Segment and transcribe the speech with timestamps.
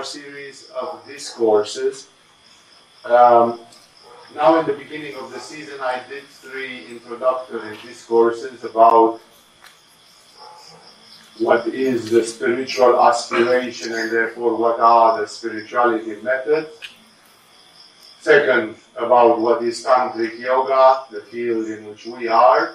[0.00, 2.08] our series of discourses.
[3.04, 3.60] Um,
[4.34, 9.20] now, in the beginning of the season, I did three introductory discourses about
[11.38, 16.70] what is the spiritual aspiration and therefore what are the spirituality methods.
[18.20, 22.72] Second, about what is tantric yoga, the field in which we are.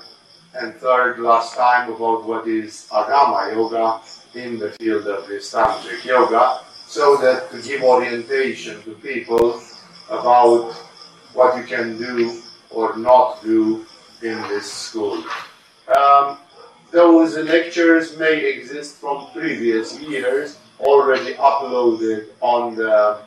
[0.54, 4.00] And third, last time, about what is agama yoga
[4.40, 9.62] in the field of this tantric yoga, so that to give orientation to people
[10.10, 10.72] about
[11.34, 13.86] what you can do or not do
[14.22, 15.24] in this school.
[15.96, 16.38] Um,
[16.92, 23.20] those lectures may exist from previous years, already uploaded on the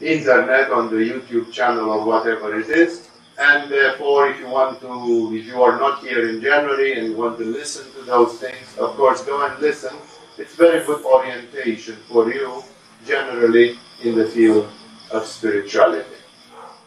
[0.00, 3.08] internet, on the YouTube channel or whatever it is.
[3.38, 7.38] And therefore, if you want to, if you are not here in January and want
[7.38, 9.94] to listen to those things, of course, go and listen.
[10.38, 12.62] It's very good orientation for you,
[13.06, 14.68] generally, in the field
[15.10, 16.20] of spirituality.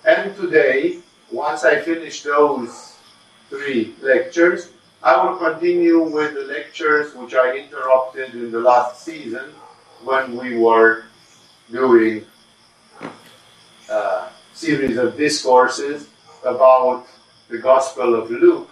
[0.06, 1.00] And today,
[1.31, 2.97] once I finish those
[3.50, 4.69] three lectures,
[5.02, 9.50] I will continue with the lectures which I interrupted in the last season
[10.03, 11.06] when we were
[11.72, 12.25] doing
[13.89, 16.08] a uh, series of discourses
[16.45, 17.08] about
[17.50, 18.69] the Gospel of Luke.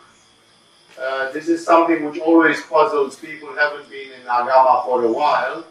[0.99, 5.11] Uh, this is something which always puzzles people who haven't been in Agama for a
[5.11, 5.65] while.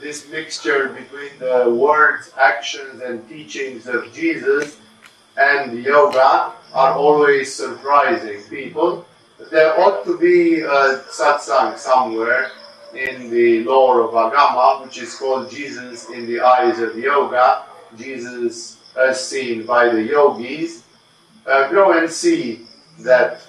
[0.00, 4.78] This mixture between the words, actions, and teachings of Jesus
[5.36, 9.06] and yoga are always surprising people
[9.50, 12.50] there ought to be a satsang somewhere
[12.94, 17.64] in the lore of Agama, which is called Jesus in the Eyes of Yoga,
[17.96, 20.84] Jesus as seen by the yogis.
[21.46, 22.66] Uh, go and see
[23.00, 23.42] that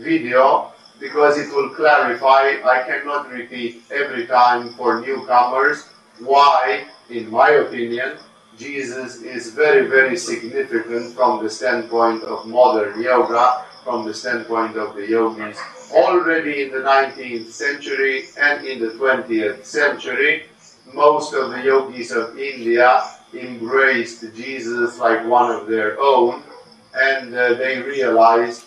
[0.00, 2.60] video because it will clarify.
[2.64, 5.88] I cannot repeat every time for newcomers
[6.20, 8.18] why, in my opinion,
[8.58, 14.94] Jesus is very, very significant from the standpoint of modern yoga from the standpoint of
[14.94, 15.58] the yogis
[15.92, 20.44] already in the 19th century and in the 20th century.
[20.92, 26.42] Most of the yogis of India embraced Jesus like one of their own
[26.94, 28.64] and uh, they realized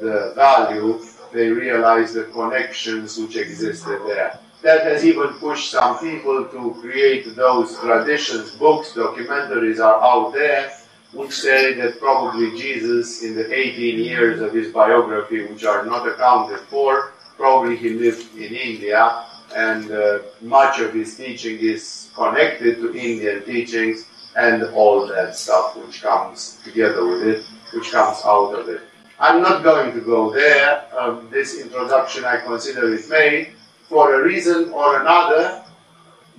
[0.00, 1.00] the value,
[1.32, 4.38] they realized the connections which existed there.
[4.62, 10.72] That has even pushed some people to create those traditions, books, documentaries are out there
[11.12, 16.06] which say that probably Jesus, in the 18 years of his biography, which are not
[16.06, 22.76] accounted for, probably he lived in India, and uh, much of his teaching is connected
[22.76, 24.06] to Indian teachings
[24.36, 28.82] and all that stuff which comes together with it, which comes out of it.
[29.20, 30.84] I'm not going to go there.
[30.96, 33.52] Um, this introduction I consider it made
[33.88, 35.64] for a reason or another.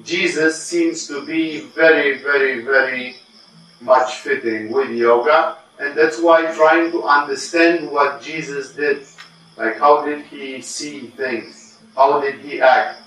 [0.03, 3.17] Jesus seems to be very, very, very
[3.81, 9.05] much fitting with yoga, and that's why trying to understand what Jesus did,
[9.57, 13.01] like how did he see things, how did he act,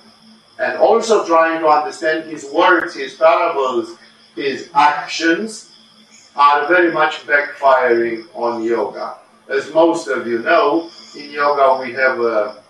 [0.58, 3.96] and also trying to understand his words, his parables,
[4.36, 5.70] his actions,
[6.36, 9.16] are very much backfiring on yoga.
[9.48, 12.62] As most of you know, in yoga we have a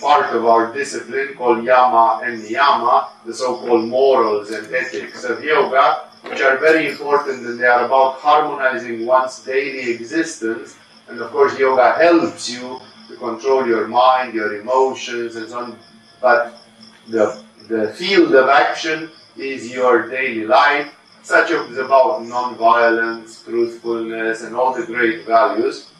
[0.00, 6.08] part of our discipline called yama and niyama, the so-called morals and ethics of yoga,
[6.22, 10.76] which are very important and they are about harmonizing one's daily existence.
[11.08, 15.78] And of course, yoga helps you to control your mind, your emotions, and so on.
[16.20, 16.60] But
[17.08, 20.92] the, the field of action is your daily life,
[21.28, 25.90] such as about non-violence, truthfulness, and all the great values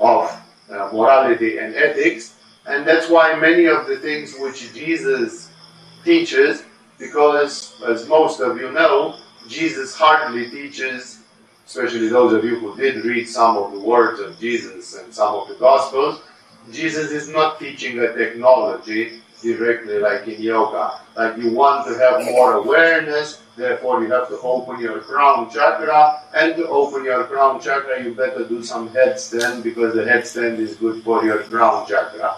[0.00, 0.24] of
[0.70, 2.34] uh, morality and ethics.
[2.66, 5.50] And that's why many of the things which Jesus
[6.02, 6.64] teaches
[6.98, 11.18] because, as most of you know, Jesus hardly teaches,
[11.66, 15.34] especially those of you who did read some of the words of Jesus and some
[15.34, 16.22] of the Gospels,
[16.70, 21.00] Jesus is not teaching a technology directly like in yoga.
[21.16, 26.22] Like you want to have more awareness, therefore you have to open your crown chakra,
[26.34, 30.76] and to open your crown chakra you better do some headstand because the headstand is
[30.76, 32.36] good for your crown chakra.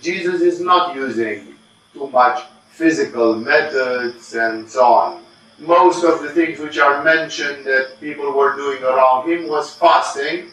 [0.00, 1.54] Jesus is not using
[1.92, 5.22] too much physical methods and so on.
[5.58, 10.50] Most of the things which are mentioned that people were doing around him was fasting,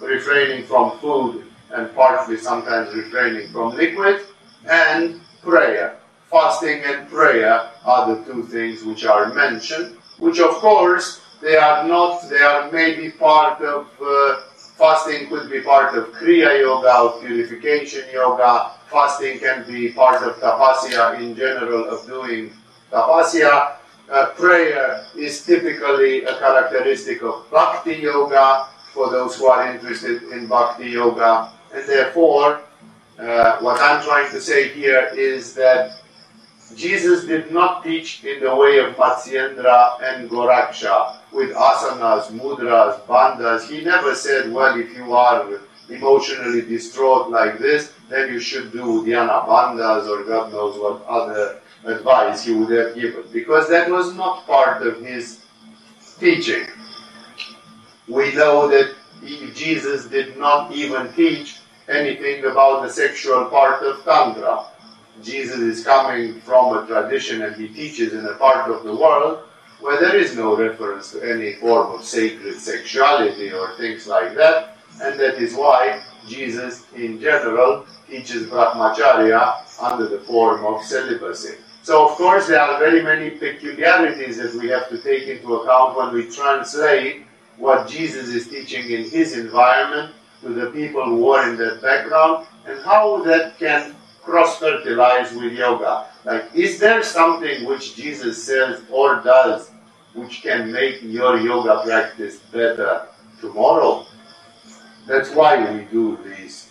[0.00, 4.20] refraining from food and partly sometimes refraining from liquid,
[4.68, 5.96] and prayer.
[6.30, 11.86] Fasting and prayer are the two things which are mentioned, which of course they are
[11.86, 14.40] not, they are maybe part of uh,
[14.76, 18.72] Fasting could be part of Kriya Yoga, or purification yoga.
[18.90, 22.52] Fasting can be part of tapasya in general, of doing
[22.92, 23.76] tapasya.
[24.10, 30.46] Uh, prayer is typically a characteristic of Bhakti Yoga for those who are interested in
[30.46, 31.50] Bhakti Yoga.
[31.72, 32.60] And therefore,
[33.18, 36.02] uh, what I'm trying to say here is that
[36.74, 43.68] Jesus did not teach in the way of Matsyendra and Goraksha with asanas, mudras, bandhas.
[43.68, 49.04] He never said, well, if you are emotionally distraught like this, then you should do
[49.04, 53.24] dhyana bandhas or God knows what other advice he would have given.
[53.32, 55.40] Because that was not part of his
[56.18, 56.66] teaching.
[58.08, 58.94] We know that
[59.54, 61.58] Jesus did not even teach
[61.88, 64.66] anything about the sexual part of Tantra.
[65.22, 69.40] Jesus is coming from a tradition and he teaches in a part of the world
[69.80, 74.78] where there is no reference to any form of sacred sexuality or things like that,
[75.02, 81.56] and that is why Jesus in general teaches Brahmacharya under the form of celibacy.
[81.82, 85.96] So, of course, there are very many peculiarities that we have to take into account
[85.96, 87.22] when we translate
[87.58, 92.46] what Jesus is teaching in his environment to the people who are in that background
[92.66, 93.94] and how that can
[94.26, 96.06] cross fertilize with yoga.
[96.24, 99.70] Like, is there something which Jesus says or does
[100.14, 103.06] which can make your yoga practice better
[103.40, 104.04] tomorrow?
[105.06, 106.68] That's why we do these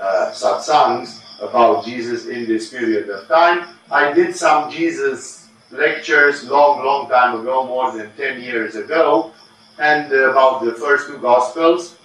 [0.00, 3.76] uh, satsangs about Jesus in this period of time.
[3.90, 9.32] I did some Jesus lectures long, long time ago, more than 10 years ago,
[9.78, 11.97] and about the first two Gospels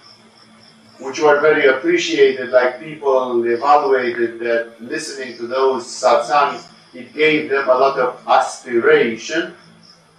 [0.98, 7.68] which were very appreciated, like people evaluated that listening to those satsangs, it gave them
[7.68, 9.54] a lot of aspiration,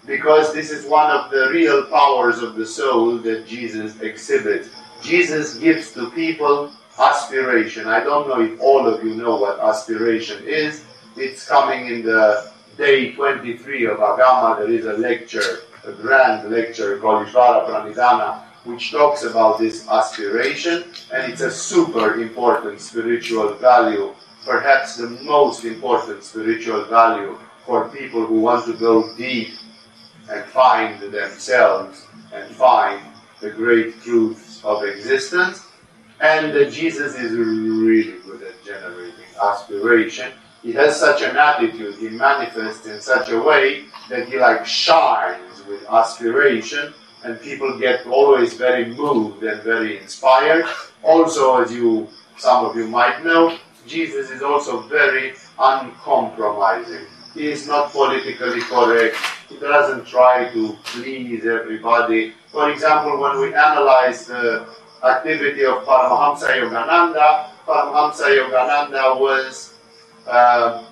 [0.06, 4.70] because this is one of the real powers of the soul that Jesus exhibits.
[5.02, 7.88] Jesus gives to people aspiration.
[7.88, 10.84] I don't know if all of you know what aspiration is.
[11.18, 14.58] It's coming in the day 23 of Agama.
[14.58, 20.84] There is a lecture, a grand lecture called Ishvara Pranidhana, which talks about this aspiration,
[21.14, 24.14] and it's a super important spiritual value,
[24.44, 29.50] perhaps the most important spiritual value for people who want to go deep
[30.30, 33.02] and find themselves and find
[33.40, 35.68] the great truths of existence.
[36.20, 39.14] And uh, Jesus is really good at generating
[39.44, 40.32] aspiration.
[40.64, 45.64] He has such an attitude, he manifests in such a way that he like shines
[45.68, 46.94] with aspiration
[47.26, 50.66] and people get always very moved and very inspired.
[51.04, 52.08] Also, as you,
[52.38, 53.58] some of you might know,
[53.88, 57.06] Jesus is also very uncompromising.
[57.34, 59.18] He is not politically correct.
[59.50, 62.34] He doesn't try to please everybody.
[62.52, 64.66] For example, when we analyze the
[65.04, 69.74] activity of Paramahamsa Yogananda, Paramahamsa Yogananda was
[70.28, 70.84] uh,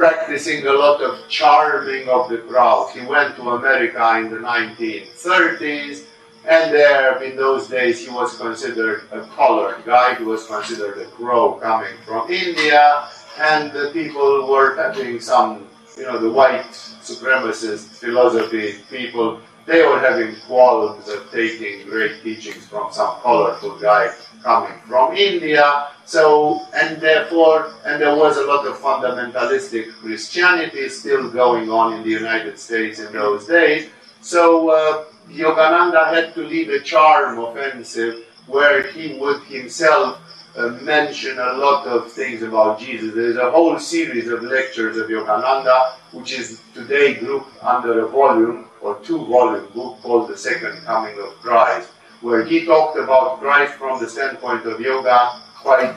[0.00, 2.90] practicing a lot of charming of the crowd.
[2.94, 6.06] He went to America in the 1930s,
[6.48, 10.14] and there, in those days, he was considered a colored guy.
[10.14, 16.04] He was considered a crow coming from India, and the people were having some, you
[16.04, 16.72] know, the white
[17.04, 19.42] supremacist philosophy people.
[19.66, 25.88] They were having qualms of taking great teachings from some colorful guy coming from India.
[26.04, 32.02] So, and therefore, and there was a lot of fundamentalistic Christianity still going on in
[32.02, 33.90] the United States in those days.
[34.20, 40.18] So, uh, Yogananda had to lead a charm offensive where he would himself
[40.56, 43.14] uh, mention a lot of things about Jesus.
[43.14, 48.66] There's a whole series of lectures of Yogananda, which is today grouped under a volume
[48.80, 53.74] or two volume book called The Second Coming of Christ where he talked about Christ
[53.74, 55.94] from the standpoint of yoga quite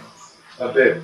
[0.59, 1.01] a bit.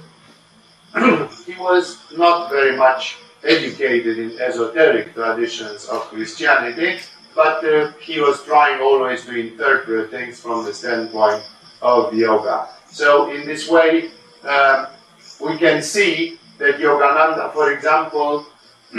[1.46, 7.00] he was not very much educated in esoteric traditions of Christianity,
[7.36, 11.44] but uh, he was trying always to interpret things from the standpoint
[11.82, 12.68] of yoga.
[12.90, 14.12] So, in this way,
[14.44, 14.88] uh,
[15.40, 18.46] we can see that Yogananda, for example,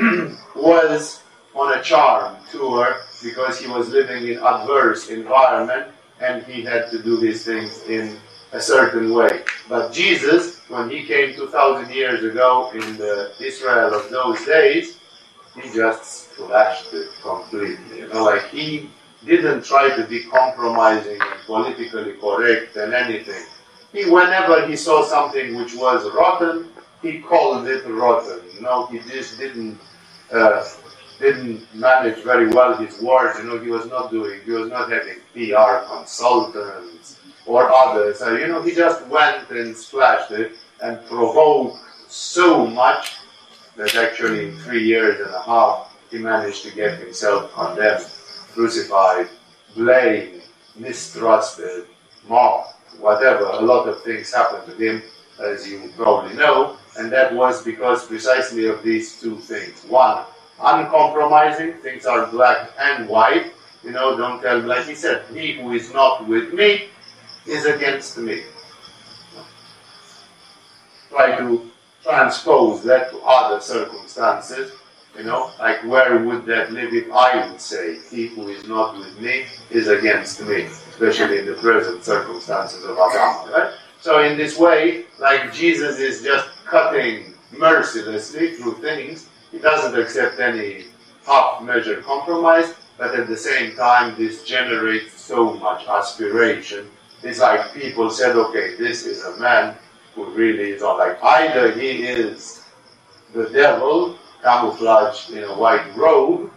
[0.54, 1.22] was
[1.54, 5.88] on a charm tour because he was living in adverse environment
[6.20, 8.16] and he had to do these things in
[8.52, 9.42] a certain way.
[9.68, 14.98] But Jesus, when he came 2,000 years ago in the Israel of those days,
[15.60, 18.00] he just flashed it completely.
[18.00, 18.90] You know, like he
[19.24, 23.44] didn't try to be compromising and politically correct and anything.
[23.92, 26.68] He, whenever he saw something which was rotten,
[27.02, 28.40] he called it rotten.
[28.54, 29.78] You know, he just didn't
[30.32, 30.64] uh,
[31.20, 33.38] didn't manage very well his words.
[33.38, 38.18] You know, he was not doing, he was not having PR consultants or others.
[38.18, 43.16] So, you know, he just went and splashed it and provoked so much
[43.76, 48.06] that actually in three years and a half he managed to get himself condemned,
[48.52, 49.28] crucified,
[49.76, 50.42] blamed,
[50.76, 51.86] mistrusted,
[52.28, 53.44] mocked, whatever.
[53.44, 55.02] A lot of things happened to him,
[55.40, 59.84] as you probably know, and that was because precisely of these two things.
[59.84, 60.24] One,
[60.60, 63.52] uncompromising, things are black and white.
[63.82, 66.88] You know, don't tell like he said, he who is not with me
[67.46, 68.42] is against me.
[71.08, 71.70] Try to
[72.02, 74.72] transpose that to other circumstances.
[75.16, 78.96] You know, like where would that live if I would say, he who is not
[78.96, 83.72] with me is against me, especially in the present circumstances of Adam, right?
[84.00, 90.40] So in this way, like Jesus is just cutting mercilessly through things, he doesn't accept
[90.40, 90.84] any
[91.26, 96.88] half-measure compromise, but at the same time, this generates so much aspiration.
[97.22, 99.76] It's like people said, okay, this is a man
[100.14, 102.64] who really is not like either he is
[103.32, 106.50] the devil camouflaged in a white robe,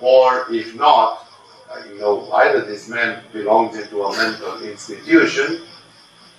[0.00, 1.26] or if not,
[1.70, 5.62] uh, you know, either this man belongs into a mental institution,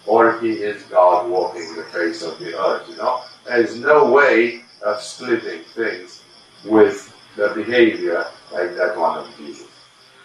[0.05, 2.87] or he is God walking the face of the earth.
[2.89, 6.23] You know, there is no way of splitting things
[6.65, 9.67] with the behavior like that one of Jesus.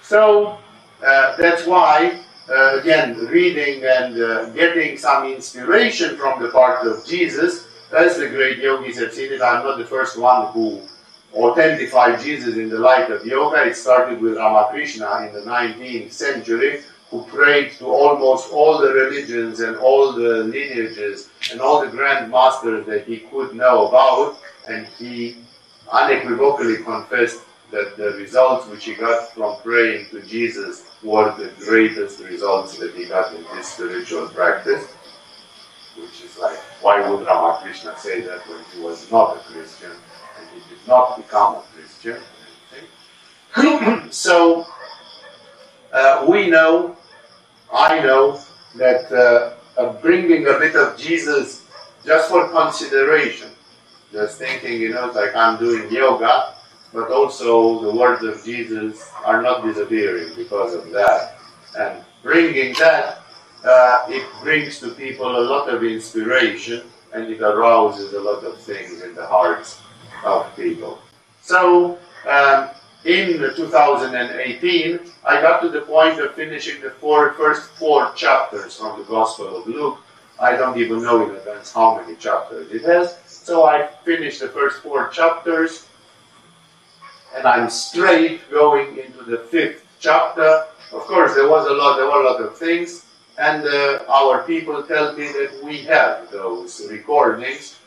[0.03, 0.59] So
[1.07, 7.07] uh, that's why, uh, again, reading and uh, getting some inspiration from the part of
[7.07, 10.83] Jesus, as the great yogis have seen it, I'm not the first one who
[11.33, 13.65] authentified Jesus in the light of yoga.
[13.67, 19.61] It started with Ramakrishna in the 19th century, who prayed to almost all the religions
[19.61, 24.87] and all the lineages and all the grand masters that he could know about, and
[24.99, 25.37] he
[25.91, 27.41] unequivocally confessed
[27.71, 32.95] that the results which he got from praying to Jesus were the greatest results that
[32.95, 34.85] he got in his spiritual practice.
[35.97, 39.93] Which is like, why would Ramakrishna say that when he was not a Christian
[40.39, 42.21] and he did not become a Christian?
[44.11, 44.67] so,
[45.93, 46.97] uh, we know
[47.75, 48.41] I know
[48.77, 51.67] that uh, bringing a bit of Jesus
[52.07, 53.51] just for consideration,
[54.15, 56.55] just thinking, you know, like I'm doing yoga,
[56.93, 61.35] but also the words of Jesus are not disappearing because of that.
[61.77, 63.23] And bringing that,
[63.65, 68.61] uh, it brings to people a lot of inspiration and it arouses a lot of
[68.61, 69.81] things in the hearts
[70.25, 71.01] of people.
[71.43, 72.71] So, um,
[73.05, 78.99] in 2018, I got to the point of finishing the four, first four chapters from
[78.99, 79.99] the Gospel of Luke.
[80.41, 83.19] I don't even know in advance how many chapters it has.
[83.45, 85.87] So I finished the first four chapters,
[87.37, 90.65] and I'm straight going into the fifth chapter.
[90.91, 93.05] Of course, there was a lot, there were a lot of things,
[93.37, 97.79] and uh, our people tell me that we have those recordings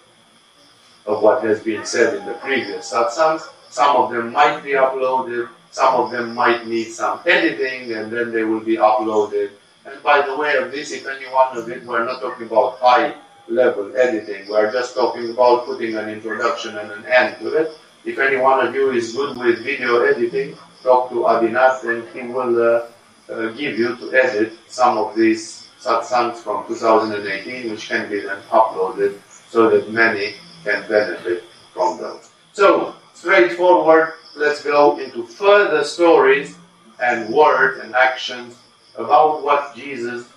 [1.07, 3.49] of what has been said in the previous satsangs.
[3.71, 8.31] Some of them might be uploaded, some of them might need some editing, and then
[8.31, 9.49] they will be uploaded.
[9.87, 12.77] And by the way of this, if any one of it, we're not talking about
[12.77, 13.15] high
[13.49, 17.77] level editing, we're just talking about putting an introduction and an end to it.
[18.05, 22.27] If any one of you is good with video editing, talk to Adinath and he
[22.31, 22.87] will uh,
[23.31, 28.41] uh, give you to edit some of these satsangs from 2018, which can be then
[28.49, 32.29] uploaded so that many can benefit from those.
[32.53, 36.55] So, straightforward, let's go into further stories
[37.01, 38.55] and words and actions
[38.95, 40.27] about what Jesus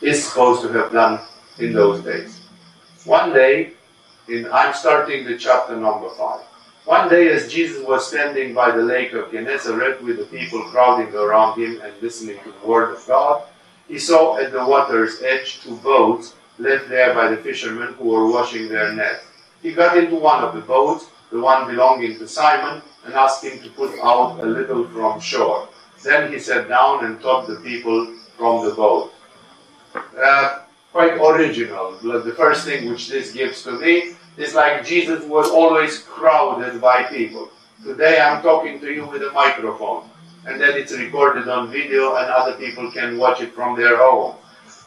[0.00, 1.20] is supposed to have done
[1.58, 2.40] in those days.
[3.04, 3.72] One day,
[4.28, 6.40] in, I'm starting the chapter number five.
[6.84, 11.14] One day, as Jesus was standing by the lake of Gennesaret with the people crowding
[11.14, 13.44] around him and listening to the word of God,
[13.86, 18.30] he saw at the water's edge two boats left there by the fishermen who were
[18.30, 19.24] washing their nets.
[19.62, 23.60] He got into one of the boats the one belonging to Simon, and asked him
[23.62, 25.68] to put out a little from shore.
[26.02, 29.12] Then he sat down and taught the people from the boat.
[29.94, 30.60] Uh,
[30.92, 31.92] quite original.
[32.02, 37.04] The first thing which this gives to me is like Jesus was always crowded by
[37.04, 37.50] people.
[37.84, 40.08] Today I'm talking to you with a microphone,
[40.46, 44.36] and then it's recorded on video, and other people can watch it from their home.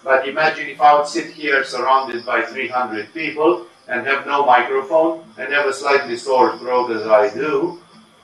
[0.03, 5.23] But imagine if I would sit here surrounded by 300 people and have no microphone
[5.37, 7.79] and have a slightly sore throat as I do,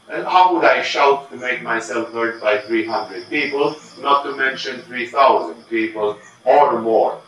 [0.10, 4.82] and how would I shout to make myself heard by 300 people, not to mention
[4.82, 7.22] 3,000 people or more?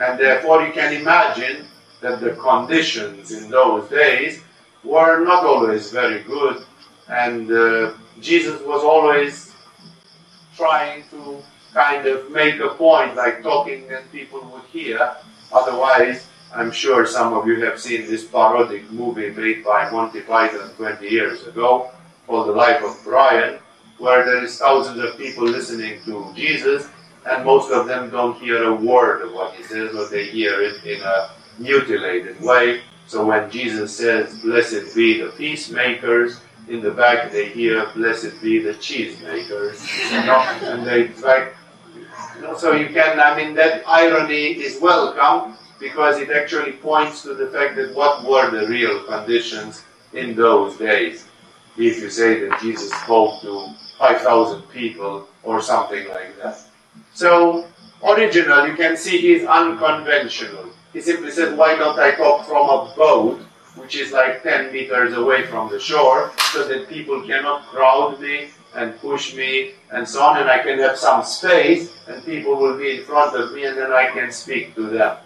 [0.00, 1.66] And therefore you can imagine
[2.00, 4.40] that the conditions in those days
[4.82, 6.64] were not always very good
[7.08, 9.52] And uh, Jesus was always
[10.56, 15.14] trying to kind of make a point, like talking that people would hear.
[15.52, 20.70] Otherwise, I'm sure some of you have seen this parodic movie made by Monty Python
[20.76, 21.90] 20 years ago
[22.26, 23.58] called The Life of Brian,
[23.98, 26.88] where there is thousands of people listening to Jesus,
[27.26, 30.60] and most of them don't hear a word of what he says, but they hear
[30.60, 32.82] it in a mutilated way.
[33.06, 38.58] So when Jesus says, Blessed be the peacemakers, in the back they hear, Blessed be
[38.58, 39.80] the cheesemakers.
[40.26, 40.40] Know?
[40.68, 41.08] and they
[42.40, 47.34] know, so you can, I mean, that irony is welcome because it actually points to
[47.34, 51.26] the fact that what were the real conditions in those days.
[51.76, 56.60] If you say that Jesus spoke to 5,000 people or something like that.
[57.14, 57.66] So,
[58.02, 60.70] original, you can see he's unconventional.
[60.92, 63.40] He simply said, why don't I talk from a boat,
[63.76, 68.48] which is like 10 meters away from the shore, so that people cannot crowd me
[68.74, 72.76] and push me and so on, and I can have some space, and people will
[72.76, 75.16] be in front of me, and then I can speak to them.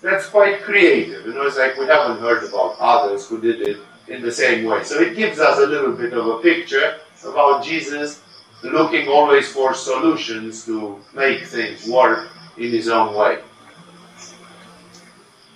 [0.00, 1.26] That's quite creative.
[1.26, 4.64] You know, it's like we haven't heard about others who did it in the same
[4.64, 4.84] way.
[4.84, 8.20] So it gives us a little bit of a picture about Jesus
[8.62, 13.38] looking always for solutions to make things work in his own way.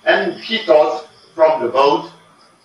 [0.05, 2.11] And he taught from the boat,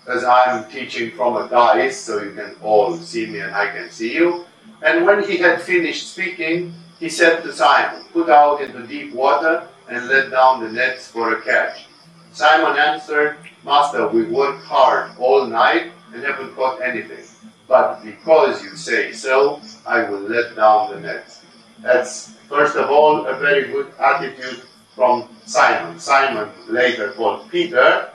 [0.08, 3.90] as I'm teaching from a dais, so you can all see me and I can
[3.90, 4.46] see you.
[4.84, 9.68] And when he had finished speaking, he said to Simon, Put out into deep water
[9.90, 11.86] and let down the nets for a catch.
[12.34, 17.26] Simon answered, Master, we worked hard all night and haven't caught anything.
[17.72, 21.40] But because you say so, I will let down the net.
[21.80, 24.64] That's, first of all, a very good attitude
[24.94, 25.98] from Simon.
[25.98, 28.10] Simon, later called Peter,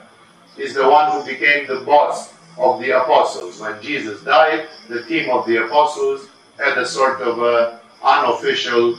[0.57, 3.59] is the one who became the boss of the apostles.
[3.59, 8.95] When Jesus died, the team of the apostles had a sort of a unofficial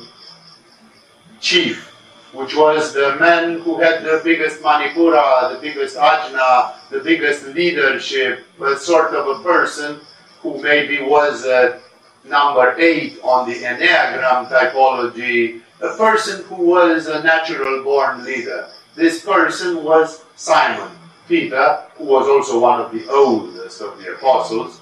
[1.40, 1.87] chief,
[2.33, 8.44] which was the man who had the biggest manipura, the biggest ajna, the biggest leadership,
[8.61, 10.01] a sort of a person
[10.42, 11.81] who maybe was uh,
[12.24, 18.68] number eight on the Enneagram typology, a person who was a natural born leader.
[18.94, 20.90] This person was Simon
[21.29, 24.81] Peter, who was also one of the oldest of the apostles.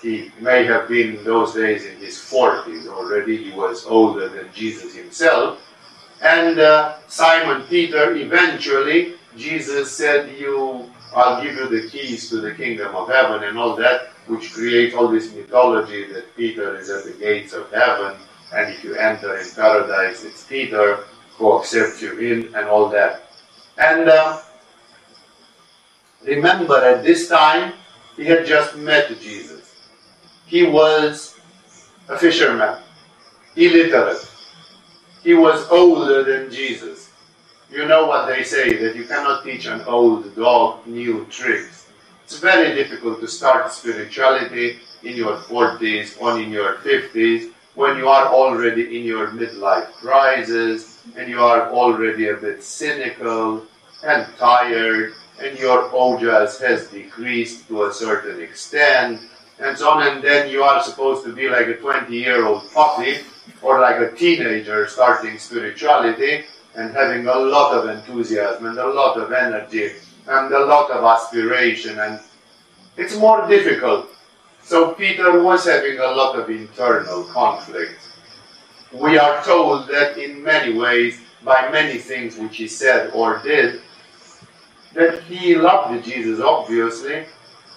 [0.00, 4.48] He may have been in those days in his 40s already, he was older than
[4.54, 5.60] Jesus himself.
[6.22, 12.54] And uh, Simon Peter, eventually, Jesus said, You I'll give you the keys to the
[12.54, 17.04] kingdom of heaven and all that, which create all this mythology that Peter is at
[17.04, 18.16] the gates of heaven,
[18.54, 21.04] and if you enter in paradise, it's Peter
[21.36, 23.24] who accepts you in, and all that.
[23.78, 24.40] And uh,
[26.26, 27.74] remember, at this time,
[28.16, 29.74] he had just met Jesus.
[30.46, 31.38] He was
[32.08, 32.78] a fisherman,
[33.56, 34.26] illiterate.
[35.22, 37.10] He was older than Jesus.
[37.70, 41.77] You know what they say, that you cannot teach an old dog new tricks.
[42.28, 48.06] It's very difficult to start spirituality in your 40s or in your 50s when you
[48.06, 53.64] are already in your midlife crisis and you are already a bit cynical
[54.04, 59.22] and tired and your ojas has decreased to a certain extent
[59.58, 62.70] and so on and then you are supposed to be like a 20 year old
[62.74, 63.20] puppy
[63.62, 69.16] or like a teenager starting spirituality and having a lot of enthusiasm and a lot
[69.16, 69.92] of energy
[70.28, 72.20] and a lot of aspiration and
[72.96, 74.08] it's more difficult.
[74.62, 77.98] So Peter was having a lot of internal conflict.
[78.92, 83.80] We are told that in many ways, by many things which he said or did,
[84.94, 87.24] that he loved Jesus obviously,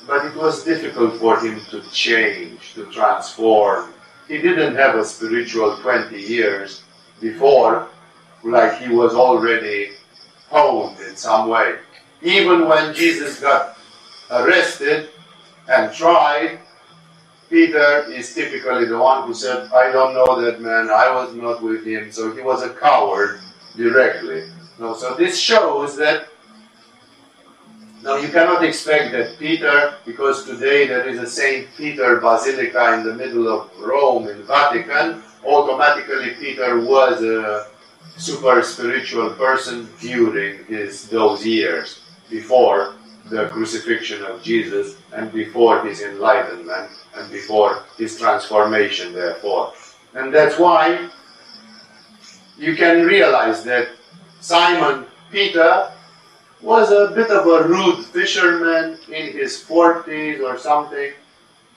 [0.08, 3.94] but it was difficult for him to change, to transform.
[4.28, 6.84] He didn't have a spiritual 20 years
[7.22, 7.88] before,
[8.44, 9.92] like he was already
[10.50, 11.76] honed in some way.
[12.22, 13.78] Even when Jesus got
[14.30, 15.10] arrested
[15.68, 16.60] and tried,
[17.50, 21.62] Peter is typically the one who said, I don't know that man, I was not
[21.62, 23.42] with him, so he was a coward
[23.76, 24.44] directly.
[24.80, 26.28] No, so this shows that
[28.04, 33.04] now you cannot expect that Peter, because today there is a Saint Peter Basilica in
[33.04, 37.68] the middle of Rome in Vatican, automatically Peter was a
[38.18, 42.01] super spiritual person during his those years
[42.32, 42.96] before
[43.30, 49.74] the crucifixion of Jesus and before his enlightenment and before his transformation therefore.
[50.16, 51.10] And that's why
[52.58, 53.90] you can realize that
[54.40, 55.92] Simon Peter
[56.62, 61.14] was a bit of a rude fisherman in his 40s or something.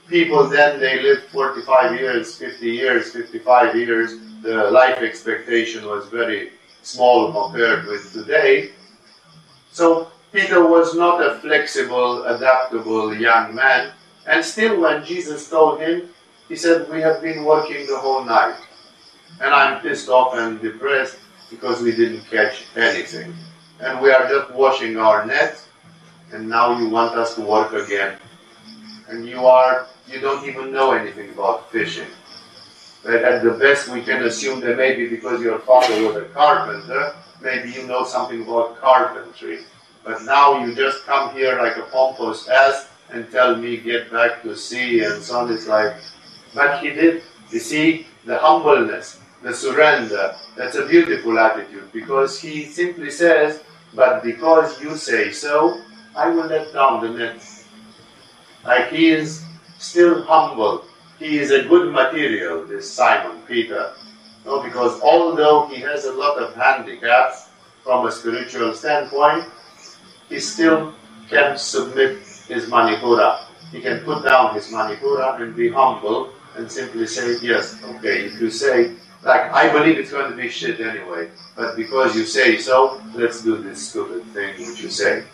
[0.08, 4.18] people then they lived 45 years, 50 years, 55 years.
[4.42, 6.50] The life expectation was very
[6.82, 8.72] small compared with today.
[9.72, 13.92] So Peter was not a flexible, adaptable young man.
[14.26, 16.08] And still, when Jesus told him,
[16.48, 18.58] he said, We have been working the whole night.
[19.40, 21.18] And I'm pissed off and depressed
[21.50, 23.32] because we didn't catch anything.
[23.78, 25.68] And we are just washing our nets,
[26.32, 28.18] and now you want us to work again.
[29.08, 32.08] And you are you don't even know anything about fishing.
[33.04, 37.14] But at the best we can assume that maybe because your father was a carpenter,
[37.40, 39.60] maybe you know something about carpentry.
[40.04, 44.42] But now you just come here like a pompous ass and tell me get back
[44.42, 45.52] to sea and so on.
[45.52, 45.96] It's like,
[46.54, 47.22] but he did.
[47.50, 53.62] You see, the humbleness, the surrender, that's a beautiful attitude because he simply says,
[53.94, 55.80] but because you say so,
[56.16, 57.42] I will let down the net.
[58.64, 59.44] Like he is
[59.78, 60.84] still humble.
[61.18, 63.92] He is a good material, this Simon Peter.
[64.44, 67.48] No, because although he has a lot of handicaps
[67.82, 69.44] from a spiritual standpoint,
[70.28, 70.94] he still
[71.28, 73.44] can submit his manipura.
[73.70, 78.40] He can put down his manipura and be humble and simply say, yes, okay, if
[78.40, 82.58] you say, like, I believe it's going to be shit anyway, but because you say
[82.58, 85.24] so, let's do this stupid thing which you say.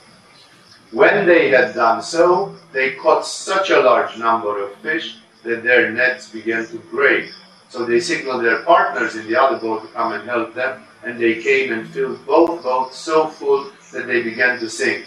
[0.92, 5.90] When they had done so, they caught such a large number of fish that their
[5.92, 7.30] nets began to break.
[7.68, 11.18] So they signaled their partners in the other boat to come and help them, and
[11.18, 15.04] they came and filled both boats so full that they began to sing.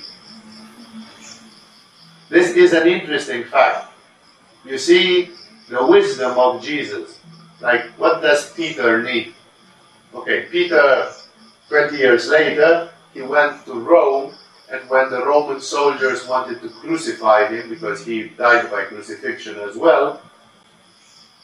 [2.29, 3.93] This is an interesting fact.
[4.65, 5.31] You see
[5.69, 7.19] the wisdom of Jesus.
[7.61, 9.33] Like, what does Peter need?
[10.13, 11.11] Okay, Peter,
[11.69, 14.33] 20 years later, he went to Rome
[14.73, 19.77] and when the Roman soldiers wanted to crucify him, because he died by crucifixion as
[19.77, 20.19] well,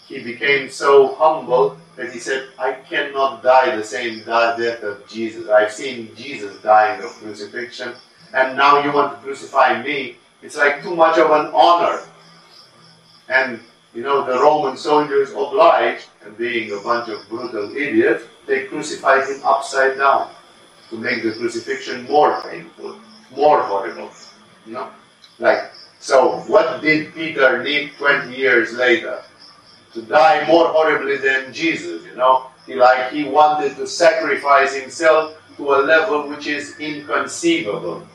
[0.08, 5.50] he became so humble that he said, I cannot die the same death of Jesus.
[5.50, 7.92] I've seen Jesus dying of crucifixion,
[8.34, 10.16] and now you want to crucify me.
[10.42, 12.00] It's like too much of an honor.
[13.28, 13.60] And,
[13.94, 19.28] you know, the Roman soldiers obliged, and being a bunch of brutal idiots, they crucified
[19.28, 20.32] him upside down
[20.92, 22.98] to make the crucifixion more painful
[23.36, 24.10] more horrible.
[24.66, 24.90] You know?
[25.38, 29.22] Like, so what did Peter need 20 years later?
[29.94, 32.48] To die more horribly than Jesus, you know?
[32.66, 38.08] He like he wanted to sacrifice himself to a level which is inconceivable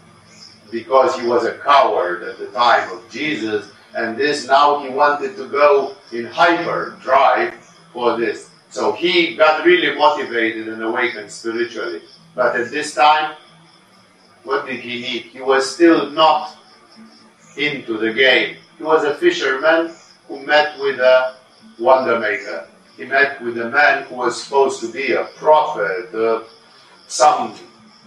[0.71, 5.37] because he was a coward at the time of Jesus, and this now he wanted
[5.37, 7.55] to go in hyper drive
[7.93, 8.51] for this.
[8.71, 12.03] So he got really motivated and awakened spiritually.
[12.35, 13.37] But at this time,
[14.43, 15.23] what did he need?
[15.25, 16.57] He was still not
[17.57, 18.57] into the game.
[18.79, 19.95] He was a fisherman
[20.27, 21.37] who met with a
[21.79, 22.69] wonder maker.
[22.97, 26.45] He met with a man who was supposed to be a prophet, uh,
[27.09, 27.55] some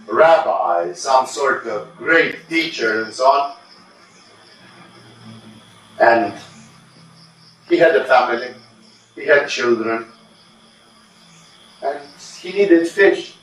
[0.06, 3.56] rabbi, some sort of great teacher, and so on.
[6.00, 6.34] And
[7.68, 8.54] he had a family,
[9.14, 10.06] he had children,
[11.82, 12.00] and
[12.40, 13.34] he needed fish,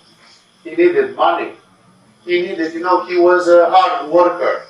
[0.64, 1.54] he needed money
[2.26, 4.66] he needed, you know, he was a hard worker.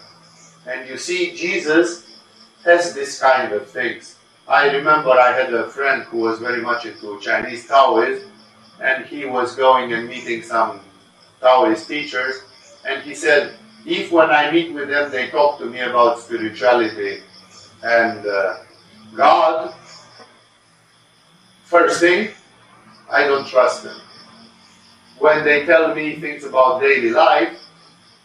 [0.67, 2.05] And you see, Jesus
[2.65, 4.14] has this kind of things.
[4.47, 8.29] I remember I had a friend who was very much into Chinese Taoism,
[8.81, 10.79] and he was going and meeting some
[11.41, 12.41] Taoist teachers,
[12.87, 13.55] and he said,
[13.85, 17.21] if when I meet with them they talk to me about spirituality
[17.83, 18.57] and uh,
[19.15, 19.73] God,
[21.63, 22.31] first thing,
[23.11, 23.99] I don't trust them
[25.19, 27.57] when they tell me things about daily life,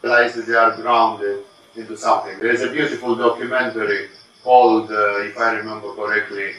[0.03, 1.45] I realize that they are grounded
[1.77, 2.39] into something.
[2.41, 4.09] There's a beautiful documentary
[4.43, 6.55] called, uh, if I remember correctly,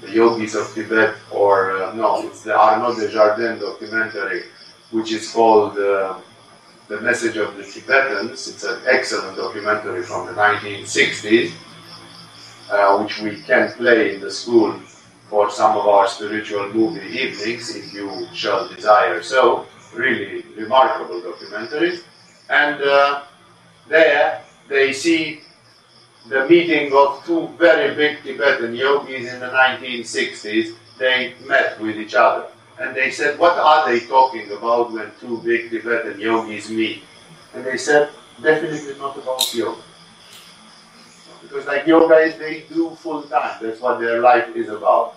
[0.00, 4.42] The Yogis of Tibet, or uh, no, it's the Arnaud Desjardins documentary,
[4.90, 6.18] which is called uh,
[6.88, 8.48] The Message of the Tibetans.
[8.48, 11.52] It's an excellent documentary from the 1960s,
[12.70, 14.78] uh, which we can play in the school
[15.30, 19.66] for some of our spiritual movie evenings, if you shall desire so.
[19.94, 22.02] Really remarkable documentaries.
[22.50, 23.22] And uh,
[23.88, 25.43] there they see
[26.28, 30.74] the meeting of two very big Tibetan yogis in the 1960s.
[30.98, 32.46] They met with each other.
[32.80, 37.02] And they said, What are they talking about when two big Tibetan yogis meet?
[37.54, 38.10] And they said,
[38.42, 39.82] Definitely not about yoga.
[41.42, 43.58] Because like yoga is they do full time.
[43.60, 45.16] That's what their life is about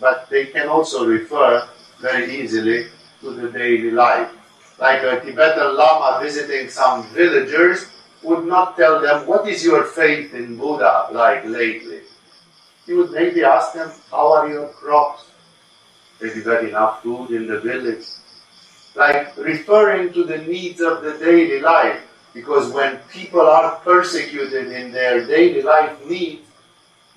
[0.00, 1.68] but they can also refer
[2.00, 2.88] very easily
[3.20, 4.30] to the daily life.
[4.78, 7.86] Like a Tibetan Lama visiting some villagers
[8.24, 12.00] would not tell them, What is your faith in Buddha like lately?
[12.86, 15.24] he would maybe ask them, How are your crops?
[16.20, 18.06] Have you got enough food in the village?
[18.94, 22.00] Like referring to the needs of the daily life.
[22.32, 26.42] Because when people are persecuted in their daily life needs,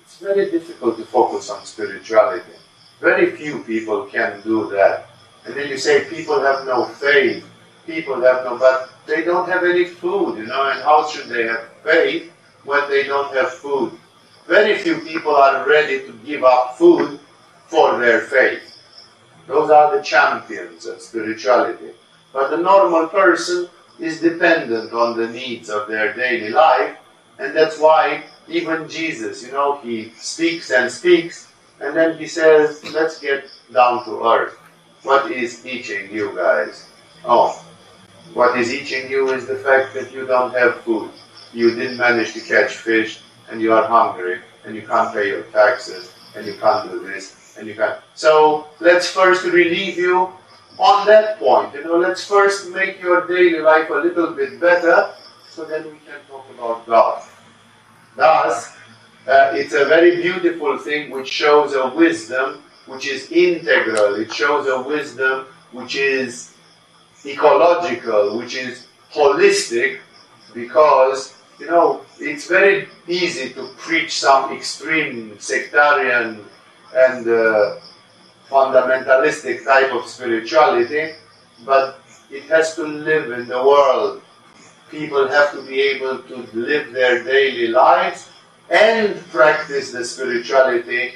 [0.00, 2.56] it's very difficult to focus on spirituality.
[3.00, 5.08] Very few people can do that.
[5.44, 7.44] And then you say people have no faith,
[7.88, 11.44] people have no, but they don't have any food, you know, and how should they
[11.44, 12.30] have faith
[12.64, 13.92] when they don't have food?
[14.46, 17.18] Very few people are ready to give up food
[17.66, 18.76] for their faith.
[19.46, 21.92] Those are the champions of spirituality.
[22.32, 26.96] But the normal person is dependent on the needs of their daily life,
[27.38, 31.48] and that's why even Jesus, you know, he speaks and speaks,
[31.80, 34.58] and then he says, let's get down to earth.
[35.02, 36.88] What is teaching you guys?
[37.24, 37.64] Oh,
[38.34, 41.10] what is eating you is the fact that you don't have food.
[41.52, 45.42] You didn't manage to catch fish, and you are hungry, and you can't pay your
[45.44, 47.98] taxes, and you can't do this, and you can't.
[48.14, 50.32] So let's first relieve you
[50.78, 51.74] on that point.
[51.74, 55.12] You know, let's first make your daily life a little bit better,
[55.50, 57.22] so then we can talk about God.
[58.16, 58.76] Thus,
[59.26, 64.14] uh, it's a very beautiful thing which shows a wisdom which is integral.
[64.14, 66.54] It shows a wisdom which is
[67.24, 70.00] ecological, which is holistic,
[70.54, 76.44] because you know it's very easy to preach some extreme sectarian
[76.94, 77.76] and uh,
[78.48, 81.12] fundamentalistic type of spirituality,
[81.64, 82.00] but
[82.30, 84.22] it has to live in the world.
[84.90, 88.30] People have to be able to live their daily lives
[88.70, 91.14] and practice the spirituality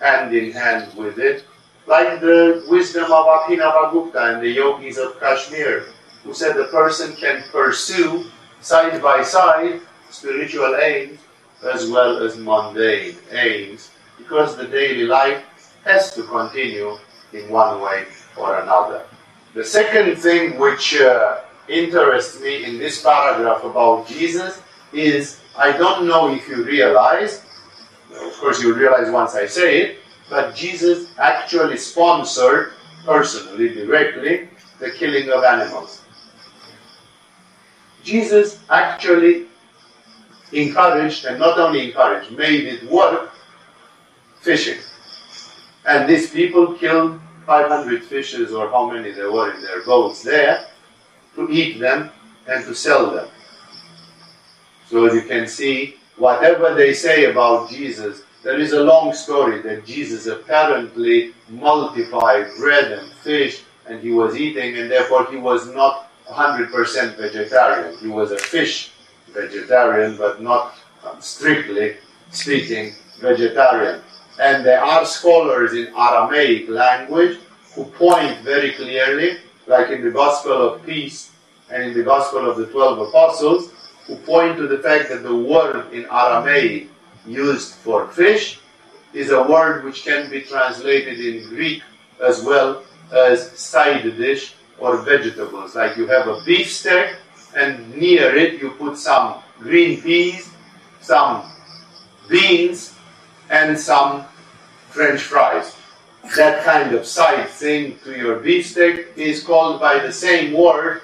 [0.00, 1.44] hand in hand with it,
[1.86, 5.86] like the wisdom of Abhinavagupta and the yogis of Kashmir,
[6.24, 11.18] who said the person can pursue side by side spiritual aims
[11.64, 15.42] as well as mundane aims, because the daily life
[15.84, 16.96] has to continue
[17.32, 18.04] in one way
[18.36, 19.02] or another.
[19.54, 24.60] The second thing which uh, interests me in this paragraph about Jesus
[24.92, 27.44] is I don't know if you realize,
[28.10, 29.98] of course you realize once I say it,
[30.32, 32.72] but Jesus actually sponsored
[33.04, 34.48] personally, directly,
[34.80, 36.00] the killing of animals.
[38.02, 39.44] Jesus actually
[40.52, 43.30] encouraged, and not only encouraged, made it work
[44.40, 44.78] fishing.
[45.84, 50.64] And these people killed 500 fishes, or how many there were in their boats there,
[51.34, 52.10] to eat them
[52.48, 53.28] and to sell them.
[54.88, 59.62] So as you can see, whatever they say about Jesus, there is a long story
[59.62, 65.72] that Jesus apparently multiplied bread and fish and he was eating, and therefore he was
[65.74, 67.98] not 100% vegetarian.
[67.98, 68.92] He was a fish
[69.32, 70.74] vegetarian, but not
[71.04, 71.96] um, strictly
[72.30, 74.00] speaking vegetarian.
[74.40, 77.38] And there are scholars in Aramaic language
[77.74, 81.32] who point very clearly, like in the Gospel of Peace
[81.70, 83.72] and in the Gospel of the Twelve Apostles,
[84.06, 86.88] who point to the fact that the word in Aramaic
[87.26, 88.58] used for fish
[89.12, 91.82] is a word which can be translated in Greek
[92.22, 92.82] as well
[93.12, 95.74] as side dish or vegetables.
[95.74, 97.16] Like you have a beef steak
[97.54, 100.50] and near it you put some green peas,
[101.00, 101.44] some
[102.28, 102.94] beans,
[103.50, 104.24] and some
[104.90, 105.76] French fries.
[106.36, 111.02] That kind of side thing to your beefsteak is called by the same word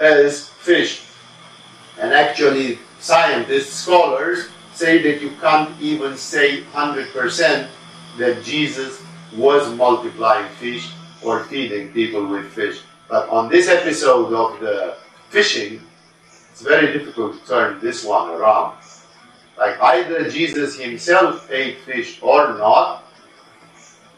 [0.00, 1.02] as fish.
[2.00, 7.68] And actually, scientists, scholars, say that you can't even say 100%
[8.18, 9.02] that Jesus
[9.34, 10.92] was multiplying fish
[11.24, 12.82] or feeding people with fish.
[13.08, 14.96] But on this episode of the
[15.30, 15.80] fishing,
[16.50, 18.76] it's very difficult to turn this one around.
[19.58, 23.04] Like either Jesus himself ate fish or not,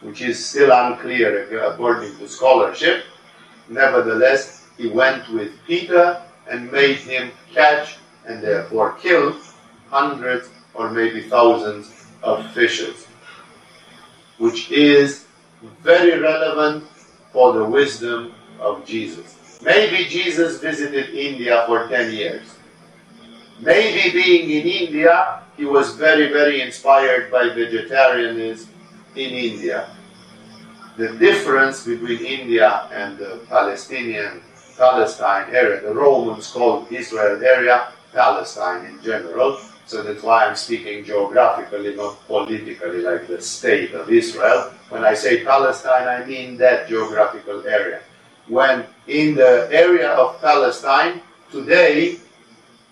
[0.01, 1.31] which is still unclear
[1.71, 3.05] according to scholarship.
[3.68, 9.37] Nevertheless, he went with Peter and made him catch and therefore kill
[9.90, 13.07] hundreds or maybe thousands of fishes,
[14.38, 15.27] which is
[15.83, 16.85] very relevant
[17.33, 19.61] for the wisdom of Jesus.
[19.62, 22.55] Maybe Jesus visited India for 10 years.
[23.61, 28.70] Maybe being in India, he was very, very inspired by vegetarianism
[29.16, 29.90] in India.
[30.96, 34.42] The difference between India and the Palestinian
[34.77, 41.05] Palestine area, the Romans called Israel area Palestine in general, so that's why I'm speaking
[41.05, 44.70] geographically, not politically, like the state of Israel.
[44.90, 48.01] When I say Palestine, I mean that geographical area.
[48.46, 51.20] When in the area of Palestine,
[51.51, 52.18] today,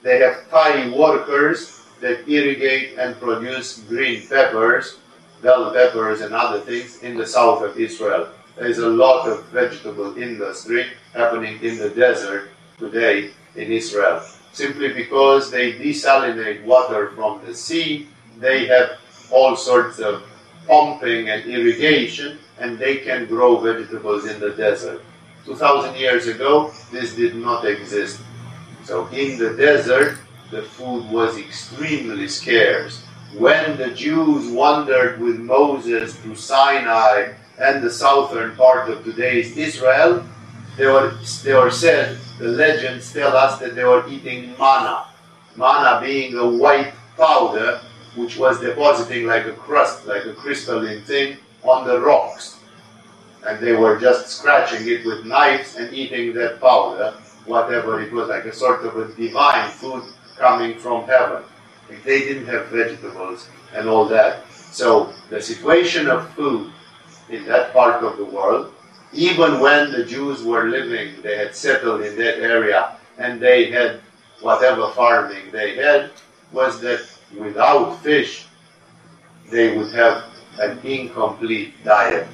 [0.03, 4.99] they have Thai workers that irrigate and produce green peppers
[5.43, 8.29] bell peppers and other things in the south of Israel.
[8.57, 14.23] There is a lot of vegetable industry happening in the desert today in Israel.
[14.57, 18.99] Simply because they desalinate water from the sea, they have
[19.31, 20.23] all sorts of
[20.66, 25.03] pumping and irrigation, and they can grow vegetables in the desert.
[25.45, 28.19] 2000 years ago, this did not exist.
[28.85, 30.16] So in the desert,
[30.51, 33.05] the food was extremely scarce.
[33.37, 40.25] When the Jews wandered with Moses to Sinai and the southern part of today's Israel,
[40.79, 41.12] they were,
[41.45, 45.05] they were said, the legends tell us that they were eating manna.
[45.57, 47.81] Manna being a white powder
[48.16, 52.59] which was depositing like a crust, like a crystalline thing on the rocks.
[53.46, 58.29] And they were just scratching it with knives and eating that powder, whatever it was,
[58.29, 60.03] like a sort of a divine food
[60.37, 61.42] coming from heaven.
[61.88, 64.51] If they didn't have vegetables and all that.
[64.51, 66.72] So the situation of food
[67.29, 68.72] in that part of the world,
[69.12, 74.01] even when the Jews were living, they had settled in that area and they had
[74.40, 76.11] whatever farming they had,
[76.53, 77.01] was that
[77.38, 78.47] without fish,
[79.51, 80.25] they would have
[80.61, 82.27] an incomplete diet.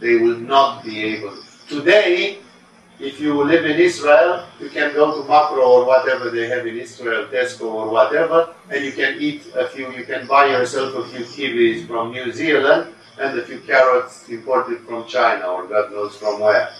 [0.00, 1.36] They will not be able.
[1.68, 2.38] Today,
[3.00, 6.76] if you live in Israel, you can go to Makro or whatever they have in
[6.76, 11.08] Israel, Tesco or whatever, and you can eat a few, you can buy yourself a
[11.08, 16.16] few kiwis from New Zealand and a few carrots imported from China or God knows
[16.16, 16.70] from where.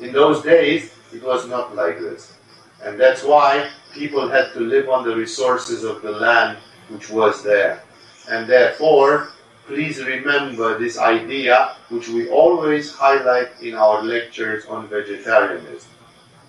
[0.00, 2.36] In those days, it was not like this.
[2.82, 7.42] And that's why people had to live on the resources of the land which was
[7.44, 7.82] there.
[8.28, 9.28] And therefore,
[9.66, 15.90] please remember this idea which we always highlight in our lectures on vegetarianism.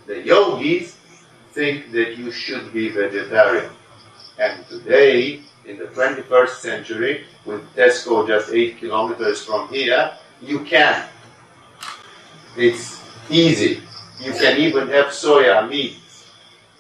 [0.08, 0.98] The yogis
[1.52, 3.72] think that you should be vegetarian.
[4.40, 11.08] And today, in the 21st century, with Tesco just 8 kilometers from here, you can.
[12.58, 13.82] It's easy.
[14.20, 15.98] You can even have soya meat,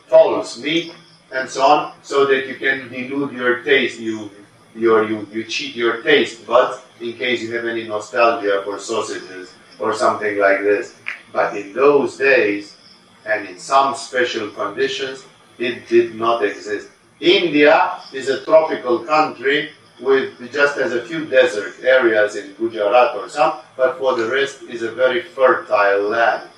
[0.07, 0.93] false meat,
[1.31, 4.29] and so on, so that you can delude your taste, you,
[4.75, 9.53] your, you, you cheat your taste buds in case you have any nostalgia for sausages
[9.79, 10.95] or something like this.
[11.31, 12.77] But in those days,
[13.25, 15.25] and in some special conditions,
[15.57, 16.89] it did not exist.
[17.19, 23.29] India is a tropical country with just as a few desert areas in Gujarat or
[23.29, 26.49] some, but for the rest is a very fertile land.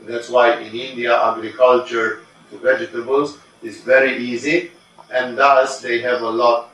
[0.00, 4.72] And that's why in India agriculture to vegetables is very easy,
[5.12, 6.70] and thus they have a lot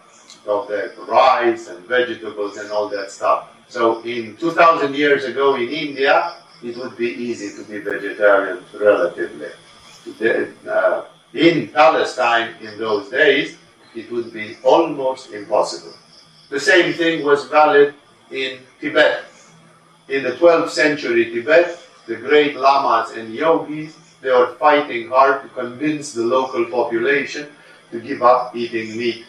[0.47, 3.49] of the rice and vegetables and all that stuff.
[3.69, 9.49] So in 2000 years ago in India, it would be easy to be vegetarian relatively.
[10.69, 11.03] Uh,
[11.35, 13.59] in Palestine in those days,
[13.95, 15.93] it would be almost impossible.
[16.49, 17.95] The same thing was valid
[18.31, 19.25] in Tibet.
[20.09, 25.49] In the 12th century Tibet, the great lamas and yogis they were fighting hard to
[25.49, 27.47] convince the local population
[27.91, 29.27] to give up eating meat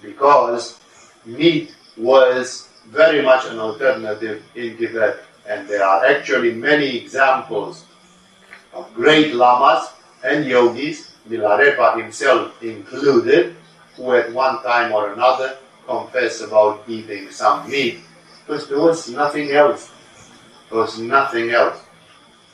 [0.00, 0.78] because
[1.26, 5.24] meat was very much an alternative in Tibet.
[5.48, 7.84] And there are actually many examples
[8.72, 9.90] of great lamas
[10.22, 13.56] and yogis, Milarepa himself included,
[13.96, 15.56] who at one time or another
[15.86, 18.00] confessed about eating some meat
[18.46, 19.90] because there was nothing else.
[20.68, 21.78] There was nothing else.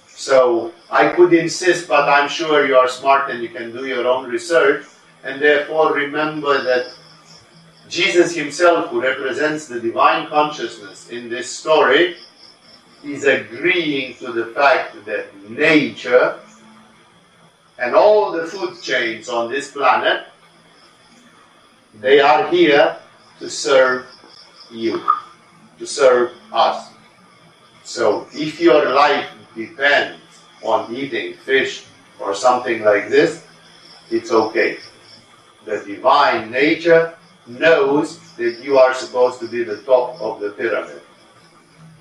[0.09, 4.07] So I could insist, but I'm sure you are smart and you can do your
[4.07, 4.85] own research.
[5.24, 6.92] And therefore, remember that
[7.88, 12.16] Jesus himself, who represents the divine consciousness in this story,
[13.05, 16.40] is agreeing to the fact that nature
[17.78, 20.26] and all the food chains on this planet
[22.00, 22.96] they are here
[23.38, 24.06] to serve
[24.70, 25.02] you,
[25.78, 26.90] to serve us.
[27.84, 30.20] So if your life depends
[30.62, 31.84] on eating fish
[32.20, 33.44] or something like this,
[34.11, 34.78] it's okay.
[35.64, 41.01] The divine nature knows that you are supposed to be the top of the pyramid.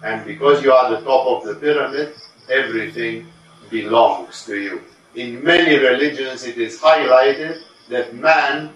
[0.04, 2.16] And because you are the top of the pyramid,
[2.50, 3.28] everything
[3.70, 4.82] belongs to you.
[5.16, 8.74] In many religions, it is highlighted that man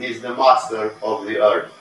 [0.00, 1.72] is the master of the earth.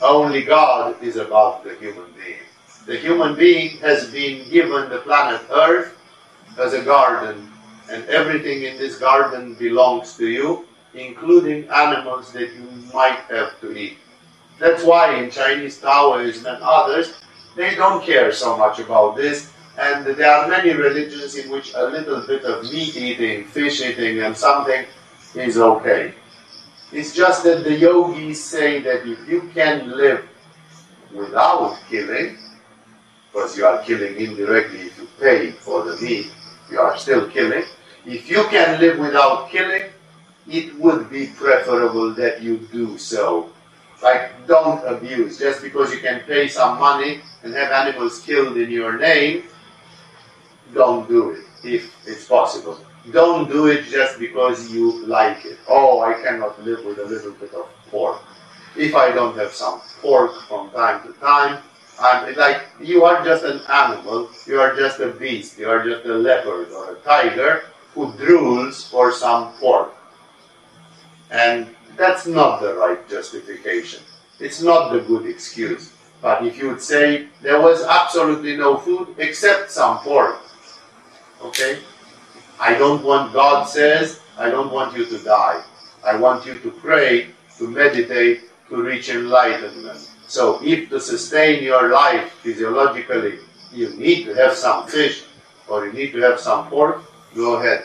[0.00, 2.46] Only God is above the human being.
[2.86, 5.98] The human being has been given the planet Earth
[6.56, 7.50] as a garden,
[7.90, 10.64] and everything in this garden belongs to you,
[10.94, 13.98] including animals that you might have to eat.
[14.60, 17.14] That's why in Chinese Taoism and others,
[17.56, 21.84] they don't care so much about this, and there are many religions in which a
[21.84, 24.84] little bit of meat eating, fish eating, and something
[25.34, 26.14] is okay.
[26.92, 30.26] It's just that the yogis say that if you can live
[31.12, 32.38] without killing,
[33.32, 36.32] because you are killing indirectly if you pay for the meat,
[36.70, 37.64] you are still killing.
[38.06, 39.90] If you can live without killing,
[40.48, 43.52] it would be preferable that you do so.
[44.02, 45.38] Like, don't abuse.
[45.38, 49.44] Just because you can pay some money and have animals killed in your name,
[50.76, 52.78] don't do it if it's possible.
[53.10, 55.58] Don't do it just because you like it.
[55.68, 58.20] Oh, I cannot live with a little bit of pork.
[58.76, 61.62] If I don't have some pork from time to time,
[61.98, 66.04] I'm like you are just an animal, you are just a beast, you are just
[66.04, 67.64] a leopard or a tiger
[67.94, 69.94] who drools for some pork.
[71.30, 74.02] And that's not the right justification.
[74.38, 75.92] It's not the good excuse.
[76.20, 80.40] But if you would say there was absolutely no food except some pork,
[81.42, 81.78] okay?
[82.60, 85.62] I don't want, God says, I don't want you to die.
[86.04, 87.28] I want you to pray,
[87.58, 90.10] to meditate, to reach enlightenment.
[90.26, 93.38] So if to sustain your life physiologically,
[93.72, 95.24] you need to have some fish
[95.68, 97.02] or you need to have some pork,
[97.34, 97.84] go ahead.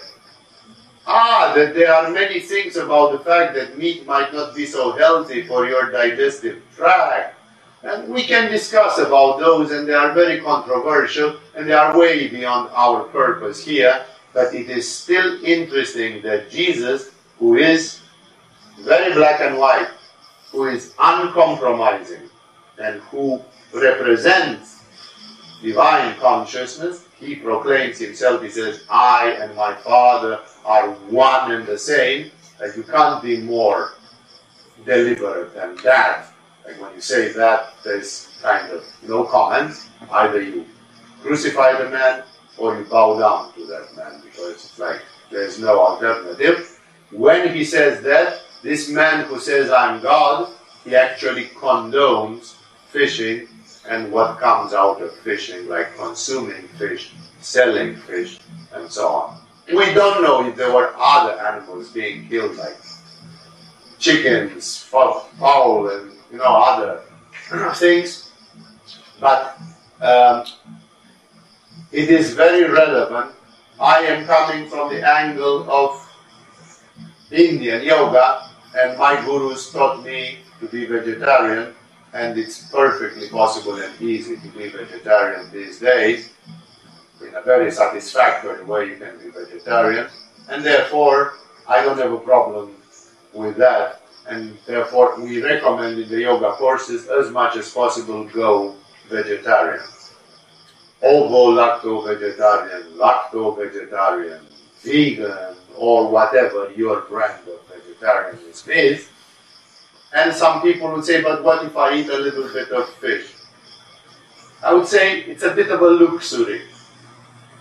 [1.05, 4.91] Ah, that there are many things about the fact that meat might not be so
[4.91, 7.35] healthy for your digestive tract.
[7.83, 12.27] And we can discuss about those, and they are very controversial, and they are way
[12.27, 14.05] beyond our purpose here.
[14.33, 17.99] But it is still interesting that Jesus, who is
[18.81, 19.89] very black and white,
[20.51, 22.29] who is uncompromising,
[22.77, 23.41] and who
[23.73, 24.83] represents
[25.61, 31.77] divine consciousness, he proclaims himself, he says, I and my Father are one and the
[31.77, 33.93] same, that you can't be more
[34.85, 36.30] deliberate than that.
[36.65, 39.75] Like when you say that, there's kind of no comment.
[40.11, 40.65] Either you
[41.21, 42.23] crucify the man
[42.57, 45.01] or you bow down to that man because it's like
[45.31, 46.79] there's no alternative.
[47.11, 50.53] When he says that, this man who says I'm God,
[50.83, 52.55] he actually condones
[52.89, 53.47] fishing
[53.89, 58.39] and what comes out of fishing, like consuming fish, selling fish,
[58.73, 59.41] and so on.
[59.67, 62.77] We don't know if there were other animals being killed, like
[63.99, 67.01] chickens, fowl, and you know other
[67.75, 68.31] things,
[69.19, 69.57] but
[70.01, 70.45] um,
[71.91, 73.35] it is very relevant.
[73.79, 76.07] I am coming from the angle of
[77.31, 81.73] Indian yoga, and my gurus taught me to be vegetarian,
[82.13, 86.31] and it's perfectly possible and easy to be vegetarian these days
[87.21, 90.07] in a very satisfactory way you can be vegetarian,
[90.49, 91.35] and therefore
[91.67, 92.75] I don't have a problem
[93.33, 98.75] with that, and therefore we recommend in the yoga courses as much as possible go
[99.09, 99.83] vegetarian.
[101.01, 104.45] Ovo lacto vegetarian, lacto vegetarian,
[104.83, 109.09] vegan, or whatever your brand of vegetarianism is.
[110.13, 113.33] And some people would say, but what if I eat a little bit of fish?
[114.63, 116.61] I would say it's a bit of a luxury.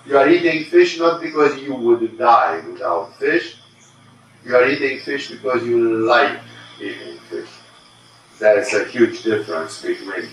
[0.06, 3.56] You are eating fish not because you would die without fish.
[4.44, 6.38] You are eating fish because you like
[6.80, 7.48] eating fish.
[8.38, 10.28] There is a huge difference between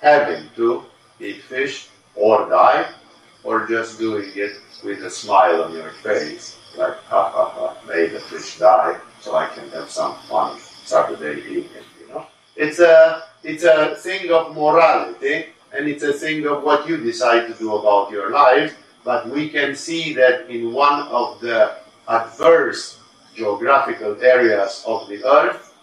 [0.00, 0.84] having to
[1.20, 2.88] eat fish or die,
[3.44, 4.52] or just doing it
[4.84, 9.34] with a smile on your face, like, ha ha ha, may the fish die, so
[9.34, 12.26] I can have some fun Saturday evening, you know.
[12.56, 17.46] It's a, it's a thing of morality, and it's a thing of what you decide
[17.48, 21.76] to do about your life, but we can see that in one of the
[22.08, 22.99] adverse
[23.34, 25.74] geographical areas of the earth,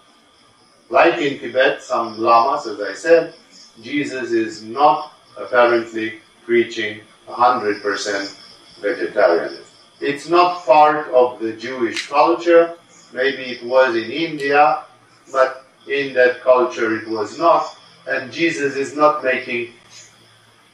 [0.89, 3.33] like in Tibet, some lamas, as I said,
[3.81, 9.63] Jesus is not apparently preaching 100% vegetarianism.
[9.99, 12.75] It's not part of the Jewish culture.
[13.13, 14.83] Maybe it was in India,
[15.31, 17.77] but in that culture it was not.
[18.07, 19.73] And Jesus is not making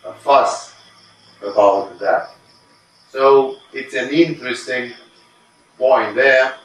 [0.06, 0.76] a fuss
[1.42, 2.36] about that.
[3.10, 4.92] So it's an interesting
[5.78, 6.56] point there.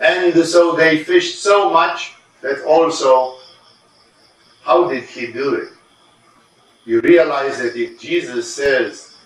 [0.00, 3.36] And so they fished so much that also,
[4.62, 5.68] how did he do it?
[6.84, 9.16] You realize that if Jesus says,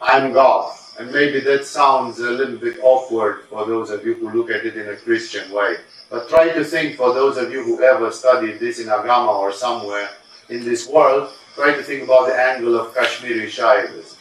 [0.00, 4.30] I'm God, and maybe that sounds a little bit awkward for those of you who
[4.30, 5.76] look at it in a Christian way.
[6.10, 9.52] But try to think for those of you who ever studied this in Agama or
[9.52, 10.08] somewhere
[10.48, 14.16] in this world, try to think about the angle of Kashmiri Shaivism.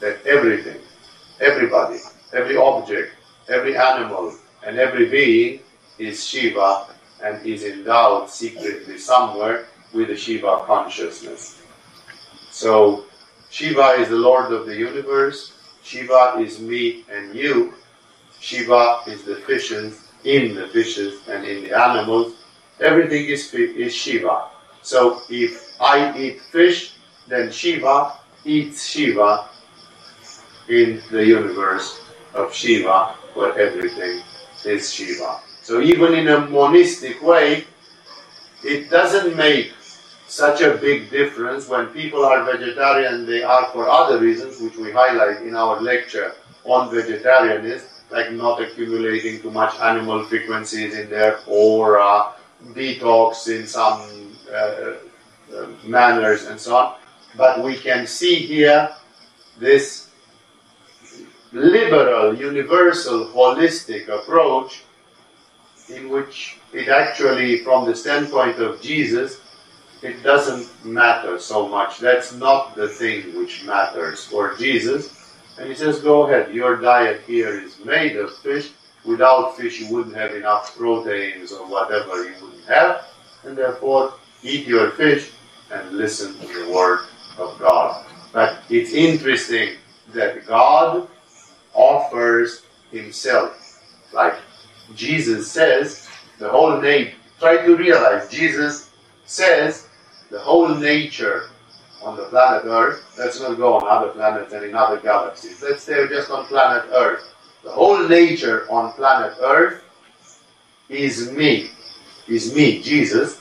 [0.00, 0.80] That everything,
[1.40, 1.98] everybody,
[2.32, 3.12] every object,
[3.48, 4.34] every animal,
[4.64, 5.60] and every being
[5.98, 6.86] is Shiva
[7.22, 11.62] and is endowed secretly somewhere with the Shiva consciousness.
[12.50, 13.04] So,
[13.50, 17.74] Shiva is the Lord of the universe, Shiva is me and you,
[18.40, 22.34] Shiva is the fishes in the fishes and in the animals,
[22.80, 24.48] everything is, is Shiva.
[24.82, 26.94] So if I eat fish,
[27.28, 29.48] then Shiva eats Shiva
[30.68, 32.00] in the universe
[32.34, 34.22] of Shiva, where everything
[34.64, 35.40] is Shiva.
[35.62, 37.64] So even in a monistic way,
[38.64, 39.72] it doesn't make
[40.26, 44.90] such a big difference when people are vegetarian, they are for other reasons, which we
[44.90, 51.40] highlight in our lecture on vegetarianism, like not accumulating too much animal frequencies in their
[51.46, 52.32] aura,
[52.70, 54.00] detox in some
[54.50, 54.94] uh,
[55.54, 56.94] uh, manners and so on.
[57.36, 58.90] But we can see here
[59.58, 60.01] this
[61.52, 64.82] liberal, universal, holistic approach
[65.88, 69.40] in which it actually, from the standpoint of Jesus,
[70.02, 71.98] it doesn't matter so much.
[71.98, 75.36] That's not the thing which matters for Jesus.
[75.58, 78.70] And he says, go ahead, your diet here is made of fish.
[79.04, 83.06] Without fish, you wouldn't have enough proteins or whatever you wouldn't have.
[83.44, 85.30] And therefore, eat your fish
[85.70, 87.06] and listen to the word
[87.38, 88.06] of God.
[88.32, 89.76] But it's interesting
[90.14, 91.08] that God
[91.74, 93.80] offers himself.
[94.12, 94.34] Like
[94.94, 96.08] Jesus says,
[96.38, 98.90] the whole nature, try to realize, Jesus
[99.24, 99.88] says
[100.30, 101.48] the whole nature
[102.02, 105.82] on the planet Earth, let's not go on other planets and in other galaxies, let's
[105.82, 107.32] stay just on planet Earth.
[107.62, 109.84] The whole nature on planet Earth
[110.88, 111.70] is me,
[112.28, 113.40] is me, Jesus,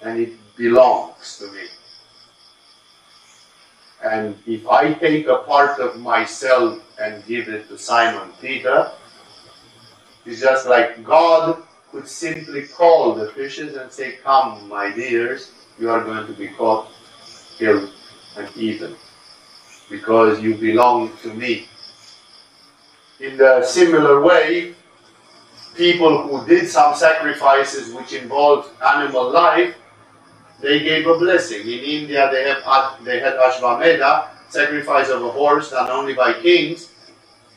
[0.00, 1.64] and it belongs to me.
[4.04, 8.90] And if I take a part of myself and give it to Simon Peter,
[10.26, 15.90] it's just like God could simply call the fishes and say, Come, my dears, you
[15.90, 16.88] are going to be caught,
[17.58, 17.90] killed,
[18.36, 18.94] and eaten
[19.90, 21.66] because you belong to me.
[23.20, 24.74] In the similar way,
[25.76, 29.74] people who did some sacrifices which involved animal life
[30.60, 31.60] they gave a blessing.
[31.62, 36.87] In India, they have they had Ashvamedha, sacrifice of a horse done only by kings,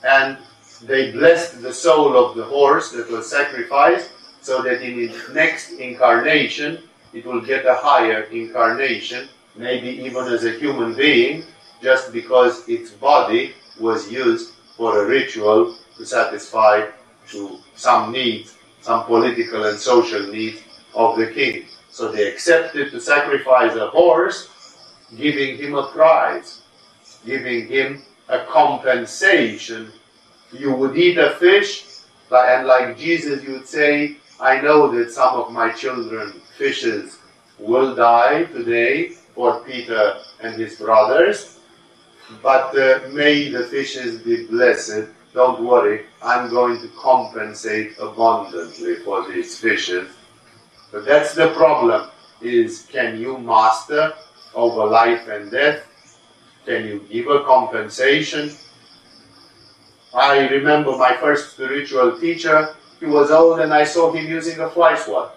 [0.04, 0.38] and
[0.84, 4.10] they blessed the soul of the horse that was sacrificed,
[4.42, 6.80] so that in its next incarnation
[7.14, 11.44] it will get a higher incarnation, maybe even as a human being,
[11.82, 16.88] just because its body was used for a ritual to satisfy
[17.30, 20.62] to some needs, some political and social needs
[20.96, 21.66] of the king.
[21.90, 24.50] So they accepted to sacrifice a horse,
[25.16, 26.62] giving him a prize,
[27.26, 29.92] giving him a compensation.
[30.52, 31.86] You would eat a fish,
[32.32, 37.20] and like Jesus, you would say, I know that some of my children, fishes,
[37.60, 41.60] will die today for Peter and his brothers,
[42.42, 45.04] but uh, may the fishes be blessed.
[45.34, 50.08] Don't worry, I'm going to compensate abundantly for these fishes
[50.92, 52.10] but that's the problem,
[52.42, 54.14] is can you master
[54.54, 55.88] over life and death?
[56.66, 58.52] Can you give a compensation?
[60.14, 64.70] I remember my first spiritual teacher, he was old and I saw him using a
[64.70, 65.36] fly swat.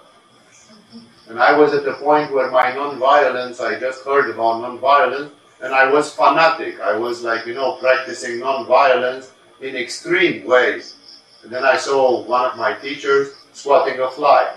[1.28, 5.72] And I was at the point where my non-violence, I just heard about non-violence, and
[5.72, 6.80] I was fanatic.
[6.80, 10.96] I was like, you know, practicing non-violence in extreme ways.
[11.42, 14.54] And then I saw one of my teachers swatting a fly.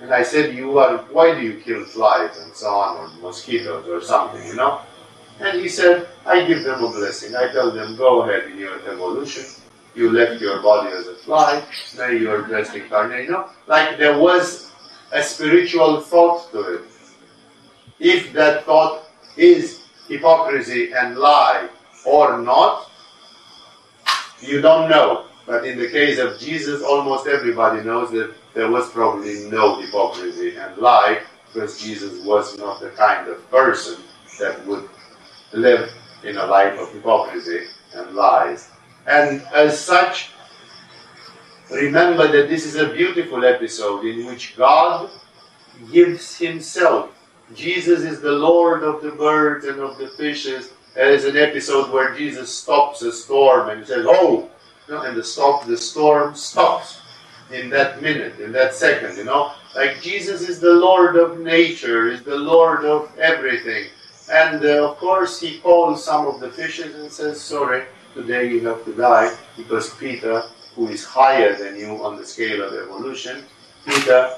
[0.00, 3.88] And I said, you are, why do you kill flies and so on, or mosquitoes
[3.88, 4.82] or something, you know?
[5.40, 7.36] And he said, I give them a blessing.
[7.36, 9.44] I tell them, go ahead in your evolution.
[9.94, 11.62] You left your body as a fly,
[11.96, 13.28] now you are blessed incarnate.
[13.28, 14.70] You like there was
[15.12, 16.84] a spiritual thought to it.
[17.98, 21.68] If that thought is hypocrisy and lie
[22.06, 22.90] or not,
[24.40, 25.24] you don't know.
[25.46, 30.56] But in the case of Jesus, almost everybody knows that there was probably no hypocrisy
[30.56, 31.22] and lie
[31.52, 34.00] because Jesus was not the kind of person
[34.38, 34.88] that would
[35.52, 35.90] live
[36.24, 38.70] in a life of hypocrisy and lies.
[39.06, 40.30] And as such,
[41.70, 45.10] remember that this is a beautiful episode in which God
[45.92, 47.10] gives Himself.
[47.54, 50.72] Jesus is the Lord of the birds and of the fishes.
[50.94, 54.50] There is an episode where Jesus stops a storm and says, Oh!
[54.88, 57.00] And the stop the storm stops
[57.52, 59.52] in that minute, in that second, you know?
[59.74, 63.90] Like Jesus is the Lord of nature, is the Lord of everything.
[64.30, 68.66] And uh, of course, he calls some of the fishes and says, Sorry, today you
[68.66, 70.42] have to die because Peter,
[70.74, 73.44] who is higher than you on the scale of evolution,
[73.86, 74.34] Peter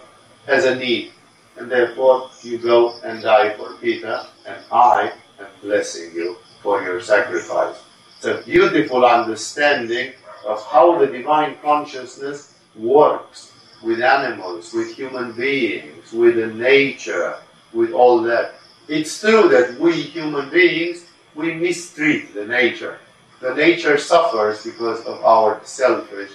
[0.47, 1.12] has a need.
[1.57, 7.01] And therefore, you go and die for Peter, and I am blessing you for your
[7.01, 7.76] sacrifice.
[8.16, 10.12] It's a beautiful understanding
[10.47, 13.53] of how the divine consciousness works.
[13.82, 17.36] with animals, with human beings, with the nature,
[17.72, 18.55] with all that.
[18.91, 22.99] It's true that we human beings, we mistreat the nature.
[23.38, 26.32] The nature suffers because of our selfish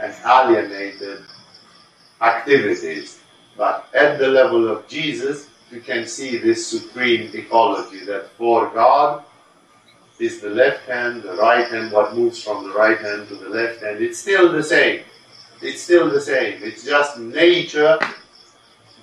[0.00, 1.20] and alienated
[2.22, 3.20] activities.
[3.54, 9.22] But at the level of Jesus, you can see this supreme ecology that for God
[10.18, 13.50] is the left hand, the right hand, what moves from the right hand to the
[13.50, 14.00] left hand.
[14.00, 15.04] It's still the same.
[15.60, 16.62] It's still the same.
[16.62, 17.98] It's just nature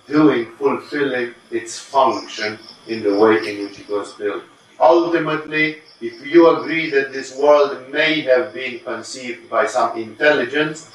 [0.07, 2.57] doing, fulfilling its function
[2.87, 4.43] in the way in which it was built.
[4.79, 10.91] Ultimately, if you agree that this world may have been conceived by some intelligence,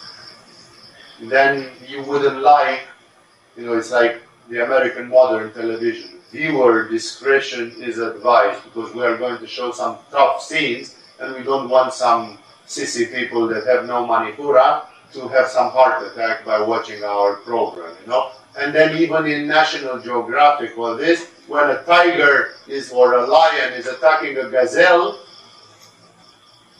[1.21, 2.83] then you wouldn't like,
[3.57, 6.21] you know, it's like the American modern television.
[6.31, 11.43] Viewer discretion is advised because we are going to show some tough scenes and we
[11.43, 16.45] don't want some sissy people that have no money hurrah to have some heart attack
[16.45, 18.31] by watching our program, you know.
[18.59, 23.75] And then even in National Geographic or this, when a tiger is or a lion
[23.75, 25.21] is attacking a gazelle,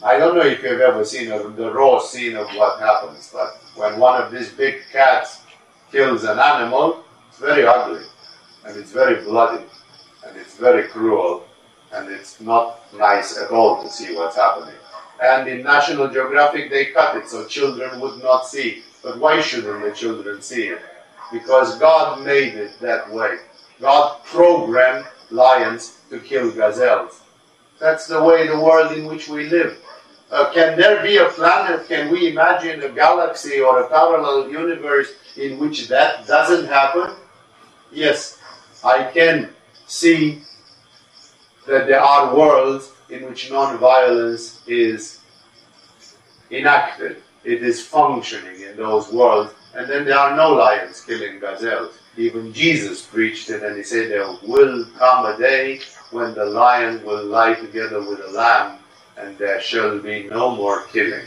[0.03, 3.61] I don't know if you've ever seen a, the raw scene of what happens, but
[3.75, 5.41] when one of these big cats
[5.91, 8.03] kills an animal, it's very ugly,
[8.65, 9.63] and it's very bloody,
[10.25, 11.45] and it's very cruel,
[11.93, 14.75] and it's not nice at all to see what's happening.
[15.23, 18.83] And in National Geographic, they cut it so children would not see.
[19.03, 20.81] But why shouldn't the children see it?
[21.31, 23.37] Because God made it that way.
[23.79, 27.21] God programmed lions to kill gazelles.
[27.79, 29.77] That's the way the world in which we live.
[30.31, 35.13] Uh, can there be a planet, can we imagine a galaxy or a parallel universe
[35.37, 37.13] in which that doesn't happen?
[37.91, 38.39] Yes,
[38.83, 39.49] I can
[39.85, 40.41] see
[41.67, 45.19] that there are worlds in which non-violence is
[46.49, 47.17] enacted.
[47.43, 49.53] It is functioning in those worlds.
[49.75, 51.93] And then there are no lions killing gazelles.
[52.17, 57.03] Even Jesus preached it and he said there will come a day when the lion
[57.03, 58.79] will lie together with the lamb
[59.17, 61.25] and there shall be no more killing.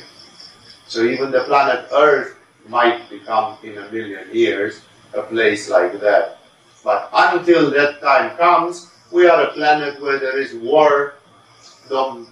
[0.86, 2.36] So even the planet Earth
[2.68, 4.80] might become in a million years
[5.14, 6.38] a place like that.
[6.84, 11.14] But until that time comes, we are a planet where there is war,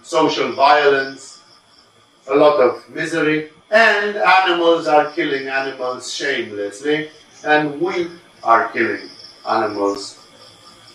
[0.03, 1.41] social violence,
[2.27, 7.09] a lot of misery, and animals are killing animals shamelessly,
[7.43, 8.07] and we
[8.45, 9.09] are killing
[9.49, 10.19] animals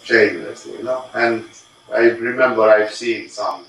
[0.05, 1.05] shamelessly, you know.
[1.15, 1.45] And
[1.93, 3.65] I remember I've seen some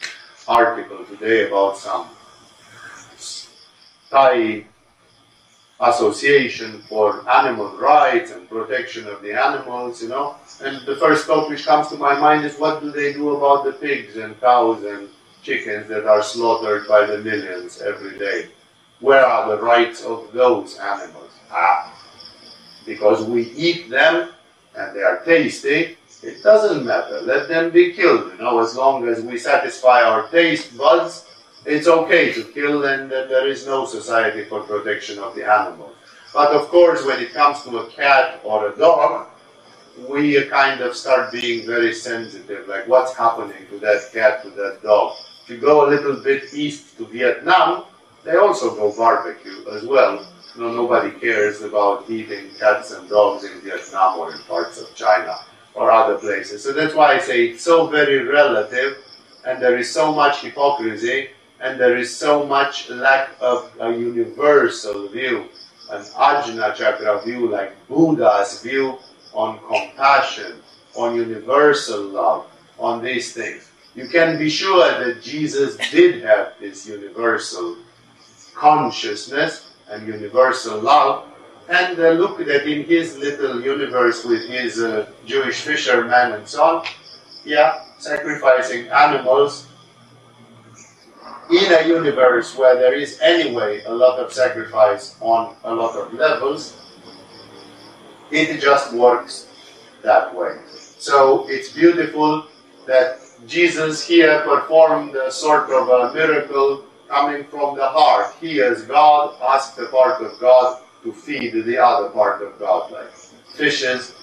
[0.48, 2.08] article today about some
[4.10, 4.66] Thai
[5.80, 10.36] association for animal rights and protection of the animals, you know.
[10.64, 13.66] And the first thought which comes to my mind is what do they do about
[13.66, 15.10] the pigs and cows and
[15.42, 18.50] chickens that are slaughtered by the millions every day?
[19.00, 21.32] Where are the rights of those animals?
[21.50, 21.92] Ah,
[22.86, 24.30] because we eat them
[24.76, 27.22] and they are tasty, it doesn't matter.
[27.22, 31.26] Let them be killed, you know, as long as we satisfy our taste buds,
[31.66, 35.96] it's okay to kill and there is no society for protection of the animals.
[36.34, 39.28] But of course, when it comes to a cat or a dog,
[40.10, 44.80] we kind of start being very sensitive, like what's happening to that cat, to that
[44.82, 45.16] dog.
[45.44, 47.84] If you go a little bit east to Vietnam,
[48.24, 50.26] they also go barbecue as well.
[50.56, 54.94] You know, nobody cares about eating cats and dogs in Vietnam or in parts of
[54.96, 55.38] China
[55.74, 56.62] or other places.
[56.64, 58.98] So that's why I say it's so very relative,
[59.46, 61.30] and there is so much hypocrisy,
[61.62, 65.48] and there is so much lack of a universal view,
[65.90, 68.98] an Ajna Chakra view, like Buddha's view
[69.34, 70.62] on compassion,
[70.96, 72.48] on universal love,
[72.78, 73.70] on these things.
[73.96, 77.78] You can be sure that Jesus did have this universal
[78.54, 81.28] consciousness and universal love.
[81.70, 86.64] And uh, look that in his little universe with his uh, Jewish fishermen and so
[86.64, 86.86] on,
[87.46, 89.68] yeah, sacrificing animals
[91.52, 96.14] in a universe where there is anyway a lot of sacrifice on a lot of
[96.14, 96.78] levels,
[98.32, 99.48] it just works
[100.02, 100.58] that way.
[100.98, 102.48] So it's beautiful
[102.88, 108.34] that Jesus here performed a sort of a miracle coming from the heart.
[108.40, 112.90] He, as God, asked the part of God to feed the other part of God,
[112.92, 113.12] like
[113.60, 114.16] fishes.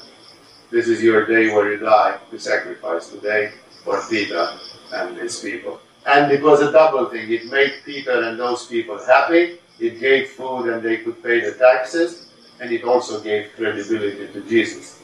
[0.70, 3.52] This is your day where you die to sacrifice today
[3.84, 4.48] for Peter
[4.94, 5.80] and his people.
[6.06, 7.30] And it was a double thing.
[7.30, 9.58] It made Peter and those people happy.
[9.78, 12.30] It gave food and they could pay the taxes
[12.60, 15.02] and it also gave credibility to Jesus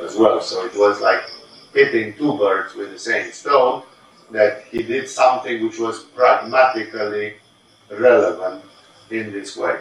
[0.00, 0.40] as well.
[0.40, 1.22] So it was like
[1.74, 3.82] hitting two birds with the same stone,
[4.30, 7.34] that he did something which was pragmatically
[7.90, 8.64] relevant
[9.10, 9.80] in this way.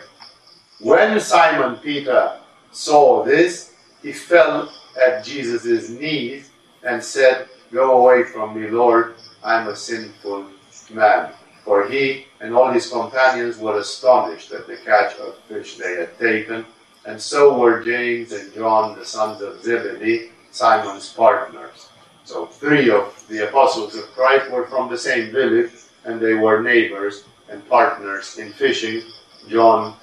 [0.79, 2.39] When Simon Peter
[2.71, 4.71] saw this, he fell
[5.01, 6.51] at Jesus' knees
[6.83, 10.47] and said, Go away from me, Lord, I'm a sinful
[10.91, 11.31] man.
[11.63, 16.17] For he and all his companions were astonished at the catch of fish they had
[16.19, 16.65] taken,
[17.05, 21.89] and so were James and John, the sons of Zebedee, Simon's partners.
[22.25, 25.71] So three of the apostles of Christ were from the same village,
[26.05, 29.03] and they were neighbors and partners in fishing,
[29.47, 29.95] John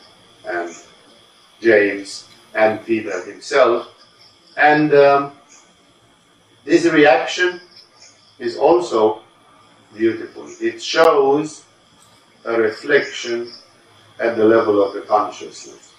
[0.46, 0.74] and
[1.60, 3.88] James and Peter himself.
[4.56, 5.32] And um,
[6.64, 7.60] this reaction
[8.38, 9.22] is also
[9.94, 10.46] beautiful.
[10.60, 11.64] It shows
[12.44, 13.50] a reflection
[14.20, 15.92] at the level of the consciousness.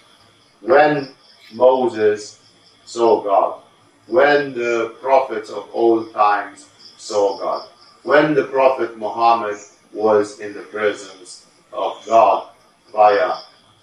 [0.62, 1.14] When
[1.52, 2.40] Moses
[2.86, 3.63] saw God,
[4.06, 7.68] when the prophets of old times saw God,
[8.02, 9.56] when the prophet Muhammad
[9.92, 12.48] was in the presence of God
[12.92, 13.38] via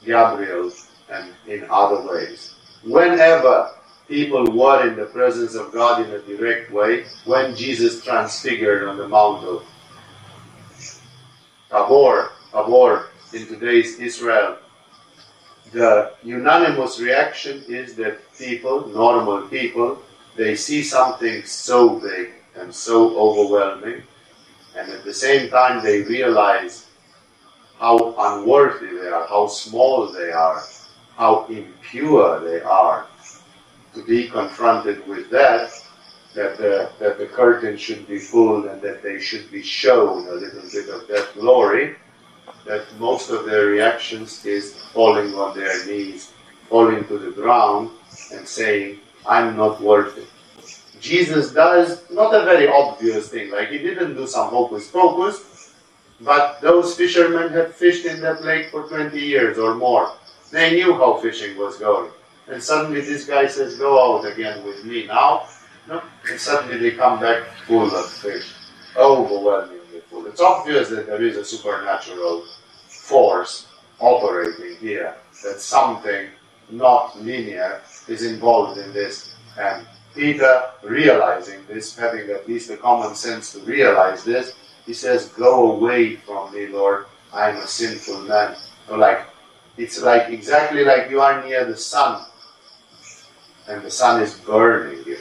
[0.05, 0.71] Gabriel
[1.09, 2.55] and in other ways.
[2.83, 3.71] Whenever
[4.07, 8.97] people were in the presence of God in a direct way, when Jesus transfigured on
[8.97, 9.65] the Mount of
[11.69, 14.57] Tabor, Tabor in today's Israel,
[15.71, 19.99] the unanimous reaction is that people, normal people,
[20.35, 24.03] they see something so big and so overwhelming,
[24.75, 26.87] and at the same time they realize
[27.79, 30.63] how unworthy they are, how small they are,
[31.17, 33.07] how impure they are.
[33.95, 35.71] To be confronted with that,
[36.33, 40.33] that the, that the curtain should be pulled and that they should be shown a
[40.33, 41.95] little bit of that glory,
[42.65, 46.31] that most of their reactions is falling on their knees,
[46.69, 47.89] falling to the ground
[48.31, 50.23] and saying, I'm not worthy.
[50.99, 55.73] Jesus does not a very obvious thing, like he didn't do some hocus pocus,
[56.21, 60.13] but those fishermen had fished in that lake for 20 years or more.
[60.51, 62.11] They knew how fishing was going.
[62.47, 65.47] And suddenly this guy says, Go out again with me now.
[65.87, 66.01] No?
[66.29, 68.53] And suddenly they come back full of fish.
[68.95, 70.27] Overwhelmingly full.
[70.27, 72.45] It's obvious that there is a supernatural
[72.87, 73.67] force
[73.99, 76.27] operating here, that something
[76.71, 79.35] not linear is involved in this.
[79.59, 84.53] And Peter, realizing this, having at least the common sense to realize this,
[84.85, 88.55] he says, Go away from me, Lord, I am a sinful man.
[88.87, 89.25] So like
[89.77, 92.25] it's like exactly like you are near the sun,
[93.67, 95.17] and the sun is burning you.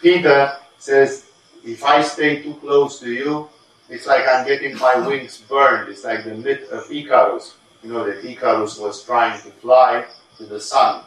[0.00, 1.30] Peter says,
[1.64, 3.48] if I stay too close to you,
[3.88, 5.88] it's like I'm getting my wings burned.
[5.88, 7.54] It's like the myth of Icarus.
[7.84, 10.06] You know that Icarus was trying to fly
[10.38, 11.04] to the sun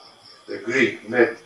[0.48, 1.44] the Greek myth.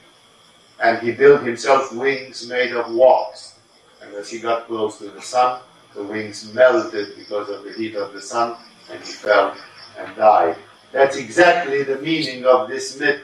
[0.82, 3.60] And he built himself wings made of wax.
[4.02, 5.62] And as he got close to the sun,
[5.96, 8.56] the wings melted because of the heat of the sun,
[8.90, 9.56] and he fell
[10.00, 10.56] and died.
[10.92, 13.22] That's exactly the meaning of this myth.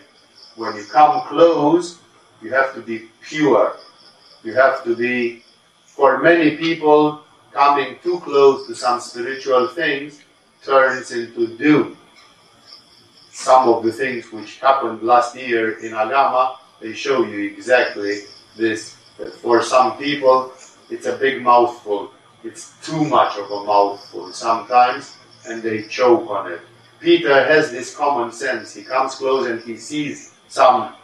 [0.55, 1.99] When you come close,
[2.41, 3.77] you have to be pure.
[4.43, 5.43] You have to be,
[5.85, 10.21] for many people, coming too close to some spiritual things
[10.67, 11.97] turns into doom
[13.37, 18.21] some of the things which happened last year in Agama, they show you exactly
[18.57, 18.97] this.
[19.17, 20.51] That for some people,
[20.89, 22.11] it's a big mouthful.
[22.43, 25.15] It's too much of a mouthful sometimes,
[25.47, 26.61] and they choke on it.
[26.99, 28.73] Peter has this common sense.
[28.73, 30.95] He comes close and he sees some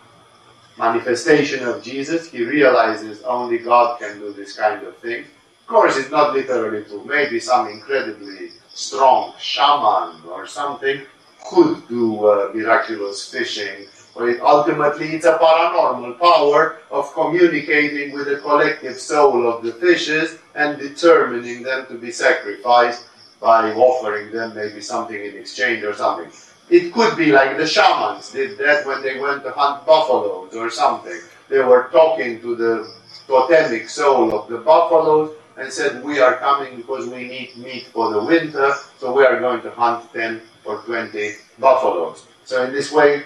[0.78, 2.32] manifestation of Jesus.
[2.32, 5.22] He realizes only God can do this kind of thing.
[5.62, 7.06] Of course, it's not literally true.
[7.06, 11.02] Maybe some incredibly strong shaman or something
[11.50, 18.38] could do uh, miraculous fishing, but ultimately it's a paranormal power of communicating with the
[18.38, 23.06] collective soul of the fishes and determining them to be sacrificed
[23.42, 26.32] by offering them maybe something in exchange or something.
[26.70, 30.70] It could be like the shamans did that when they went to hunt buffaloes or
[30.70, 31.20] something.
[31.50, 32.90] They were talking to the
[33.28, 38.12] totemic soul of the buffaloes and said, We are coming because we need meat for
[38.12, 42.26] the winter, so we are going to hunt 10 or 20 buffaloes.
[42.46, 43.24] So, in this way,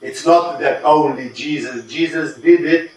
[0.00, 2.90] it's not that only Jesus, Jesus did it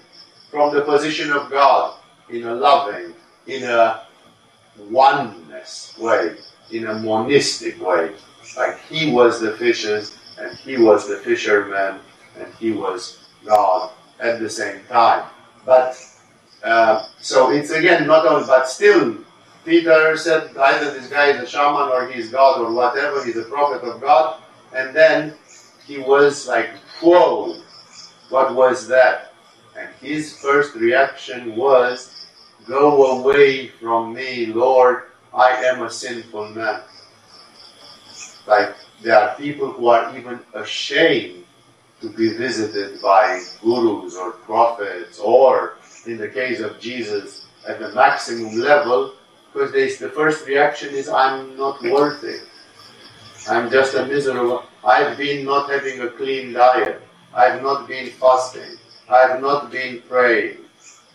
[0.51, 1.97] from the position of God
[2.29, 3.13] in a loving,
[3.47, 4.01] in a
[4.89, 6.35] oneness way,
[6.71, 8.11] in a monistic way.
[8.57, 11.99] Like he was the fishes and he was the fisherman
[12.37, 15.25] and he was God at the same time.
[15.65, 15.95] But
[16.63, 19.17] uh, so it's again not only, but still
[19.65, 23.43] Peter said either this guy is a shaman or he's God or whatever, he's a
[23.43, 24.41] prophet of God.
[24.75, 25.33] And then
[25.85, 26.69] he was like,
[27.01, 27.55] whoa,
[28.29, 29.33] what was that?
[29.77, 32.15] And his first reaction was,
[32.67, 36.81] Go away from me, Lord, I am a sinful man.
[38.45, 41.45] Like there are people who are even ashamed
[42.01, 47.91] to be visited by gurus or prophets, or in the case of Jesus, at the
[47.93, 49.13] maximum level,
[49.51, 52.41] because they, the first reaction is, I'm not worth it.
[53.49, 54.63] I'm just a miserable.
[54.85, 57.01] I've been not having a clean diet.
[57.33, 58.77] I've not been fasting.
[59.09, 60.57] I've not been praying.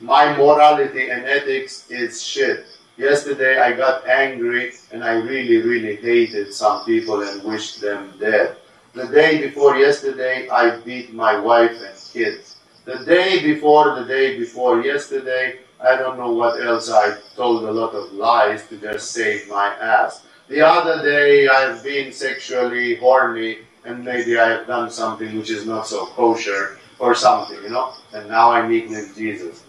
[0.00, 2.66] My morality and ethics is shit.
[2.96, 8.56] Yesterday I got angry and I really, really hated some people and wished them dead.
[8.92, 12.53] The day before yesterday I beat my wife and kids.
[12.84, 17.72] The day before the day before yesterday, I don't know what else I told a
[17.72, 20.24] lot of lies to just save my ass.
[20.48, 25.66] The other day I've been sexually horny and maybe I have done something which is
[25.66, 29.64] not so kosher or something, you know, and now I meet with Jesus.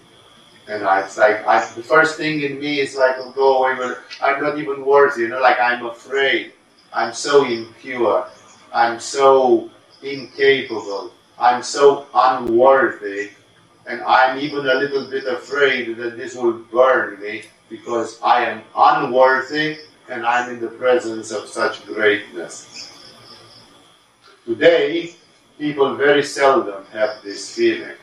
[0.68, 3.96] And I, it's like I, the first thing in me is like, oh, go away.
[4.22, 5.24] I'm not even worthy.
[5.24, 6.54] You know, like I'm afraid.
[6.94, 8.28] I'm so impure.
[8.74, 9.72] I'm so
[10.04, 11.12] incapable.
[11.40, 13.32] I'm so unworthy.
[13.88, 18.64] And I'm even a little bit afraid that this will burn me because I am
[18.76, 19.78] unworthy
[20.10, 22.92] and I'm in the presence of such greatness.
[24.46, 25.16] Today,
[25.60, 27.96] people very seldom have this feeling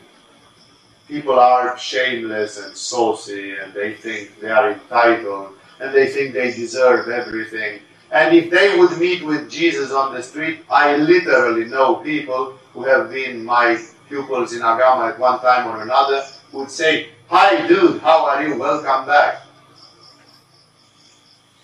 [1.09, 6.53] people are shameless and saucy and they think they are entitled and they think they
[6.53, 7.81] deserve everything.
[8.13, 12.85] And if they would meet with Jesus on the street, I literally know people who
[12.85, 18.01] have been my pupils in Agama at one time or another would say, Hi dude,
[18.01, 18.59] how are you?
[18.59, 19.43] Welcome back.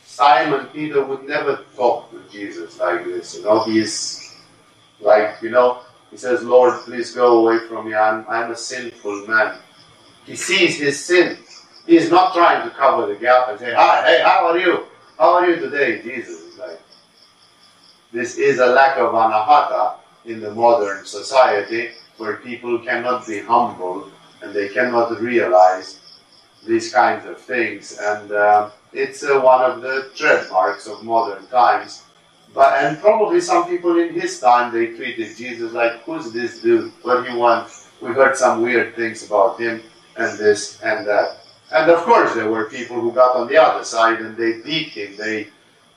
[0.05, 3.37] Simon Peter would never talk to Jesus like this.
[3.37, 4.35] You know, he's
[5.01, 7.95] like, you know, he says, Lord, please go away from me.
[7.95, 9.59] I'm, I'm a sinful man.
[10.25, 11.39] He sees his sin.
[11.87, 14.87] He is not trying to cover the gap and say, Hi, hey, how are you?
[15.19, 16.41] How are you today, Jesus?
[16.41, 16.81] Is like,
[18.13, 19.97] this is a lack of anahata
[20.29, 24.11] in the modern society where people cannot be humble
[24.43, 26.01] and they cannot realize
[26.67, 27.99] these kinds of things.
[28.01, 32.03] And uh, it's uh, one of the trademarks of modern times
[32.55, 36.93] but and probably some people in his time they treated Jesus like, who's this dude?
[37.03, 37.69] What do you want?
[38.01, 39.83] We heard some weird things about him
[40.17, 41.39] and this and that.
[41.71, 44.89] And of course there were people who got on the other side and they beat
[44.89, 45.49] him, they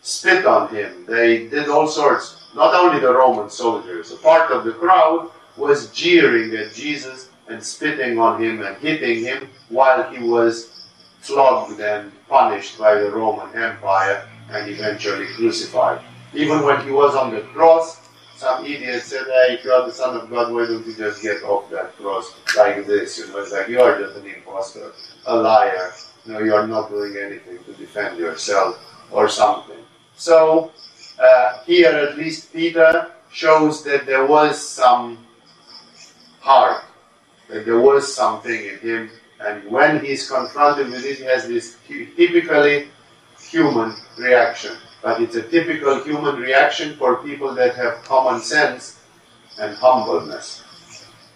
[0.01, 2.40] spit on him, they did all sorts.
[2.53, 7.63] Not only the Roman soldiers, a part of the crowd was jeering at Jesus and
[7.63, 10.87] spitting on him and hitting him while he was
[11.21, 16.01] flogged and punished by the Roman Empire and eventually crucified.
[16.33, 19.93] Even when he was on the cross, some idiot said, hey, if you are the
[19.93, 23.19] Son of God, why don't you just get off that cross like this?
[23.19, 24.91] You know, it's like, you are just an impostor,
[25.27, 25.93] a liar.
[26.25, 28.79] You know, you are not doing anything to defend yourself
[29.11, 29.77] or something.
[30.15, 30.71] So,
[31.21, 35.25] uh, here at least Peter shows that there was some
[36.39, 36.83] heart,
[37.49, 39.09] that there was something in him,
[39.39, 42.89] and when he's confronted with it, he has this typically
[43.39, 48.99] human reaction but it's a typical human reaction for people that have common sense
[49.59, 50.63] and humbleness.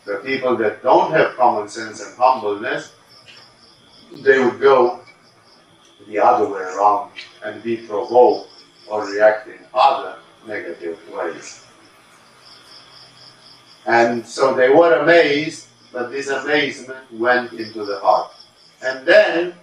[0.06, 2.94] The people that don't have common sense and humbleness,
[4.22, 5.02] they would go
[6.08, 7.12] the other way around
[7.44, 8.50] and be provoked
[8.90, 10.18] or react in other
[10.48, 11.66] negative ways.
[13.86, 18.32] And so they were amazed, but this amazement went into the heart.
[18.84, 19.54] And then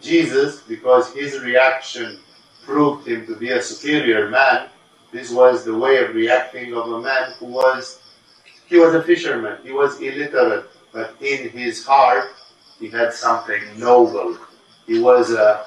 [0.00, 2.18] Jesus, because his reaction
[2.64, 4.68] proved him to be a superior man,
[5.12, 8.00] this was the way of reacting of a man who was,
[8.66, 12.32] he was a fisherman, he was illiterate, but in his heart
[12.78, 14.38] he had something noble.
[14.86, 15.64] He was a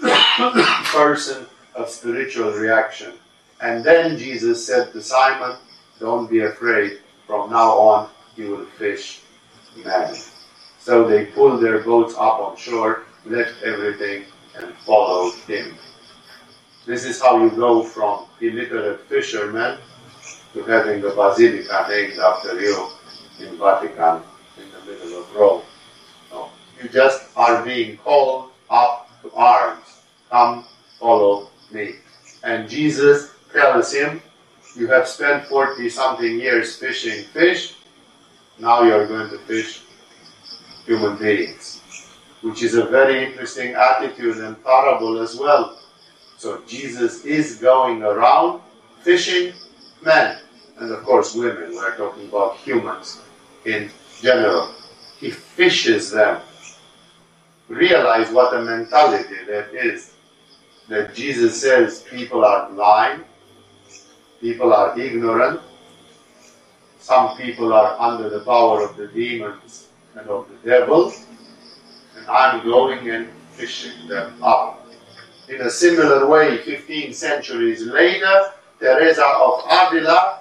[0.86, 1.46] person
[1.76, 3.12] of spiritual reaction.
[3.60, 5.56] And then Jesus said to Simon,
[6.00, 9.20] Don't be afraid, from now on you will fish
[9.84, 10.14] men.
[10.78, 14.24] So they pulled their boats up on shore, left everything,
[14.56, 15.74] and followed him.
[16.86, 19.78] This is how you go from illiterate fishermen
[20.52, 22.88] to having a basilica named after you
[23.40, 24.22] in Vatican
[24.56, 25.62] in the middle of Rome.
[26.30, 26.50] No.
[26.80, 30.02] You just are being called up to arms.
[30.30, 30.64] Come,
[31.00, 31.96] follow me.
[32.42, 34.20] And Jesus tells him,
[34.74, 37.74] You have spent 40 something years fishing fish,
[38.58, 39.82] now you are going to fish
[40.86, 41.82] human beings.
[42.42, 45.76] Which is a very interesting attitude and parable as well
[46.36, 48.60] so Jesus is going around
[49.00, 49.54] fishing
[50.04, 50.38] men,
[50.78, 51.74] and of course women.
[51.74, 53.22] We're talking about humans
[53.64, 54.74] in general.
[55.18, 56.42] He fishes them.
[57.68, 60.12] Realize what a mentality that is.
[60.88, 63.24] That Jesus says people are blind,
[64.40, 65.60] People are ignorant.
[66.98, 71.12] Some people are under the power of the demons and of the devil.
[72.16, 74.86] And I'm going and fishing them up.
[75.48, 80.40] In a similar way, 15 centuries later, Teresa of Avila,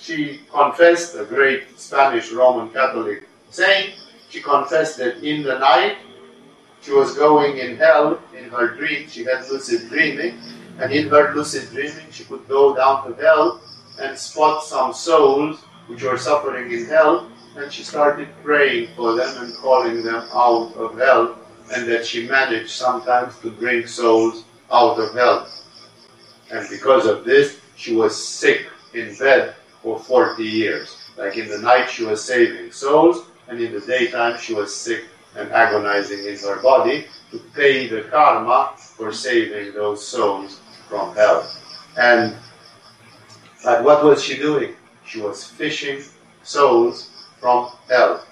[0.00, 3.94] she confessed, a great Spanish Roman Catholic saint,
[4.28, 5.96] she confessed that in the night
[6.86, 9.08] she was going in hell in her dream.
[9.08, 10.38] She had lucid dreaming,
[10.78, 13.60] and in her lucid dreaming, she could go down to hell
[13.98, 15.58] and spot some souls
[15.88, 20.74] which were suffering in hell, and she started praying for them and calling them out
[20.76, 21.36] of hell,
[21.74, 25.48] and that she managed sometimes to bring souls out of hell.
[26.52, 30.96] And because of this, she was sick in bed for 40 years.
[31.16, 35.04] Like in the night, she was saving souls, and in the daytime, she was sick
[35.36, 41.50] and agonizing in her body to pay the karma for saving those souls from hell.
[41.96, 42.36] And
[43.64, 44.74] but what was she doing?
[45.04, 46.02] She was fishing
[46.42, 47.10] souls
[47.40, 48.24] from hell.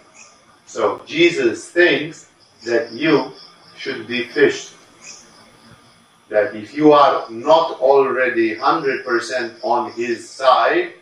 [0.66, 2.30] So Jesus thinks
[2.64, 3.32] that you
[3.76, 4.72] should be fished.
[6.28, 10.94] That if you are not already 100% on his side,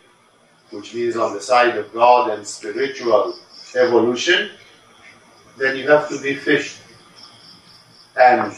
[0.71, 3.37] which means on the side of God and spiritual
[3.75, 4.49] evolution,
[5.57, 6.79] then you have to be fished.
[8.19, 8.53] And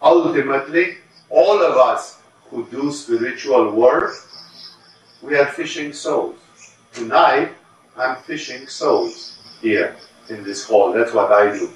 [0.00, 0.96] ultimately,
[1.30, 2.20] all of us
[2.50, 4.14] who do spiritual work,
[5.22, 6.36] we are fishing souls.
[6.92, 7.52] Tonight,
[7.96, 9.96] I'm fishing souls here
[10.28, 10.92] in this hall.
[10.92, 11.70] That's what I do.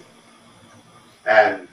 [1.27, 1.69] And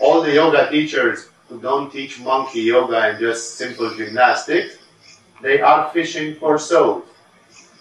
[0.00, 4.78] all the yoga teachers who don't teach monkey yoga and just simple gymnastics,
[5.42, 7.04] they are fishing for souls.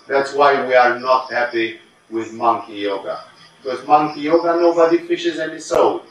[0.07, 1.79] That's why we are not happy
[2.09, 3.23] with monkey yoga.
[3.65, 6.03] Because monkey yoga, nobody fishes any soul.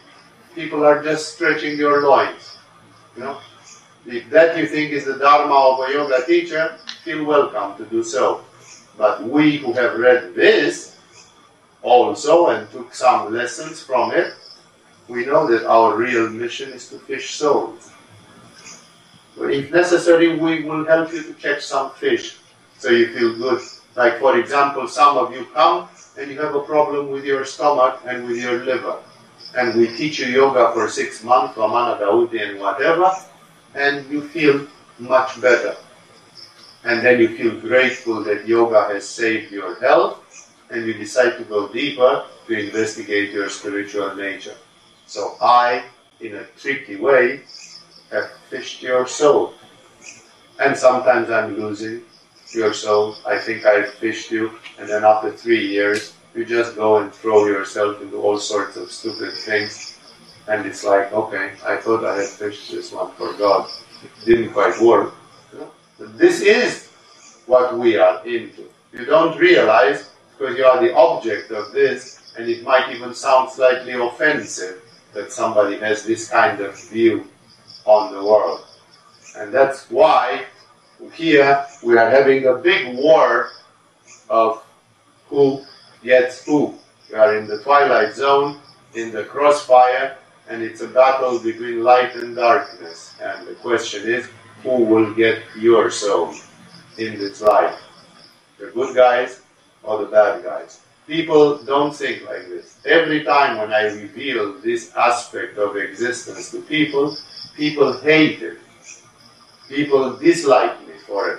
[0.57, 2.59] People are just stretching your loins.
[3.17, 3.39] You know?
[4.07, 8.03] If that you think is the dharma of a yoga teacher, feel welcome to do
[8.03, 8.45] so.
[8.99, 10.99] But we who have read this
[11.81, 14.35] also and took some lessons from it,
[15.07, 17.93] we know that our real mission is to fish souls.
[19.39, 22.37] But if necessary, we will help you to catch some fish
[22.79, 23.63] so you feel good.
[23.95, 25.89] Like, for example, some of you come
[26.19, 28.99] and you have a problem with your stomach and with your liver.
[29.57, 33.13] And we teach you yoga for six months, Vamana Dhauti and whatever,
[33.75, 34.67] and you feel
[34.99, 35.77] much better.
[36.85, 40.21] And then you feel grateful that yoga has saved your health,
[40.71, 44.57] and you decide to go deeper to investigate your spiritual nature.
[45.07, 45.85] So I,
[46.21, 47.43] in a tricky way,
[48.11, 49.55] have fished your soul.
[50.61, 52.03] And sometimes I'm losing,
[52.55, 53.17] your soul.
[53.27, 57.47] I think I fished you, and then after three years, you just go and throw
[57.47, 59.99] yourself into all sorts of stupid things.
[60.49, 63.69] And it's like, okay, I thought I had fished this one for God.
[64.03, 65.15] It didn't quite work.
[65.99, 66.91] But this is
[67.47, 68.65] what we are into.
[68.93, 73.51] You don't realize because you are the object of this, and it might even sound
[73.51, 74.83] slightly offensive
[75.13, 77.27] that somebody has this kind of view
[77.85, 78.65] on the world.
[79.37, 80.47] And that's why
[81.13, 83.51] here we are having a big war
[84.29, 84.63] of
[85.29, 85.63] who
[86.03, 86.75] gets who.
[87.11, 88.59] We are in the twilight zone,
[88.95, 90.17] in the crossfire,
[90.49, 93.15] and it's a battle between light and darkness.
[93.21, 94.29] And the question is,
[94.63, 96.35] who will get your soul
[96.99, 97.79] in this life?
[98.59, 99.43] The good guys
[99.83, 100.81] or the bad guys?
[101.07, 102.79] People don't think like this.
[102.87, 107.17] Every time when I reveal this aspect of existence to people,
[107.57, 108.59] people hate it.
[109.69, 111.39] People dislike for it.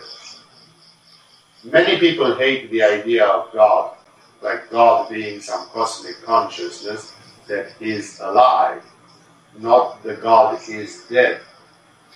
[1.63, 3.97] Many people hate the idea of God,
[4.41, 7.13] like God being some cosmic consciousness
[7.47, 8.83] that is alive,
[9.57, 11.41] not the God is dead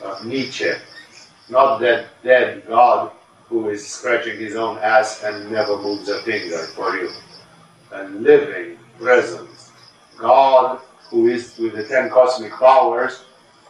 [0.01, 0.71] of Nietzsche,
[1.49, 3.11] not that dead God
[3.47, 7.09] who is scratching his own ass and never moves a finger for you.
[7.91, 9.71] A living presence.
[10.17, 10.79] God
[11.09, 13.23] who is with the ten cosmic powers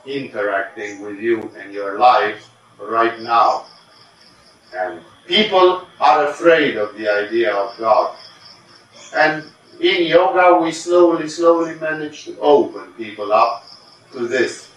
[0.06, 2.49] interacting with you and your life
[2.82, 3.66] right now.
[4.76, 8.16] And people are afraid of the idea of God.
[9.16, 9.44] And
[9.80, 13.64] in yoga, we slowly, slowly manage to open people up
[14.14, 14.70] to this.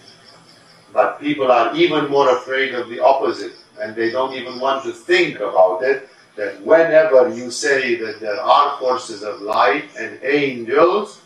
[0.93, 4.91] But people are even more afraid of the opposite, and they don't even want to
[4.91, 6.09] think about it.
[6.35, 11.21] That whenever you say that there are forces of light and angels,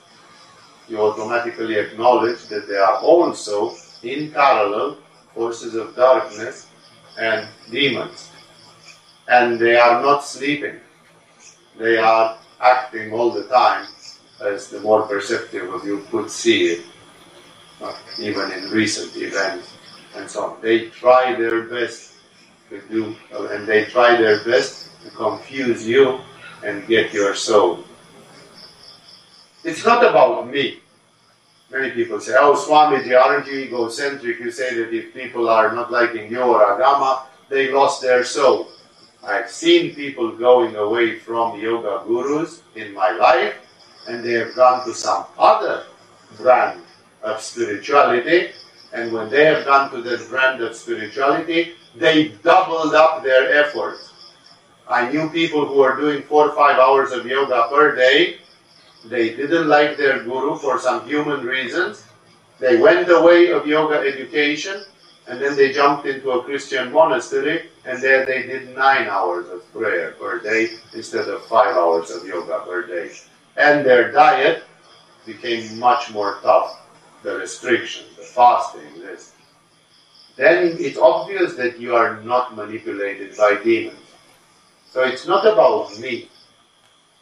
[0.89, 4.97] you automatically acknowledge that there are also, in parallel,
[5.37, 6.67] forces of darkness
[7.19, 8.31] and demons.
[9.29, 10.77] And they are not sleeping.
[11.77, 13.85] They are acting all the time,
[14.41, 16.81] as the more perceptive of you could see it,
[18.19, 19.77] even in recent events
[20.15, 20.61] and so on.
[20.61, 22.13] They try their best
[22.69, 23.15] to do,
[23.53, 26.19] and they try their best to confuse you
[26.65, 27.83] and get your soul.
[29.63, 30.79] It's not about me.
[31.69, 34.39] Many people say, oh, Swamiji, aren't you egocentric?
[34.39, 38.69] You say that if people are not liking you or Agama, they lost their soul.
[39.23, 43.55] I've seen people going away from yoga gurus in my life,
[44.07, 45.83] and they have gone to some other
[46.37, 46.81] brand
[47.23, 48.51] of spirituality,
[48.93, 54.13] and when they have gone to that brand of spirituality, they doubled up their efforts.
[54.87, 58.37] I knew people who were doing four or five hours of yoga per day.
[59.05, 62.03] They didn't like their guru for some human reasons.
[62.59, 64.83] They went the way of yoga education
[65.27, 69.71] and then they jumped into a Christian monastery and there they did nine hours of
[69.73, 73.11] prayer per day instead of five hours of yoga per day.
[73.55, 74.63] And their diet
[75.25, 76.81] became much more tough.
[77.23, 79.33] The restrictions, the fasting, this.
[80.35, 83.97] Then it's obvious that you are not manipulated by demons.
[84.91, 86.29] So it's not about me.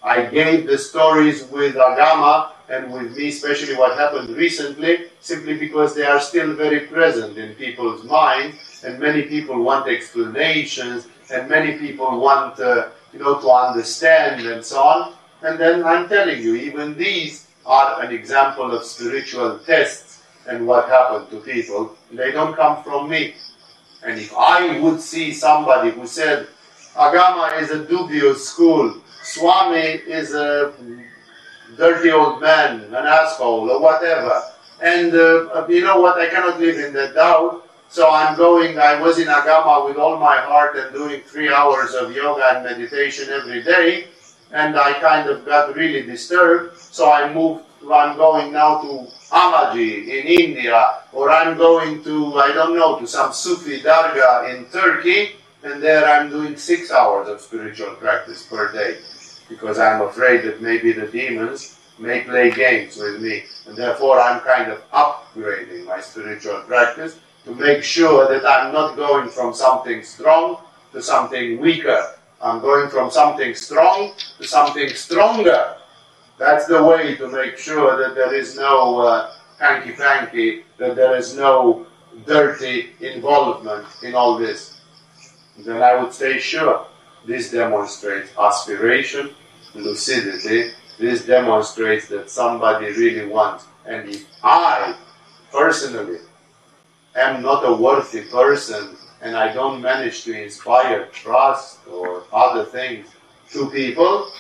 [0.05, 5.95] I gave the stories with Agama and with me, especially what happened recently, simply because
[5.95, 11.79] they are still very present in people's minds, and many people want explanations, and many
[11.79, 15.13] people want, uh, you know, to understand and so on.
[15.41, 20.87] And then I'm telling you, even these are an example of spiritual tests and what
[20.87, 21.95] happened to people.
[22.11, 23.33] They don't come from me.
[24.03, 26.47] And if I would see somebody who said,
[26.93, 30.71] Agama is a dubious school, Swami is a
[31.77, 34.43] dirty old man, an asshole, or whatever.
[34.81, 36.19] And uh, you know what?
[36.19, 37.67] I cannot live in that doubt.
[37.89, 41.95] So I'm going, I was in Agama with all my heart and doing three hours
[41.95, 44.07] of yoga and meditation every day.
[44.51, 46.77] And I kind of got really disturbed.
[46.77, 52.53] So I moved, I'm going now to Amaji in India, or I'm going to, I
[52.53, 55.37] don't know, to some Sufi Dargah in Turkey.
[55.63, 58.99] And there I'm doing six hours of spiritual practice per day
[59.49, 63.43] because I'm afraid that maybe the demons may play games with me.
[63.67, 68.95] And therefore, I'm kind of upgrading my spiritual practice to make sure that I'm not
[68.95, 70.57] going from something strong
[70.91, 72.15] to something weaker.
[72.41, 75.77] I'm going from something strong to something stronger.
[76.37, 81.15] That's the way to make sure that there is no uh, hanky panky, that there
[81.15, 81.85] is no
[82.25, 84.81] dirty involvement in all this.
[85.57, 86.85] Then I would say, sure.
[87.25, 89.31] This demonstrates aspiration,
[89.73, 90.71] lucidity.
[90.99, 93.65] This demonstrates that somebody really wants.
[93.85, 94.95] And if I,
[95.51, 96.19] personally,
[97.15, 103.07] am not a worthy person and I don't manage to inspire trust or other things
[103.51, 104.31] to people,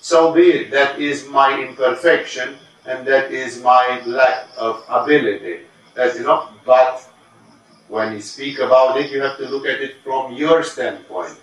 [0.00, 0.70] so be it.
[0.72, 2.56] That is my imperfection
[2.86, 5.60] and that is my lack of ability.
[5.94, 6.52] That's enough.
[6.64, 7.04] but
[7.88, 11.38] when you speak about it, you have to look at it from your standpoint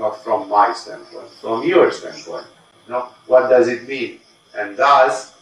[0.00, 2.46] not from my standpoint, from your standpoint.
[2.86, 4.20] You know, what does it mean?
[4.56, 5.34] And thus,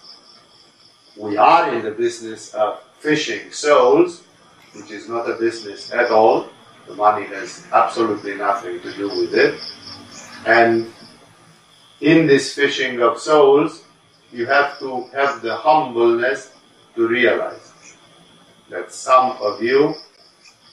[1.16, 4.24] we are in the business of fishing souls,
[4.74, 6.48] which is not a business at all.
[6.88, 9.60] The money has absolutely nothing to do with it.
[10.46, 10.92] And
[12.00, 13.84] in this fishing of souls,
[14.32, 16.52] you have to have the humbleness
[16.96, 17.72] to realize
[18.70, 19.94] that some of you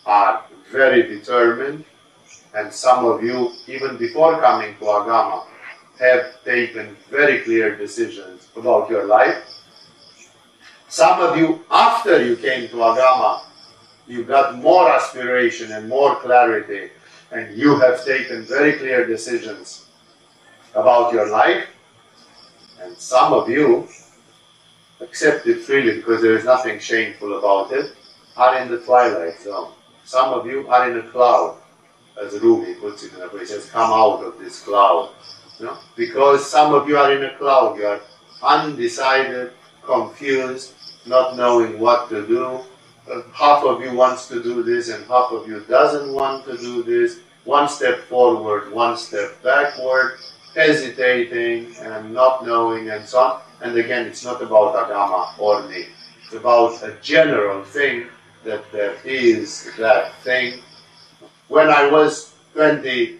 [0.06, 1.86] are very determined
[2.56, 5.46] and some of you, even before coming to Agama,
[6.00, 9.44] have taken very clear decisions about your life.
[10.88, 13.44] Some of you, after you came to Agama,
[14.08, 16.92] you got more aspiration and more clarity,
[17.32, 19.88] and you have taken very clear decisions
[20.74, 21.66] about your life.
[22.82, 23.88] And some of you
[25.02, 27.94] accept it freely because there is nothing shameful about it,
[28.38, 29.72] are in the twilight zone.
[30.06, 31.58] Some of you are in a cloud
[32.22, 35.12] as Rumi puts it in a place, says, come out of this cloud.
[35.60, 35.78] You know?
[35.96, 38.02] Because some of you are in a cloud, you are
[38.44, 39.52] undecided,
[39.84, 40.74] confused,
[41.06, 42.60] not knowing what to do.
[43.12, 46.58] Uh, half of you wants to do this and half of you doesn't want to
[46.58, 47.20] do this.
[47.44, 50.18] One step forward, one step backward,
[50.56, 53.42] hesitating and not knowing and so on.
[53.62, 55.86] And again, it's not about Agama or me.
[56.24, 58.08] It's about a general thing
[58.44, 60.62] that there is that thing
[61.48, 63.18] when I was 20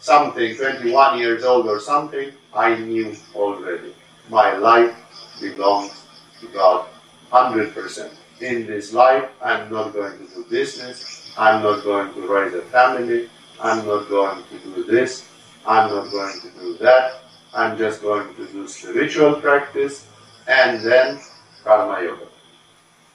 [0.00, 3.94] something, 21 years old or something, I knew already
[4.30, 4.94] my life
[5.40, 6.04] belongs
[6.40, 6.86] to God
[7.32, 8.10] 100%.
[8.40, 12.62] In this life, I'm not going to do business, I'm not going to raise a
[12.62, 13.28] family,
[13.60, 15.26] I'm not going to do this,
[15.66, 17.22] I'm not going to do that,
[17.52, 20.06] I'm just going to do spiritual practice
[20.46, 21.18] and then
[21.64, 22.28] karma yoga,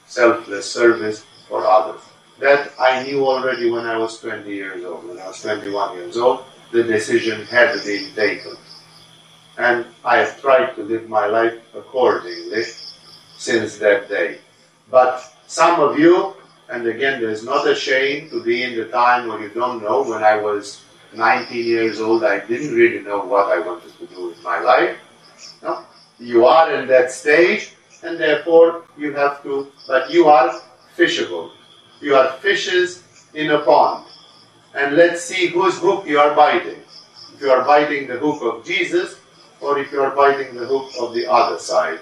[0.06, 2.02] selfless service for others.
[2.38, 5.06] That I knew already when I was 20 years old.
[5.08, 8.56] When I was 21 years old, the decision had been taken.
[9.56, 12.64] And I have tried to live my life accordingly
[13.36, 14.38] since that day.
[14.90, 16.34] But some of you,
[16.68, 20.02] and again, there's not a shame to be in the time where you don't know.
[20.02, 20.82] When I was
[21.14, 24.96] 19 years old, I didn't really know what I wanted to do with my life.
[25.62, 25.84] No?
[26.18, 30.60] You are in that stage, and therefore you have to, but you are
[30.96, 31.52] fishable.
[32.04, 33.02] You are fishes
[33.32, 34.04] in a pond.
[34.74, 36.82] And let's see whose hook you are biting.
[37.32, 39.16] If you are biting the hook of Jesus,
[39.62, 42.00] or if you are biting the hook of the other side.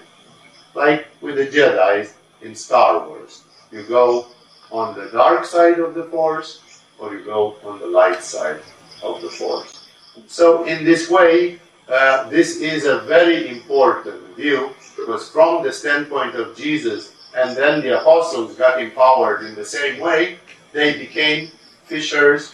[0.74, 2.10] Like with the Jedi
[2.40, 3.44] in Star Wars.
[3.70, 4.26] You go
[4.72, 8.60] on the dark side of the Force, or you go on the light side
[9.04, 9.88] of the Force.
[10.26, 16.34] So, in this way, uh, this is a very important view because, from the standpoint
[16.34, 20.38] of Jesus, and then the apostles got empowered in the same way,
[20.72, 21.50] they became
[21.84, 22.52] fishers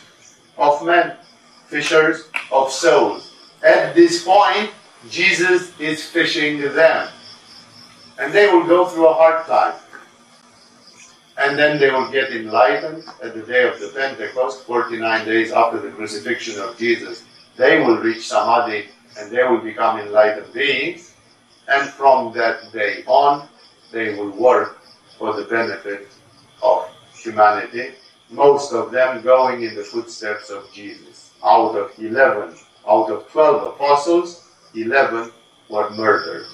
[0.56, 1.16] of men,
[1.66, 3.32] fishers of souls.
[3.62, 4.70] At this point,
[5.10, 7.09] Jesus is fishing them.
[8.18, 9.74] And they will go through a hard time.
[11.38, 15.78] And then they will get enlightened at the day of the Pentecost, 49 days after
[15.80, 17.24] the crucifixion of Jesus.
[17.56, 18.86] They will reach Samadhi
[19.18, 21.14] and they will become enlightened beings.
[21.68, 23.48] And from that day on,
[23.93, 24.81] they will work
[25.19, 26.09] for the benefit
[26.62, 27.94] of humanity,
[28.31, 31.32] most of them going in the footsteps of Jesus.
[31.44, 32.56] Out of 11,
[32.89, 35.32] out of 12 apostles, 11
[35.69, 36.47] were murdered,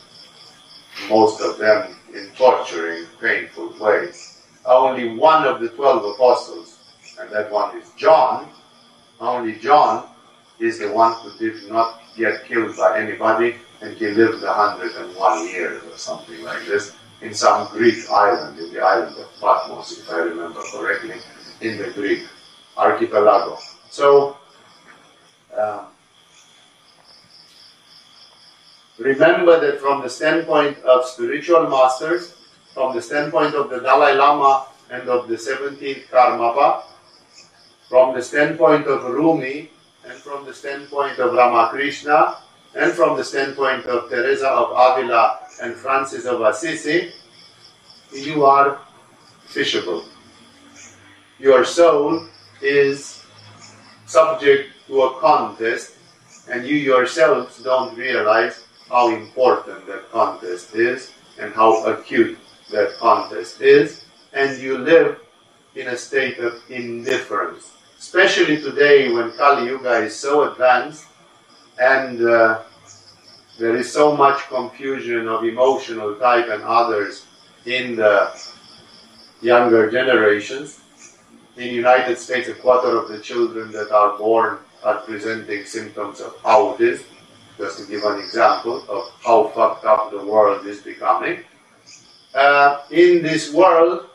[1.09, 4.43] most of them in torturing, painful ways.
[4.65, 6.79] Only one of the 12 apostles,
[7.21, 8.49] and that one is John,
[9.21, 10.09] only John
[10.59, 15.83] is the one who did not get killed by anybody, and he lived 101 years
[15.85, 16.95] or something like this
[17.25, 21.17] in some Greek island, in the island of Patmos, if I remember correctly,
[21.63, 22.25] in the Greek
[22.77, 23.59] archipelago.
[23.89, 24.37] So,
[25.57, 25.87] uh,
[28.99, 32.37] remember that from the standpoint of spiritual masters,
[32.75, 36.83] from the standpoint of the Dalai Lama and of the 17th Karmapa,
[37.89, 39.71] from the standpoint of Rumi,
[40.05, 42.44] and from the standpoint of Ramakrishna,
[42.75, 47.13] and from the standpoint of Teresa of Avila and Francis of Assisi,
[48.13, 48.79] you are
[49.49, 50.05] fishable.
[51.39, 52.27] Your soul
[52.61, 53.23] is
[54.07, 55.95] subject to a contest,
[56.51, 62.39] and you yourselves don't realize how important that contest is and how acute
[62.71, 65.21] that contest is, and you live
[65.75, 67.73] in a state of indifference.
[67.99, 71.07] Especially today when Kali Yuga is so advanced
[71.79, 72.63] and uh,
[73.59, 77.27] there is so much confusion of emotional type and others
[77.67, 78.33] in the
[79.41, 80.81] younger generations.
[81.57, 86.35] In United States, a quarter of the children that are born are presenting symptoms of
[86.43, 87.05] autism,
[87.57, 91.45] just to give an example of how fucked up the world is becoming.
[92.35, 94.09] Uh, in this world,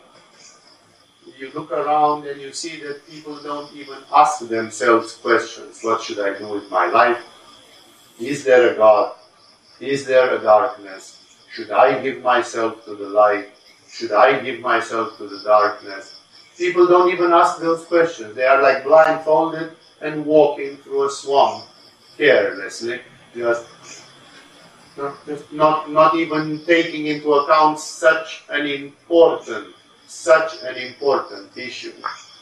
[1.37, 5.79] you look around and you see that people don't even ask themselves questions.
[5.81, 7.23] What should I do with my life?
[8.19, 9.15] Is there a God?
[9.79, 11.23] Is there a darkness?
[11.53, 13.49] Should I give myself to the light?
[13.89, 16.19] Should I give myself to the darkness?
[16.57, 18.35] People don't even ask those questions.
[18.35, 19.71] They are like blindfolded
[20.01, 21.63] and walking through a swamp
[22.17, 22.99] carelessly,
[23.33, 23.65] just
[25.51, 29.73] not, not even taking into account such an important,
[30.07, 31.93] such an important issue.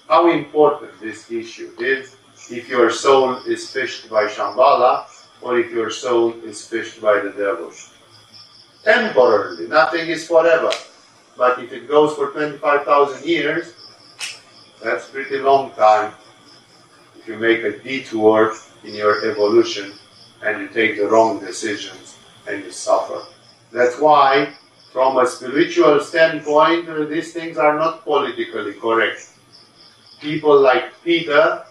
[0.09, 2.15] How important this issue is
[2.49, 5.05] if your soul is fished by Shambhala
[5.41, 7.71] or if your soul is fished by the devil.
[8.83, 10.71] Temporarily, nothing is forever.
[11.37, 13.73] But if it goes for 25,000 years,
[14.83, 16.13] that's pretty long time.
[17.17, 19.93] If you make a detour in your evolution
[20.43, 23.21] and you take the wrong decisions and you suffer.
[23.71, 24.53] That's why,
[24.93, 29.29] from a spiritual standpoint, these things are not politically correct.
[30.21, 31.63] People like Peter,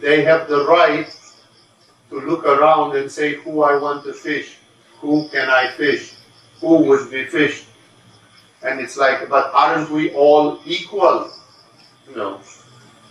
[0.00, 1.15] they have the right
[2.10, 4.58] to look around and say, Who I want to fish?
[5.00, 6.14] Who can I fish?
[6.60, 7.66] Who would be fished?
[8.62, 11.30] And it's like, but aren't we all equal?
[12.14, 12.40] No.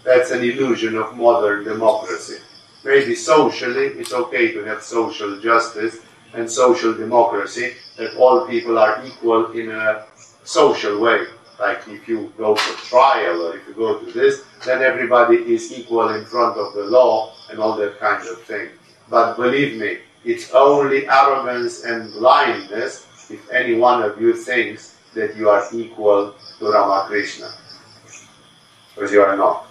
[0.04, 2.38] That's an illusion of modern democracy.
[2.84, 6.00] Maybe socially, it's okay to have social justice
[6.34, 10.06] and social democracy, that all people are equal in a
[10.44, 11.26] social way.
[11.60, 15.72] Like if you go to trial or if you go to this, then everybody is
[15.72, 18.70] equal in front of the law and all that kind of thing.
[19.10, 25.36] But believe me, it's only arrogance and blindness if any one of you thinks that
[25.36, 27.52] you are equal to Ramakrishna.
[28.94, 29.68] Because you are not.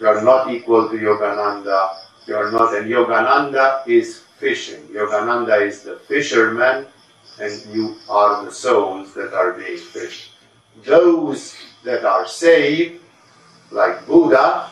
[0.00, 1.96] You are not equal to Yogananda.
[2.26, 2.74] You are not.
[2.74, 4.82] And Yogananda is fishing.
[4.88, 6.86] Yogananda is the fisherman,
[7.40, 10.32] and you are the souls that are being fished.
[10.84, 13.02] Those that are saved,
[13.70, 14.70] like Buddha,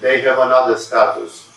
[0.00, 1.47] they have another status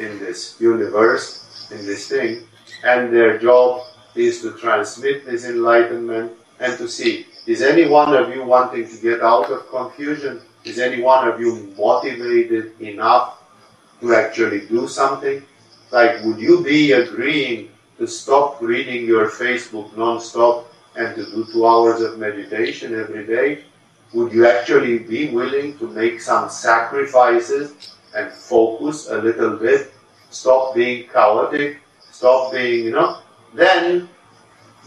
[0.00, 2.42] in this universe, in this thing,
[2.84, 3.82] and their job
[4.14, 8.96] is to transmit this enlightenment and to see is any one of you wanting to
[8.98, 10.42] get out of confusion?
[10.64, 13.42] Is any one of you motivated enough
[14.00, 15.42] to actually do something?
[15.90, 21.66] Like, would you be agreeing to stop reading your Facebook non-stop and to do two
[21.66, 23.64] hours of meditation every day?
[24.12, 29.92] Would you actually be willing to make some sacrifices and focus a little bit?
[30.30, 31.80] Stop being chaotic,
[32.10, 33.18] stop being, you know?
[33.54, 34.08] Then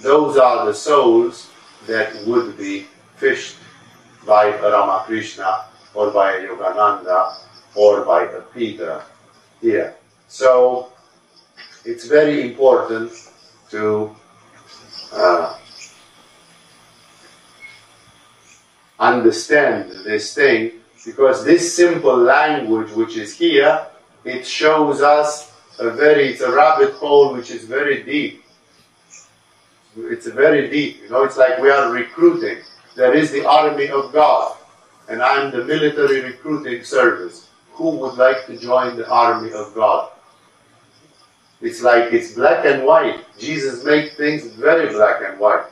[0.02, 1.50] those are the souls
[1.88, 2.88] that would be
[3.18, 3.58] fished
[4.26, 7.38] by a Ramakrishna or by a Yogananda
[7.76, 9.04] or by a Peter
[9.62, 9.96] here.
[10.28, 10.94] So
[11.86, 13.12] it's very important
[13.72, 14.16] to
[15.12, 15.58] uh,
[19.00, 23.86] understand this thing because this simple language which is here
[24.24, 28.44] it shows us a very it's a rabbit hole which is very deep
[29.96, 31.02] it's very deep.
[31.04, 32.58] You know, it's like we are recruiting.
[32.96, 34.58] There is the army of God,
[35.10, 37.50] and I'm the military recruiting service.
[37.74, 40.12] Who would like to join the army of God?
[41.62, 43.26] It's like it's black and white.
[43.40, 45.66] Jesus made things very black and white.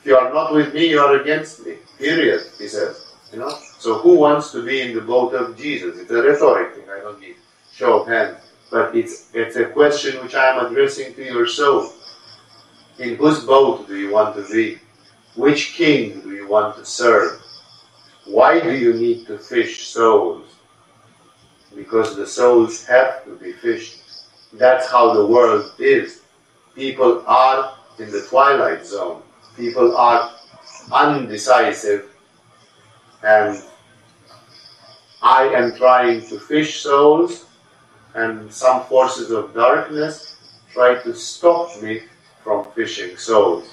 [0.00, 1.76] If you are not with me, you are against me.
[1.98, 3.09] Period, he says.
[3.32, 3.58] You know?
[3.78, 5.98] So who wants to be in the boat of Jesus?
[5.98, 7.36] It's a rhetoric thing, I don't need
[7.72, 8.38] show of hands.
[8.70, 11.92] But it's it's a question which I am addressing to your soul.
[12.98, 14.78] In whose boat do you want to be?
[15.34, 17.40] Which king do you want to serve?
[18.26, 20.46] Why do you need to fish souls?
[21.74, 23.98] Because the souls have to be fished.
[24.52, 26.20] That's how the world is.
[26.74, 29.22] People are in the twilight zone.
[29.56, 30.30] People are
[30.92, 32.09] undecisive.
[33.22, 33.62] And
[35.22, 37.46] I am trying to fish souls,
[38.14, 40.36] and some forces of darkness
[40.72, 42.02] try to stop me
[42.42, 43.68] from fishing souls.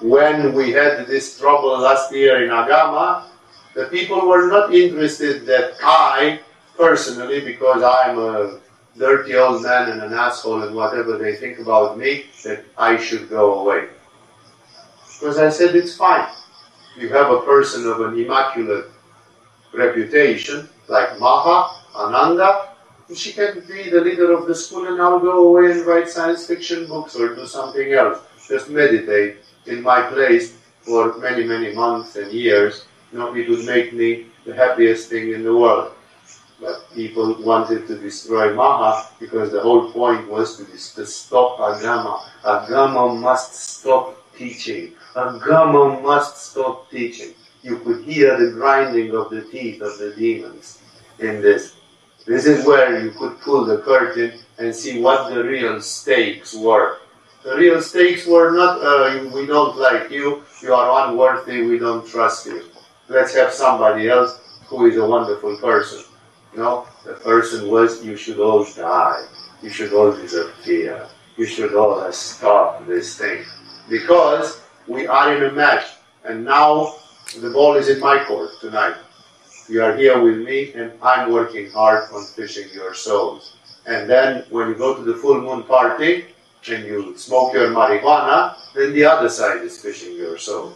[0.00, 3.24] When we had this trouble last year in Agama,
[3.74, 6.40] the people were not interested that I,
[6.76, 8.60] personally, because I'm a
[8.96, 13.28] dirty old man and an asshole and whatever they think about me, that I should
[13.28, 13.88] go away.
[15.18, 16.28] Because I said it's fine.
[16.98, 18.86] You have a person of an immaculate
[19.72, 22.76] reputation, like Maha, Ananda,
[23.14, 26.46] she can be the leader of the school and I'll go away and write science
[26.46, 28.18] fiction books or do something else.
[28.48, 29.36] Just meditate
[29.66, 32.86] in my place for many, many months and years.
[33.12, 35.92] You know, it would make me the happiest thing in the world.
[36.60, 42.22] But people wanted to destroy Maha because the whole point was to, to stop Agama.
[42.42, 44.94] Agama must stop teaching.
[45.16, 47.32] Agama must stop teaching.
[47.62, 50.78] You could hear the grinding of the teeth of the demons
[51.18, 51.74] in this.
[52.26, 56.98] This is where you could pull the curtain and see what the real stakes were.
[57.44, 62.06] The real stakes were not, uh, we don't like you, you are unworthy, we don't
[62.06, 62.64] trust you.
[63.08, 66.04] Let's have somebody else who is a wonderful person.
[66.54, 69.24] Know, the person was, you should all die.
[69.62, 71.06] You should all disappear.
[71.36, 73.44] You should all stop this thing.
[73.88, 75.86] Because we are in a match.
[76.24, 76.94] And now
[77.40, 78.96] the ball is in my court tonight.
[79.68, 83.56] You are here with me, and I'm working hard on fishing your souls.
[83.86, 86.26] And then when you go to the full moon party
[86.68, 90.74] and you smoke your marijuana, then the other side is fishing your soul.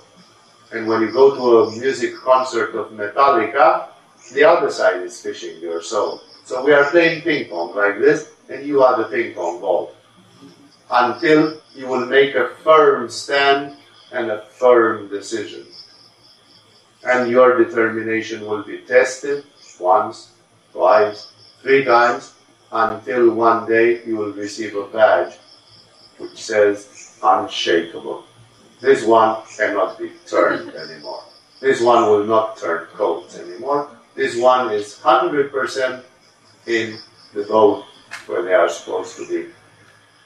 [0.72, 3.88] And when you go to a music concert of Metallica,
[4.32, 6.20] the other side is fishing your soul.
[6.44, 9.94] So we are playing ping pong like this, and you are the ping pong ball.
[10.90, 13.76] Until you will make a firm stand
[14.12, 15.66] and a firm decision
[17.04, 19.44] and your determination will be tested
[19.78, 20.32] once,
[20.72, 21.32] twice,
[21.62, 22.34] three times,
[22.72, 25.34] until one day you will receive a badge
[26.18, 28.24] which says unshakable.
[28.80, 31.22] This one cannot be turned anymore.
[31.60, 33.90] This one will not turn coats anymore.
[34.14, 36.02] This one is 100%
[36.66, 36.98] in
[37.34, 37.84] the boat
[38.26, 39.50] where they are supposed to be.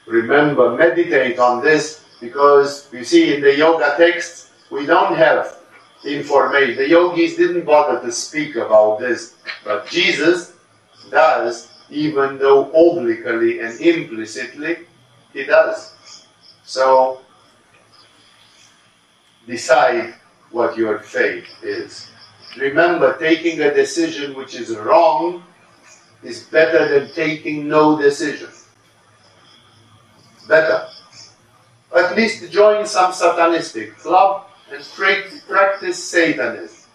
[0.07, 5.57] Remember, meditate on this because you see in the yoga texts, we don't have
[6.03, 6.77] information.
[6.77, 10.53] The yogis didn't bother to speak about this, but Jesus
[11.09, 14.77] does, even though obliquely and implicitly,
[15.33, 15.93] he does.
[16.63, 17.21] So,
[19.47, 20.15] decide
[20.51, 22.09] what your faith is.
[22.57, 25.43] Remember, taking a decision which is wrong
[26.23, 28.49] is better than taking no decision.
[30.47, 30.87] Better.
[31.95, 34.83] At least join some satanistic club and
[35.47, 36.89] practice Satanism.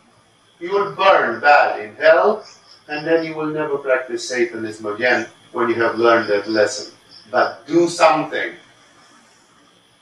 [0.58, 2.44] You will burn bad in hell,
[2.86, 6.92] and then you will never practice Satanism again when you have learned that lesson.
[7.30, 8.52] But do something.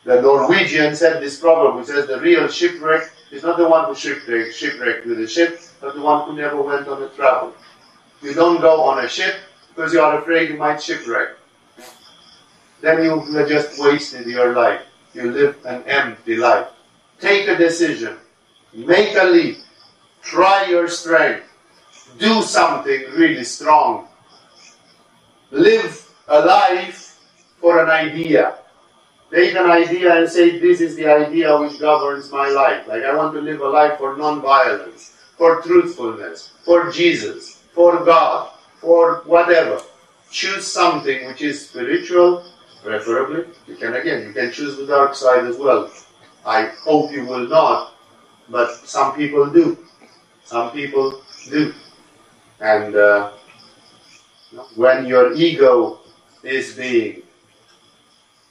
[0.04, 3.94] The Norwegians had this problem, which says the real shipwreck is not the one who
[3.94, 7.54] shipwrecked, shipwrecked with a ship, but the one who never went on a travel.
[8.20, 9.36] You don't go on a ship
[9.68, 11.37] because you are afraid you might shipwreck.
[12.80, 14.82] Then you have just wasted your life.
[15.14, 16.68] You live an empty life.
[17.20, 18.16] Take a decision.
[18.72, 19.58] Make a leap.
[20.22, 21.44] Try your strength.
[22.18, 24.08] Do something really strong.
[25.50, 27.18] Live a life
[27.60, 28.58] for an idea.
[29.32, 32.86] Take an idea and say, This is the idea which governs my life.
[32.86, 38.50] Like, I want to live a life for non-violence, for truthfulness, for Jesus, for God,
[38.80, 39.82] for whatever.
[40.30, 42.44] Choose something which is spiritual,
[42.82, 43.44] preferably.
[43.66, 45.90] You can, again, you can choose the dark side as well.
[46.44, 47.94] I hope you will not,
[48.48, 49.78] but some people do.
[50.44, 51.74] Some people do.
[52.60, 53.32] And uh,
[54.76, 56.00] when your ego
[56.42, 57.22] is being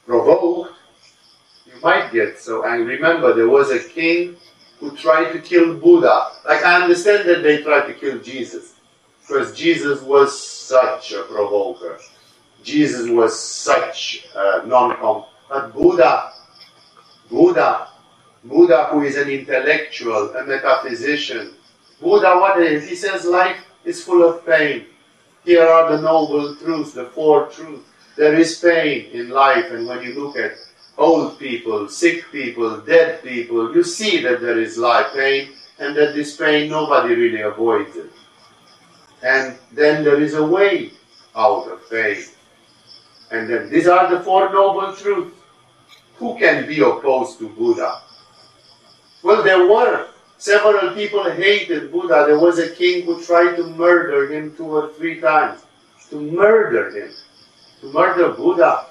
[0.05, 0.73] provoked,
[1.65, 2.95] you might get so angry.
[2.95, 4.35] Remember, there was a king
[4.79, 6.31] who tried to kill Buddha.
[6.45, 8.75] Like, I understand that they tried to kill Jesus,
[9.21, 11.99] because Jesus was such a provoker.
[12.63, 15.25] Jesus was such a non-com.
[15.49, 16.33] But Buddha,
[17.29, 17.87] Buddha,
[18.43, 21.53] Buddha who is an intellectual, a metaphysician,
[22.01, 22.87] Buddha, what is?
[22.87, 24.85] He says life is full of pain.
[25.43, 27.87] Here are the noble truths, the four truths.
[28.15, 30.53] There is pain in life, and when you look at
[30.97, 36.15] old people, sick people, dead people, you see that there is life pain, and that
[36.15, 38.11] this pain nobody really avoids it.
[39.23, 40.91] And then there is a way
[41.35, 42.23] out of pain.
[43.31, 45.35] And then these are the four noble truths.
[46.15, 48.01] Who can be opposed to Buddha?
[49.23, 52.25] Well, there were several people hated Buddha.
[52.27, 55.61] There was a king who tried to murder him two or three times.
[56.09, 57.11] To murder him
[57.81, 58.87] to murder Buddha.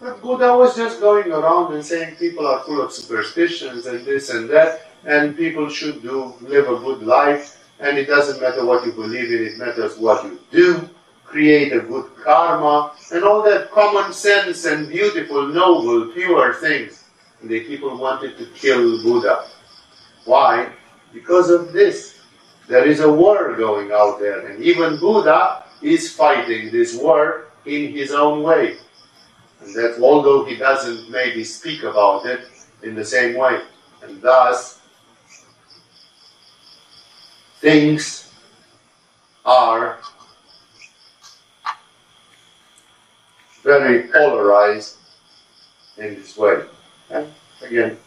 [0.00, 4.30] But Buddha was just going around and saying people are full of superstitions and this
[4.30, 8.84] and that, and people should do live a good life, and it doesn't matter what
[8.84, 10.88] you believe in, it matters what you do,
[11.30, 17.04] create a good karma, and all that common sense and beautiful, noble, pure things.
[17.40, 19.46] And the people wanted to kill Buddha.
[20.24, 20.72] Why?
[21.12, 22.18] Because of this.
[22.68, 27.92] There is a war going out there, and even Buddha is fighting this war in
[27.92, 28.76] his own way.
[29.60, 32.40] And that although he doesn't maybe speak about it
[32.82, 33.60] in the same way.
[34.02, 34.80] And thus,
[37.60, 38.32] things
[39.44, 39.98] are
[43.62, 44.96] very polarized
[45.98, 46.64] in this way.
[47.10, 47.32] And
[47.62, 47.98] again,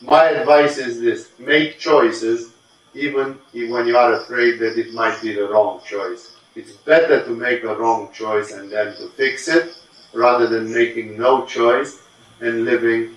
[0.00, 2.52] my advice is this make choices
[2.94, 6.34] even when you are afraid that it might be the wrong choice.
[6.54, 9.78] It's better to make a wrong choice and then to fix it
[10.12, 12.02] rather than making no choice
[12.40, 13.16] and living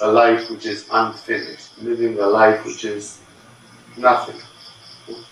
[0.00, 3.20] a life which is unfinished, living a life which is
[3.96, 4.40] nothing.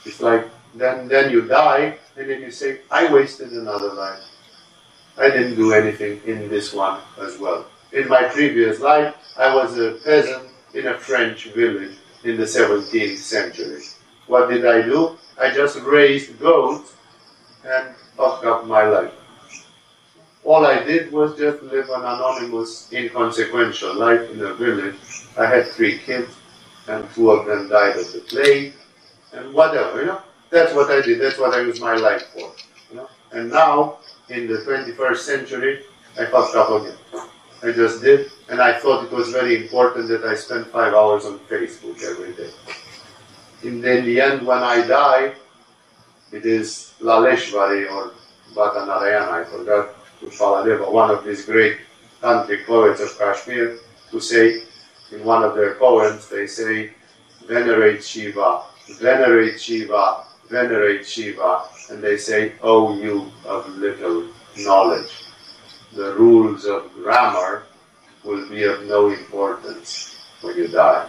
[0.04, 4.20] It's like then then you die and then you say, I wasted another life.
[5.16, 7.66] I didn't do anything in this one as well.
[7.92, 13.18] In my previous life, I was a peasant in a French village in the 17th
[13.18, 13.82] century.
[14.26, 15.16] What did I do?
[15.40, 16.94] I just raised goats
[17.64, 19.12] and fucked up my life.
[20.42, 24.96] All I did was just live an anonymous, inconsequential life in a village.
[25.38, 26.34] I had three kids,
[26.86, 28.74] and two of them died of the plague,
[29.32, 30.22] and whatever, you know.
[30.50, 31.20] That's what I did.
[31.20, 32.52] That's what I used my life for,
[32.90, 33.08] you know.
[33.32, 35.82] And now, in the 21st century,
[36.18, 36.96] I fucked up again.
[37.62, 41.24] I just did, and I thought it was very important that I spend five hours
[41.24, 42.50] on Facebook every day.
[43.62, 45.34] In the, in the end, when I die,
[46.32, 48.12] it is Laleshvari or
[48.54, 51.78] Bhatta I forgot Faladeva, one of these great
[52.22, 53.78] tantric poets of Kashmir,
[54.10, 54.62] who say
[55.12, 56.90] in one of their poems, they say,
[57.46, 58.62] venerate Shiva,
[59.00, 65.24] venerate Shiva, venerate Shiva, and they say, oh you of little knowledge.
[65.92, 67.64] The rules of grammar
[68.24, 71.08] will be of no importance when you die.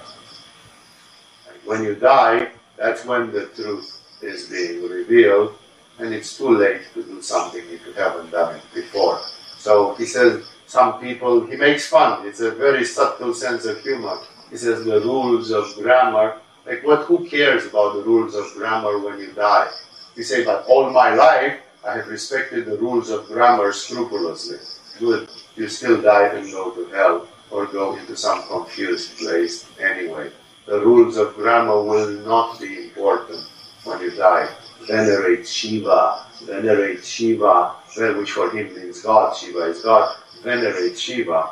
[1.48, 5.56] And when you die, that's when the truth is being revealed,
[6.00, 9.20] and it's too late to do something if you haven't done it before.
[9.58, 14.18] So he says, some people, he makes fun, it's a very subtle sense of humor.
[14.50, 17.06] He says the rules of grammar Like what?
[17.06, 19.70] Who cares about the rules of grammar when you die?
[20.16, 24.58] You say, but all my life I have respected the rules of grammar scrupulously.
[25.00, 25.30] Good.
[25.56, 30.32] You still die and go to hell or go into some confused place anyway.
[30.66, 33.46] The rules of grammar will not be important
[33.84, 34.50] when you die.
[34.88, 37.76] Venerate Shiva, venerate Shiva,
[38.18, 39.36] which for him means God.
[39.36, 40.18] Shiva is God.
[40.42, 41.52] Venerate Shiva.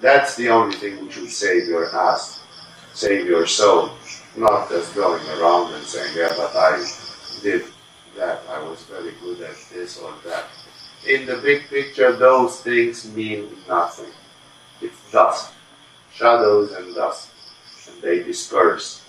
[0.00, 2.44] That's the only thing which will save your ass,
[2.92, 3.90] save your soul.
[4.36, 6.84] Not just going around and saying, yeah, but I
[7.42, 7.64] did
[8.16, 10.46] that, I was very good at this or that.
[11.06, 14.10] In the big picture, those things mean nothing.
[14.80, 15.52] It's dust,
[16.12, 17.30] shadows and dust,
[17.88, 19.04] and they disperse.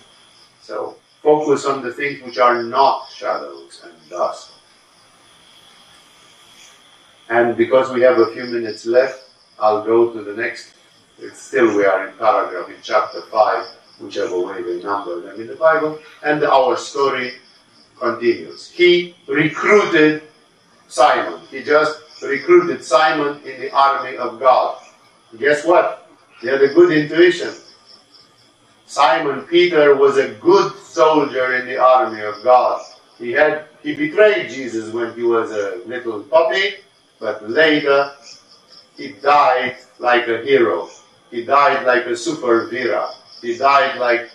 [0.60, 4.52] So focus on the things which are not shadows and dust.
[7.28, 10.74] And because we have a few minutes left, I'll go to the next.
[11.18, 13.66] It's still we are in paragraph in chapter 5,
[14.00, 17.32] whichever way they number them in the Bible, and our story
[17.98, 18.70] continues.
[18.70, 20.22] He recruited
[20.88, 21.40] Simon.
[21.50, 24.78] He just recruited Simon in the army of God.
[25.38, 26.08] Guess what?
[26.40, 27.52] He had a good intuition.
[28.86, 32.82] Simon Peter was a good soldier in the army of God.
[33.18, 36.76] He had he betrayed Jesus when he was a little puppy,
[37.18, 38.12] but later
[38.96, 40.88] he died like a hero.
[41.30, 43.08] He died like a super Vera.
[43.42, 44.30] He died like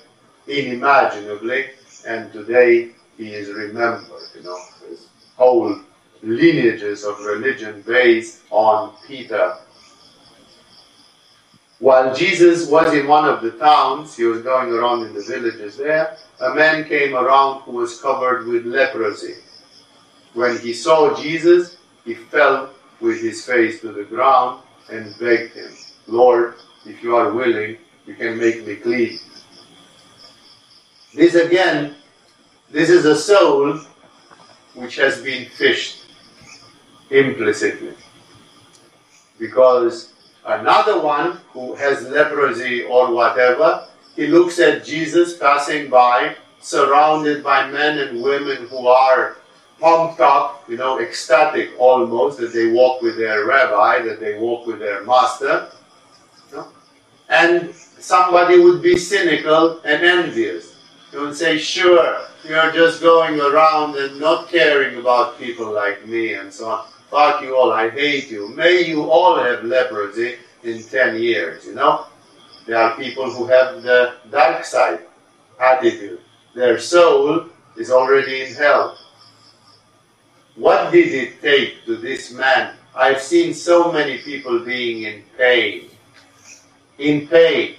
[0.48, 1.68] unimaginably,
[2.08, 4.22] and today he is remembered.
[4.36, 5.80] You know, his whole
[6.24, 9.58] lineages of religion based on Peter.
[11.80, 15.78] While Jesus was in one of the towns, he was going around in the villages
[15.78, 19.36] there, a man came around who was covered with leprosy.
[20.34, 22.70] When he saw Jesus, he fell
[23.00, 24.62] with his face to the ground
[24.92, 25.72] and begged him,
[26.06, 26.56] Lord,
[26.86, 29.20] if you are willing, you can make me clean.
[31.14, 31.96] This again,
[32.70, 33.80] this is a soul
[34.76, 36.06] which has been fished
[37.10, 37.94] implicitly.
[39.38, 40.14] Because
[40.46, 47.70] another one who has leprosy or whatever, he looks at Jesus passing by, surrounded by
[47.70, 49.38] men and women who are
[49.80, 54.68] pumped up, you know, ecstatic almost that they walk with their rabbi, that they walk
[54.68, 55.72] with their master.
[56.52, 56.68] You know?
[57.30, 60.76] And somebody would be cynical and envious.
[61.12, 66.34] He would say, sure, you're just going around and not caring about people like me
[66.34, 66.88] and so on.
[67.10, 68.50] Fuck you all, I hate you.
[68.56, 72.06] May you all have leprosy in 10 years, you know?
[72.66, 75.02] There are people who have the dark side
[75.60, 76.22] attitude.
[76.56, 77.48] Their soul
[77.78, 78.98] is already in hell.
[80.56, 82.76] What did it take to this man?
[82.96, 85.90] I've seen so many people being in pain.
[86.98, 87.76] In pain.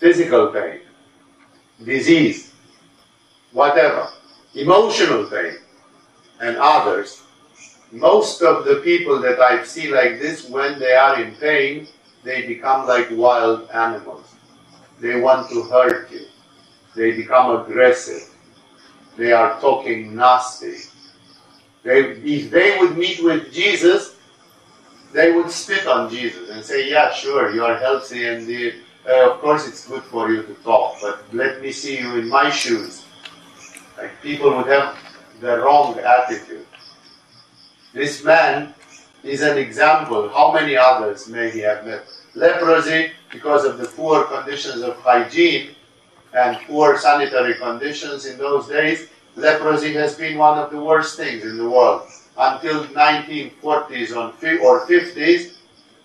[0.00, 0.80] Physical pain.
[1.84, 2.52] Disease.
[3.52, 4.08] Whatever.
[4.54, 5.58] Emotional pain.
[6.40, 7.22] And others.
[7.92, 11.86] Most of the people that I see like this, when they are in pain,
[12.24, 14.26] they become like wild animals.
[15.00, 16.26] They want to hurt you.
[16.96, 18.34] They become aggressive.
[19.16, 20.76] They are talking nasty
[21.82, 24.16] they, if they would meet with Jesus,
[25.12, 28.74] they would spit on Jesus and say, Yeah, sure, you are healthy, and the,
[29.08, 32.28] uh, of course it's good for you to talk, but let me see you in
[32.28, 33.04] my shoes.
[33.96, 34.96] Like people would have
[35.40, 36.66] the wrong attitude.
[37.92, 38.74] This man
[39.22, 40.28] is an example.
[40.28, 42.06] How many others may he have met?
[42.34, 45.74] Leprosy, because of the poor conditions of hygiene
[46.32, 51.44] and poor sanitary conditions in those days, leprosy has been one of the worst things
[51.44, 52.02] in the world
[52.38, 54.16] until 1940s
[54.62, 55.56] or 50s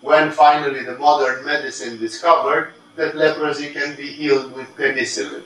[0.01, 5.43] when finally the modern medicine discovered that leprosy can be healed with penicillin.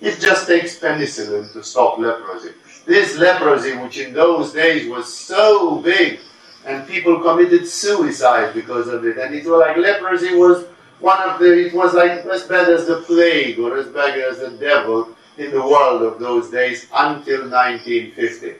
[0.00, 2.52] It just takes penicillin to stop leprosy.
[2.86, 6.20] This leprosy, which in those days was so big,
[6.64, 10.64] and people committed suicide because of it, and it was like leprosy was
[11.00, 14.40] one of the, it was like as bad as the plague or as bad as
[14.40, 18.54] the devil in the world of those days until 1950.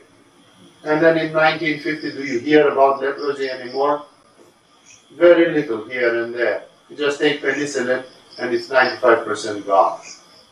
[0.82, 4.06] And then in 1950, do you hear about leprosy anymore?
[5.12, 6.64] Very little here and there.
[6.90, 8.04] You just take penicillin
[8.38, 10.00] and it's 95% gone.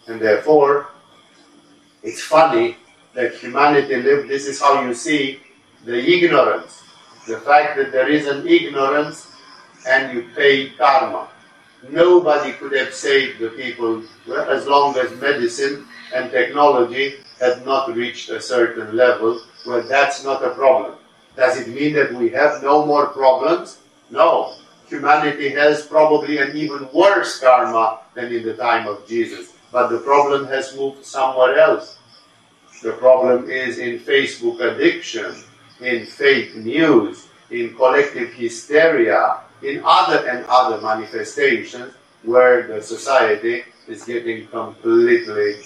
[0.07, 0.91] And therefore,
[2.03, 2.77] it's funny
[3.15, 5.41] that humanity lived, this is how you see
[5.85, 6.83] the ignorance.
[7.27, 9.33] The fact that there is an ignorance
[9.87, 11.29] and you pay karma.
[11.91, 14.03] Nobody could have saved the people
[14.49, 20.43] as long as medicine and technology had not reached a certain level where that's not
[20.45, 20.95] a problem.
[21.37, 23.79] Does it mean that we have no more problems?
[24.11, 24.55] No.
[24.89, 29.53] Humanity has probably an even worse karma than in the time of Jesus.
[29.71, 31.99] but the problem has moved somewhere else.
[32.83, 35.35] The problem is in Facebook addiction,
[35.81, 41.93] in fake news, in collective hysteria, in other and other manifestations
[42.23, 45.57] where the society is getting completely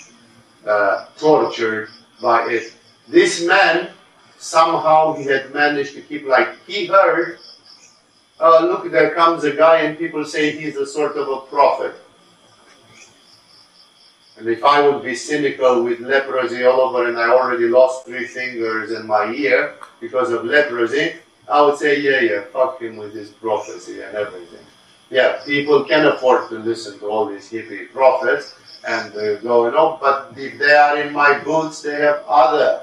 [0.67, 1.89] uh, tortured
[2.21, 2.75] by it.
[3.09, 3.91] This man,
[4.39, 7.39] somehow he had managed to keep like, he heard,
[8.43, 11.95] uh, look, there comes a guy and people say he's a sort of a prophet.
[14.37, 18.27] And if I would be cynical with leprosy all over and I already lost three
[18.27, 21.15] fingers and my ear because of leprosy,
[21.49, 24.65] I would say, yeah, yeah, fuck him with his prophecy and everything.
[25.11, 28.57] Yeah, people can afford to listen to all these hippie prophets
[28.89, 32.83] and uh, going on, but if they are in my boots, they have other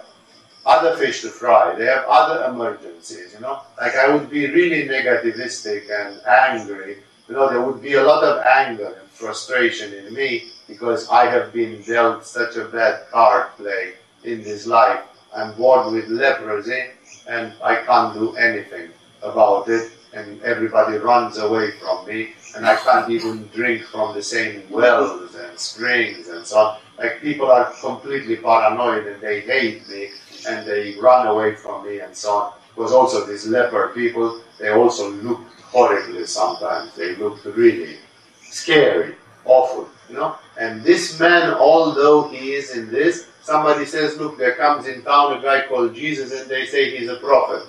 [0.70, 1.76] other fish to fry.
[1.76, 3.62] They have other emergencies, you know.
[3.82, 6.98] Like I would be really negativistic and angry.
[7.28, 11.26] You know, there would be a lot of anger and frustration in me because I
[11.26, 13.94] have been dealt such a bad card play
[14.24, 15.02] in this life.
[15.36, 16.84] I'm born with leprosy
[17.28, 18.90] and I can't do anything
[19.22, 24.24] about it and everybody runs away from me and I can't even drink from the
[24.24, 26.80] same wells and springs and so on.
[26.98, 30.10] Like people are completely paranoid and they hate me
[30.48, 32.54] and they run away from me and so on.
[32.76, 36.96] Because also these leper people, they also looked horribly sometimes.
[36.96, 37.98] They looked really
[38.42, 40.36] scary, awful, you know.
[40.58, 45.38] And this man, although he is in this, somebody says, look, there comes in town
[45.38, 47.68] a guy called Jesus and they say he's a prophet.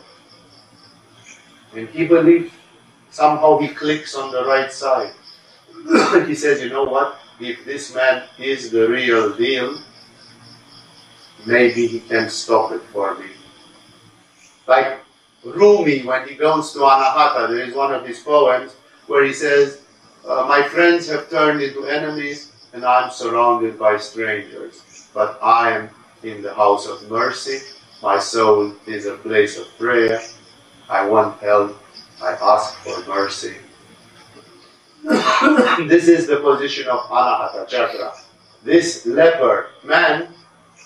[1.75, 2.53] And he believes,
[3.11, 5.13] somehow he clicks on the right side.
[6.27, 7.19] he says, you know what?
[7.41, 9.79] If this man is the real deal,
[11.47, 13.27] maybe he can stop it for me.
[14.67, 15.01] Like
[15.45, 18.75] Rumi, when he goes to Anahata, there is one of his poems
[19.07, 19.83] where he says,
[20.29, 25.09] uh, My friends have turned into enemies, and I'm surrounded by strangers.
[25.15, 25.91] But I am
[26.23, 27.59] in the house of mercy.
[28.03, 30.21] My soul is a place of prayer.
[30.89, 31.77] I want help.
[32.23, 33.57] I ask for mercy.
[35.05, 38.12] this is the position of Anahata Chakra.
[38.65, 40.29] This leper man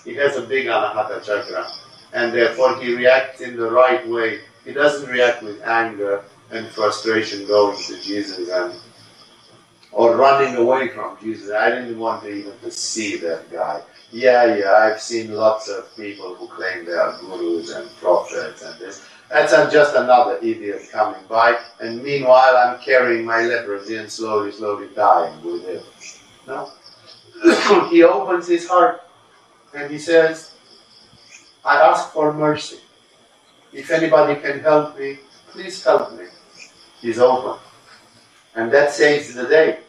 [0.05, 1.67] he has a big anahata chakra,
[2.13, 4.41] and therefore he reacts in the right way.
[4.63, 8.73] He doesn't react with anger and frustration going to Jesus and
[9.91, 11.51] or running away from Jesus.
[11.51, 13.81] I didn't want to even to see that guy.
[14.11, 18.79] Yeah, yeah, I've seen lots of people who claim they are gurus and prophets and
[18.79, 19.03] this.
[19.29, 24.87] That's just another idiot coming by, and meanwhile I'm carrying my leprosy and slowly, slowly
[24.95, 25.83] dying with it.
[26.45, 26.71] No?
[27.89, 29.01] he opens his heart
[29.75, 30.53] and he says,
[31.63, 32.79] I ask for mercy.
[33.73, 35.19] If anybody can help me,
[35.49, 36.25] please help me.
[37.01, 37.59] He's open.
[38.55, 39.79] And that saves the day.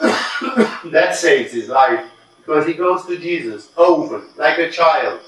[0.86, 2.06] that saves his life.
[2.38, 5.20] Because he goes to Jesus, open, like a child.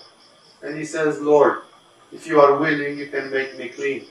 [0.62, 1.62] And he says, Lord,
[2.12, 4.06] if you are willing, you can make me clean.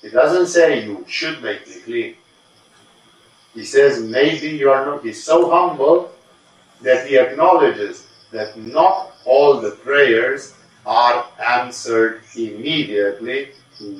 [0.00, 2.14] He doesn't say you should make me clean.
[3.54, 5.02] He says, maybe you are not.
[5.02, 6.12] He's so humble
[6.82, 10.54] that he acknowledges that not all the prayers
[10.86, 13.50] are answered immediately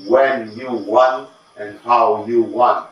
[0.07, 1.29] when you want
[1.59, 2.89] and how you want.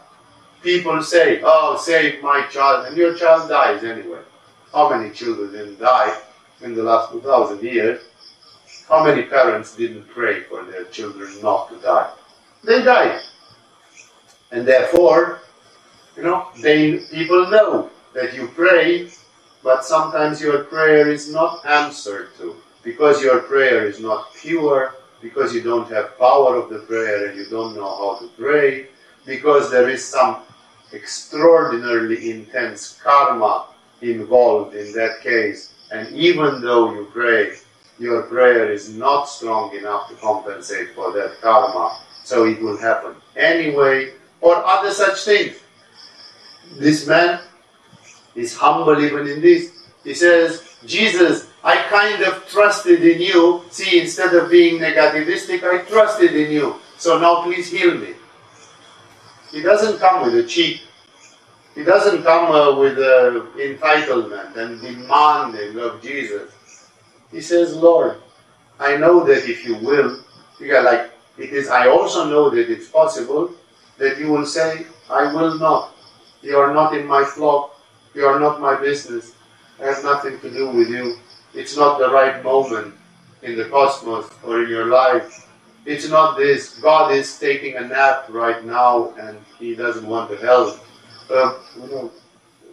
[0.63, 4.21] People say, Oh, save my child, and your child dies anyway.
[4.73, 6.19] How many children didn't die
[6.63, 8.03] in the last 2,000 years?
[8.89, 12.11] How many parents didn't pray for their children not to die?
[12.65, 13.21] They died.
[14.51, 15.41] And therefore,
[16.17, 19.11] you know, they, people know that you pray
[19.67, 25.53] but sometimes your prayer is not answered to because your prayer is not pure, because
[25.53, 28.87] you don't have power of the prayer and you don't know how to pray,
[29.25, 30.37] because there is some
[30.93, 33.67] extraordinarily intense karma
[34.03, 35.75] involved in that case.
[35.91, 37.57] And even though you pray,
[37.99, 43.17] your prayer is not strong enough to compensate for that karma, so it will happen
[43.35, 45.57] anyway, or other such things.
[46.79, 47.41] This man
[48.37, 49.73] He's humble even in this.
[50.05, 53.65] He says, Jesus, I kind of trusted in you.
[53.71, 56.77] See, instead of being negativistic, I trusted in you.
[56.99, 58.15] So now please heal me.
[59.51, 60.83] He doesn't come with a cheat.
[61.75, 66.53] He doesn't come uh, with uh, entitlement and demanding of Jesus.
[67.33, 68.17] He says, Lord,
[68.79, 70.23] I know that if you will,
[70.61, 71.69] you got like it is.
[71.69, 73.53] I also know that it's possible
[73.99, 75.95] that you will say, I will not.
[76.43, 77.76] You are not in my flock.
[78.17, 79.35] You are not my business.
[79.79, 81.19] I have nothing to do with you.
[81.53, 82.95] It's not the right moment
[83.43, 85.47] in the cosmos or in your life.
[85.85, 86.79] It's not this.
[86.79, 90.81] God is taking a nap right now and He doesn't want to help.
[91.31, 92.11] Uh, you know,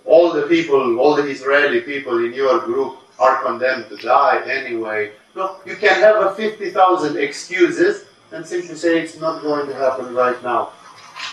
[0.06, 5.12] all the people, all the Israeli people in your group are condemned to die anyway.
[5.36, 10.16] No, you can have a 50,000 excuses and simply say it's not going to happen
[10.16, 10.72] right now.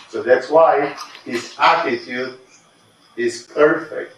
[0.09, 2.40] So that's why his attitude
[3.21, 4.17] is perfect.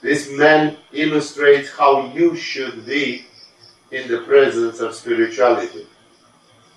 [0.00, 3.26] This man illustrates how you should be
[3.90, 5.86] in the presence of spirituality.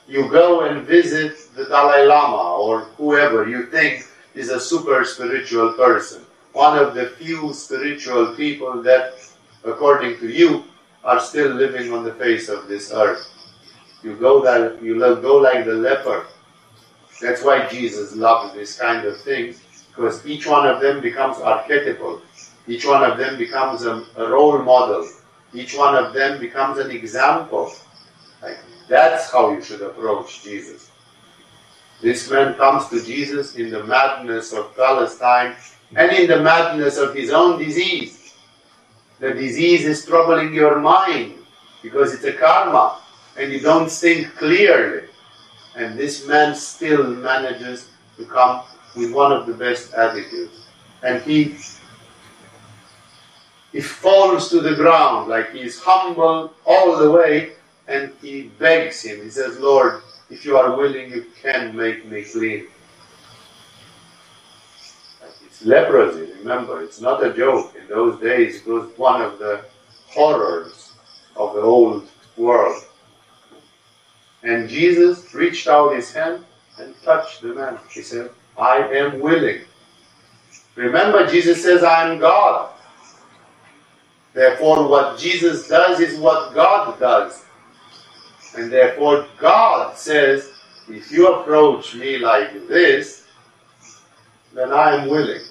[0.07, 5.73] You go and visit the Dalai Lama or whoever you think is a super spiritual
[5.73, 9.13] person, one of the few spiritual people that,
[9.63, 10.65] according to you,
[11.05, 13.23] are still living on the face of this earth.
[14.03, 16.25] You go that you go like the leper.
[17.21, 19.61] That's why Jesus loved this kind of things,
[19.95, 22.21] because each one of them becomes archetypal.
[22.67, 25.07] Each one of them becomes a, a role model.
[25.53, 27.71] Each one of them becomes an example.
[28.41, 28.57] Like,
[28.87, 30.89] that's how you should approach Jesus.
[32.01, 35.55] This man comes to Jesus in the madness of Palestine
[35.95, 38.33] and in the madness of his own disease.
[39.19, 41.35] The disease is troubling your mind
[41.81, 42.99] because it's a karma
[43.37, 45.07] and you don't think clearly.
[45.75, 48.63] And this man still manages to come
[48.95, 50.65] with one of the best attitudes.
[51.01, 51.55] And he
[53.71, 57.53] he falls to the ground like he is humble all the way
[57.87, 59.23] and he begs him.
[59.23, 62.67] He says, Lord, if you are willing, you can make me clean.
[65.45, 67.73] It's leprosy, remember, it's not a joke.
[67.75, 69.65] In those days, it was one of the
[70.07, 70.93] horrors
[71.35, 72.07] of the old
[72.37, 72.83] world.
[74.43, 76.45] And Jesus reached out his hand
[76.79, 77.79] and touched the man.
[77.89, 79.61] He said, I am willing.
[80.75, 82.71] Remember, Jesus says, I am God.
[84.33, 87.45] Therefore, what Jesus does is what God does.
[88.57, 90.51] And therefore, God says,
[90.89, 93.25] if you approach me like this,
[94.53, 95.41] then I am willing.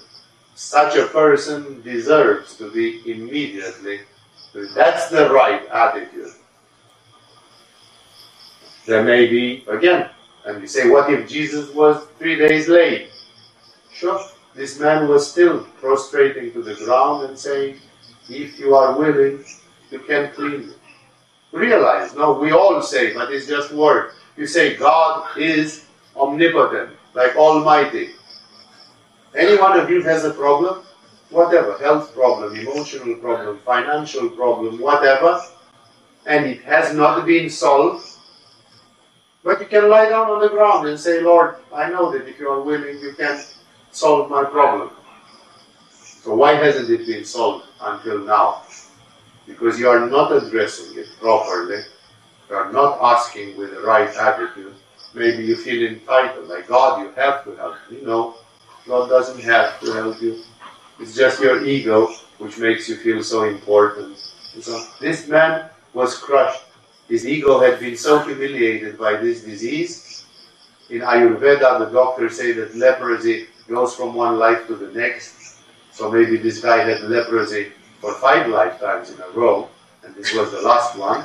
[0.55, 4.01] Such a person deserves to be immediately.
[4.75, 6.31] That's the right attitude.
[8.85, 10.09] There may be, again,
[10.45, 13.09] and you say, what if Jesus was three days late?
[13.91, 14.19] Sure,
[14.55, 17.77] this man was still prostrating to the ground and saying,
[18.29, 19.43] if you are willing,
[19.91, 20.77] you can clean it.
[21.51, 24.11] Realize, no, we all say, but it's just word.
[24.35, 28.09] You say God is omnipotent, like Almighty.
[29.35, 30.83] Any one of you has a problem,
[31.29, 35.41] whatever, health problem, emotional problem, financial problem, whatever,
[36.25, 38.12] and it has not been solved,
[39.43, 42.39] but you can lie down on the ground and say, Lord, I know that if
[42.39, 43.43] you are willing, you can
[43.91, 44.91] solve my problem.
[45.91, 48.63] So why hasn't it been solved until now?
[49.45, 51.81] Because you are not addressing it properly.
[52.49, 54.73] You are not asking with the right attitude.
[55.13, 57.99] Maybe you feel entitled, like God, you have to help me.
[58.01, 58.35] No,
[58.87, 60.41] God doesn't have to help you.
[60.99, 64.17] It's just your ego which makes you feel so important.
[64.61, 66.63] so this man was crushed
[67.13, 70.25] his ego had been so humiliated by this disease.
[70.89, 75.59] In Ayurveda, the doctors say that leprosy goes from one life to the next.
[75.91, 77.71] So maybe this guy had leprosy
[78.01, 79.69] for five lifetimes in a row,
[80.03, 81.23] and this was the last one.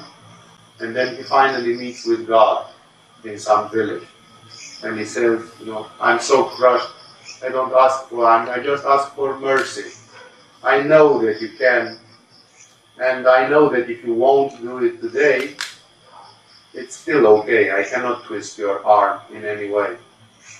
[0.80, 2.70] And then he finally meets with God
[3.24, 4.06] in some village.
[4.82, 6.92] And he says, you know, I'm so crushed,
[7.42, 9.88] I don't ask for, I just ask for mercy.
[10.62, 11.98] I know that you can,
[13.00, 15.56] and I know that if you won't do it today,
[16.78, 17.72] it's still okay.
[17.72, 19.96] I cannot twist your arm in any way.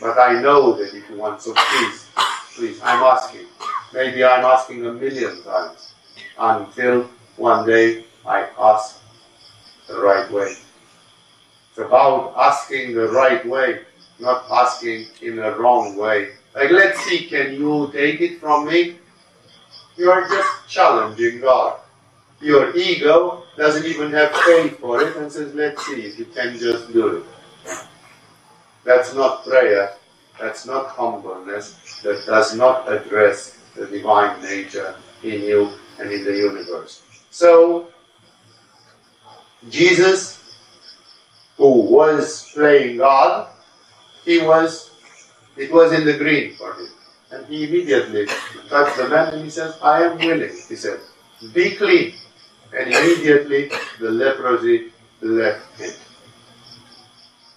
[0.01, 2.07] But I know that if you want, so please,
[2.55, 3.47] please, I'm asking.
[3.93, 5.95] Maybe I'm asking a million times
[6.39, 9.01] until one day I ask
[9.87, 10.55] the right way.
[11.71, 13.81] It's about asking the right way,
[14.19, 16.31] not asking in a wrong way.
[16.55, 18.99] Like, let's see, can you take it from me?
[19.97, 21.81] You are just challenging God.
[22.41, 26.57] Your ego doesn't even have faith for it and says, let's see if you can
[26.57, 27.25] just do it.
[28.85, 29.95] That's not prayer.
[30.39, 32.01] That's not humbleness.
[32.03, 37.03] That does not address the divine nature in you and in the universe.
[37.31, 37.89] So,
[39.69, 40.57] Jesus,
[41.57, 43.49] who was playing God,
[44.25, 44.93] he was,
[45.57, 46.87] it was in the green for him.
[47.33, 48.27] And he immediately
[48.69, 51.01] touched the man and he says, I am willing, he said,
[51.53, 52.15] be clean
[52.77, 53.71] and immediately
[54.01, 55.93] the leprosy left him.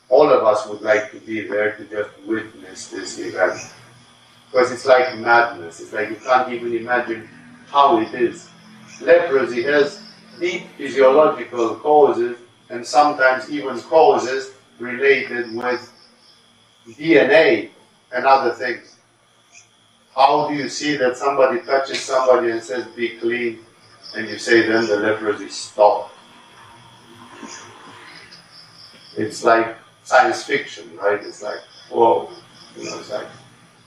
[0.10, 3.60] All of us would like to be there to just witness this event.
[4.52, 5.80] Because it's like madness.
[5.80, 7.30] It's like you can't even imagine
[7.68, 8.50] how it is.
[9.02, 10.02] Leprosy has
[10.40, 12.38] deep physiological causes
[12.70, 15.94] and sometimes even causes related with
[16.90, 17.70] DNA
[18.14, 18.98] and other things.
[20.16, 23.60] How do you see that somebody touches somebody and says, be clean,
[24.16, 26.14] and you say, then the leprosy stopped?
[29.18, 31.22] It's like science fiction, right?
[31.22, 31.60] It's like,
[31.90, 32.30] whoa,
[32.78, 33.28] you know, it's like,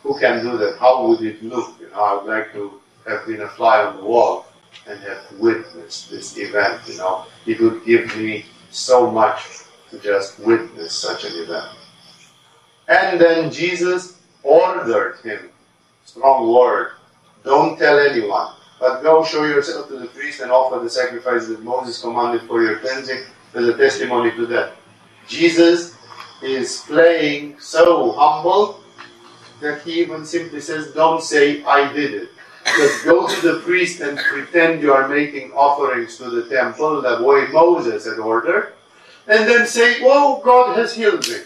[0.03, 0.79] who can do that?
[0.79, 1.81] How would it look?
[1.81, 4.47] You know, I would like to have been a fly on the wall
[4.87, 7.27] and have witnessed this event, you know.
[7.47, 11.71] It would give me so much to just witness such an event.
[12.89, 15.49] And then Jesus ordered him,
[16.05, 16.93] strong word,
[17.45, 18.53] don't tell anyone,
[18.85, 22.63] but go show yourself to the priest and offer the sacrifice that Moses commanded for
[22.63, 23.23] your cleansing
[23.55, 24.75] as a testimony to that.
[25.27, 25.97] Jesus
[26.43, 28.81] is playing so humble
[29.63, 32.29] that he even simply says, Don't say, I did it.
[32.77, 37.25] Just go to the priest and pretend you are making offerings to the temple the
[37.25, 38.75] way Moses had ordered,
[39.27, 41.39] and then say, Oh, God has healed me.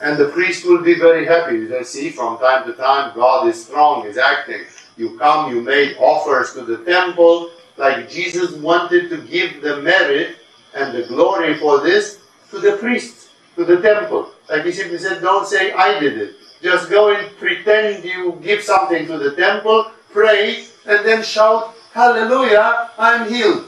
[0.00, 1.66] And the priest will be very happy.
[1.66, 4.64] They see from time to time God is strong, is acting.
[4.98, 10.36] You come, you make offers to the temple, like Jesus wanted to give the merit
[10.76, 12.20] and the glory for this
[12.50, 14.32] to the priests, to the temple.
[14.50, 16.36] Like he simply said, Don't say I did it.
[16.62, 22.90] Just go and pretend you give something to the temple, pray, and then shout, Hallelujah,
[22.98, 23.66] I'm healed.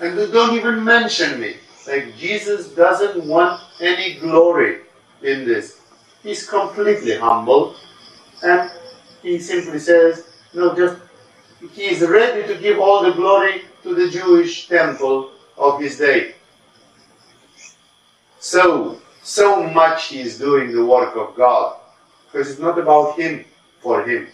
[0.00, 1.56] And don't even mention me.
[1.86, 4.80] Like Jesus doesn't want any glory
[5.22, 5.80] in this.
[6.22, 7.76] He's completely humble
[8.42, 8.70] and
[9.22, 11.00] he simply says, no, just
[11.72, 16.34] he is ready to give all the glory to the Jewish temple of his day.
[18.40, 21.78] So, so much he is doing the work of God
[22.26, 23.44] because it's not about him
[23.80, 24.28] for him.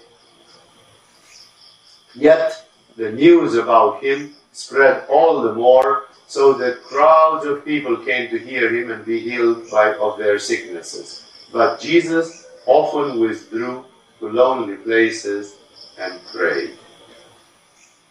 [2.15, 2.67] Yet
[2.97, 8.39] the news about him spread all the more so that crowds of people came to
[8.39, 11.25] hear him and be healed by, of their sicknesses.
[11.53, 13.85] But Jesus often withdrew
[14.21, 15.58] to lonely places
[15.99, 16.79] and prayed.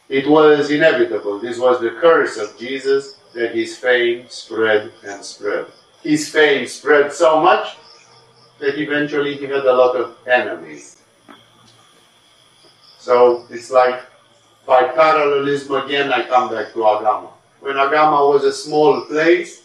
[0.09, 1.39] It was inevitable.
[1.39, 5.67] This was the curse of Jesus that his fame spread and spread.
[6.01, 7.75] His fame spread so much
[8.59, 11.01] that eventually he had a lot of enemies.
[12.99, 14.01] So it's like
[14.65, 17.29] by parallelism again, I come back to Agama.
[17.61, 19.63] When Agama was a small place,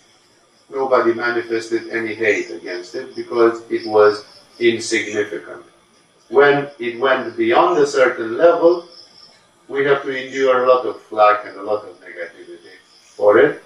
[0.70, 4.24] nobody manifested any hate against it because it was
[4.58, 5.64] insignificant.
[6.32, 8.88] When it went beyond a certain level,
[9.68, 12.72] we have to endure a lot of flack and a lot of negativity
[13.18, 13.62] for it,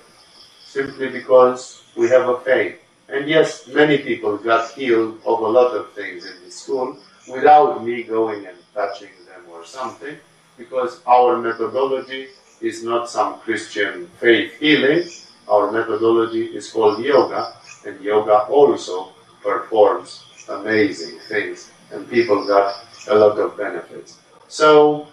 [0.65, 2.81] simply because we have a faith.
[3.09, 6.99] And yes, many people got healed of a lot of things in this school
[7.31, 10.17] without me going and touching them or something,
[10.59, 12.31] because our methodology
[12.61, 15.09] is not some Christian faith healing.
[15.47, 17.55] Our methodology is called yoga,
[17.87, 24.19] and yoga also performs amazing things, and people got a lot of benefits.
[24.49, 25.09] So,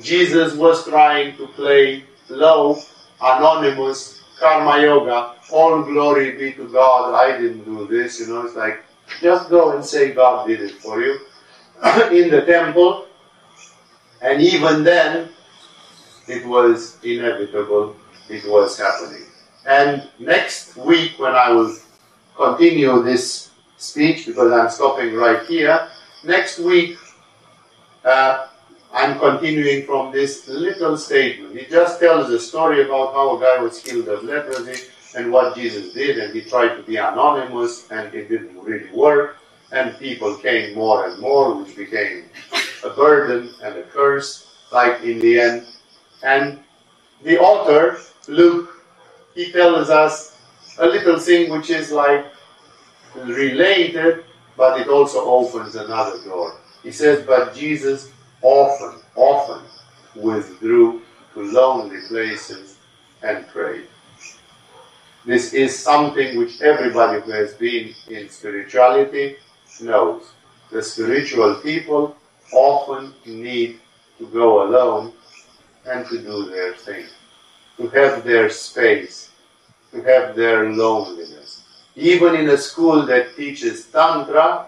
[0.00, 2.78] Jesus was trying to play low,
[3.20, 5.34] anonymous karma yoga.
[5.52, 7.14] All glory be to God.
[7.14, 8.46] I didn't do this, you know.
[8.46, 8.82] It's like
[9.20, 11.18] just go and say God did it for you
[12.10, 13.06] in the temple.
[14.22, 15.30] And even then,
[16.28, 17.96] it was inevitable.
[18.28, 19.26] It was happening.
[19.66, 21.76] And next week, when I will
[22.36, 25.88] continue this speech, because I'm stopping right here,
[26.24, 26.98] next week,
[28.04, 28.48] uh,
[28.92, 31.58] I'm continuing from this little statement.
[31.58, 35.54] He just tells a story about how a guy was healed of leprosy and what
[35.56, 39.38] Jesus did, and he tried to be anonymous, and it didn't really work,
[39.70, 42.24] and people came more and more, which became
[42.84, 45.66] a burden and a curse, like in the end.
[46.22, 46.60] And
[47.22, 48.84] the author, Luke,
[49.34, 50.38] he tells us
[50.78, 52.26] a little thing which is like
[53.14, 54.24] related,
[54.56, 56.56] but it also opens another door.
[56.82, 58.10] He says, But Jesus
[58.42, 59.62] often, often
[60.14, 61.02] withdrew
[61.34, 62.76] to lonely places
[63.22, 63.86] and prayed.
[65.24, 69.36] This is something which everybody who has been in spirituality
[69.80, 70.32] knows.
[70.70, 72.16] The spiritual people
[72.52, 73.78] often need
[74.18, 75.12] to go alone
[75.86, 77.06] and to do their thing,
[77.76, 79.30] to have their space,
[79.92, 81.41] to have their loneliness.
[81.96, 84.66] Even in a school that teaches Tantra,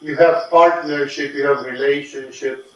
[0.00, 2.70] you have partnership, you have relationships,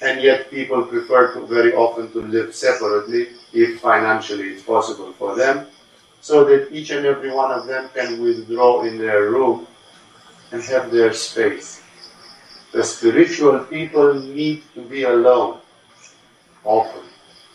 [0.00, 5.36] and yet people prefer to very often to live separately if financially it's possible for
[5.36, 5.66] them,
[6.20, 9.66] so that each and every one of them can withdraw in their room
[10.50, 11.82] and have their space.
[12.72, 15.60] The spiritual people need to be alone
[16.64, 17.02] often.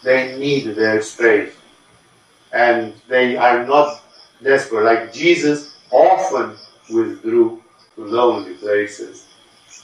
[0.04, 1.54] They need their space.
[2.54, 4.04] And they are not
[4.44, 4.86] desperate.
[4.86, 6.56] Like Jesus often
[6.90, 7.62] withdrew
[7.96, 9.26] to lonely places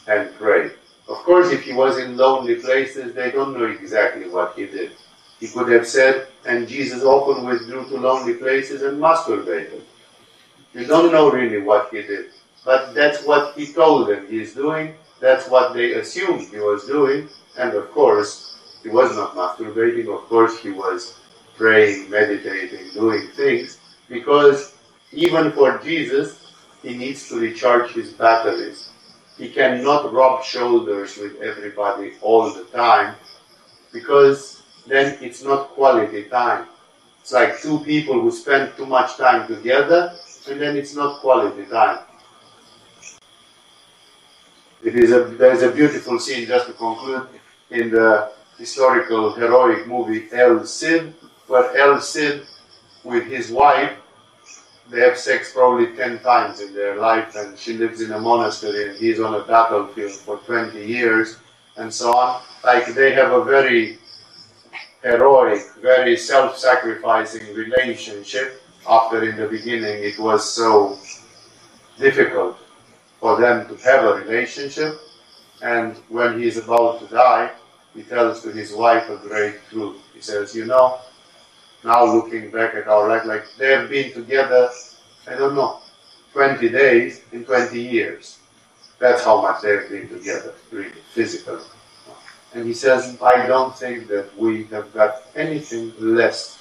[0.08, 0.74] and prayed.
[1.08, 4.92] Of course, if he was in lonely places, they don't know exactly what he did.
[5.40, 9.82] He could have said, and Jesus often withdrew to lonely places and masturbated.
[10.74, 12.28] You don't know really what he did.
[12.64, 14.96] But that's what he told them he's doing.
[15.20, 17.28] That's what they assumed he was doing.
[17.58, 20.08] And of course, he was not masturbating.
[20.14, 21.20] Of course, he was
[21.58, 23.80] praying, meditating, doing things.
[24.14, 24.76] Because
[25.12, 26.54] even for Jesus,
[26.84, 28.90] he needs to recharge his batteries.
[29.38, 33.16] He cannot rub shoulders with everybody all the time
[33.92, 36.68] because then it's not quality time.
[37.22, 40.14] It's like two people who spend too much time together
[40.48, 42.00] and then it's not quality time.
[44.84, 47.28] It is a, there is a beautiful scene, just to conclude,
[47.72, 51.14] in the historical heroic movie El Cid,
[51.48, 52.46] where El Cid,
[53.04, 53.94] with his wife,
[54.90, 58.90] they have sex probably 10 times in their life, and she lives in a monastery,
[58.90, 61.38] and he's on a battlefield for 20 years,
[61.78, 62.42] and so on.
[62.64, 63.98] Like they have a very
[65.02, 70.98] heroic, very self sacrificing relationship, after in the beginning it was so
[71.98, 72.58] difficult
[73.20, 75.00] for them to have a relationship.
[75.62, 77.52] And when he is about to die,
[77.96, 79.98] he tells to his wife a great truth.
[80.14, 81.00] He says, You know,
[81.84, 84.70] now looking back at our life, like they have been together,
[85.28, 85.80] I don't know,
[86.34, 88.40] 20 days in 20 years.
[89.00, 91.62] That's how much they've been together, really, physically.
[92.54, 96.60] And he says, I don't think that we have got anything less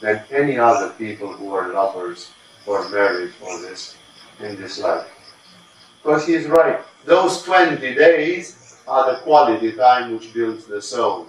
[0.00, 2.30] than any other people who are lovers
[2.66, 3.96] or married or this
[4.40, 5.08] in this life.
[6.02, 6.80] Because he is right.
[7.04, 11.26] Those 20 days are the quality time which builds the soul.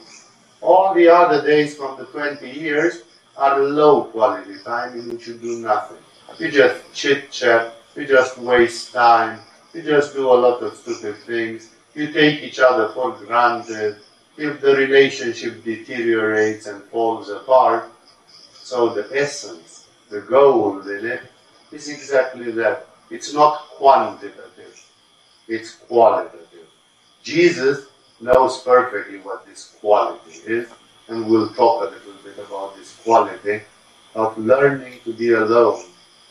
[0.62, 3.04] All the other days from the 20 years
[3.38, 5.98] are low quality time in which you do nothing.
[6.38, 9.40] You just chit chat, you just waste time,
[9.74, 13.98] you just do a lot of stupid things, you take each other for granted.
[14.38, 17.90] If the relationship deteriorates and falls apart,
[18.54, 21.24] so the essence, the goal in it,
[21.72, 22.88] is exactly that.
[23.10, 24.86] It's not quantitative,
[25.48, 26.68] it's qualitative.
[27.24, 27.89] Jesus
[28.22, 30.70] knows perfectly what this quality is,
[31.08, 33.62] and we'll talk a little bit about this quality
[34.16, 35.84] of learning to be alone,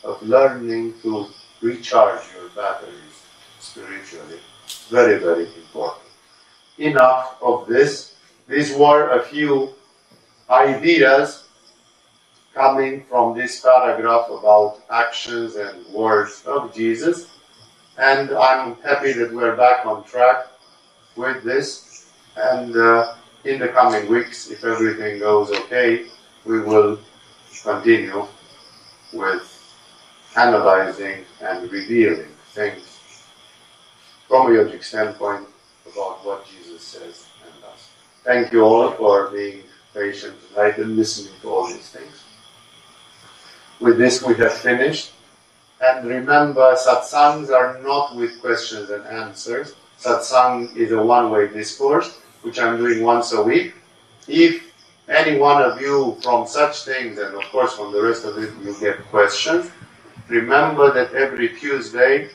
[0.03, 1.27] of learning to
[1.61, 3.23] recharge your batteries
[3.59, 4.39] spiritually.
[4.89, 6.05] Very, very important.
[6.77, 8.15] Enough of this.
[8.47, 9.73] These were a few
[10.49, 11.45] ideas
[12.53, 17.27] coming from this paragraph about actions and words of Jesus.
[17.97, 20.47] And I'm happy that we're back on track
[21.19, 22.07] with this.
[22.35, 26.05] And uh, in the coming weeks, if everything goes okay,
[26.45, 26.99] we will
[27.63, 28.25] continue
[29.11, 29.45] with
[30.37, 32.99] analyzing and revealing things
[34.27, 35.47] from a yogic standpoint
[35.91, 37.89] about what Jesus says and does.
[38.23, 39.63] Thank you all for being
[39.93, 42.23] patient tonight and listening to all these things.
[43.79, 45.11] With this, we have finished.
[45.81, 49.73] And remember, satsangs are not with questions and answers.
[49.99, 53.73] Satsang is a one way discourse, which I'm doing once a week.
[54.27, 54.63] If
[55.09, 58.53] any one of you from such things, and of course from the rest of it,
[58.63, 59.69] you get questions,
[60.29, 62.29] remember that every Tuesday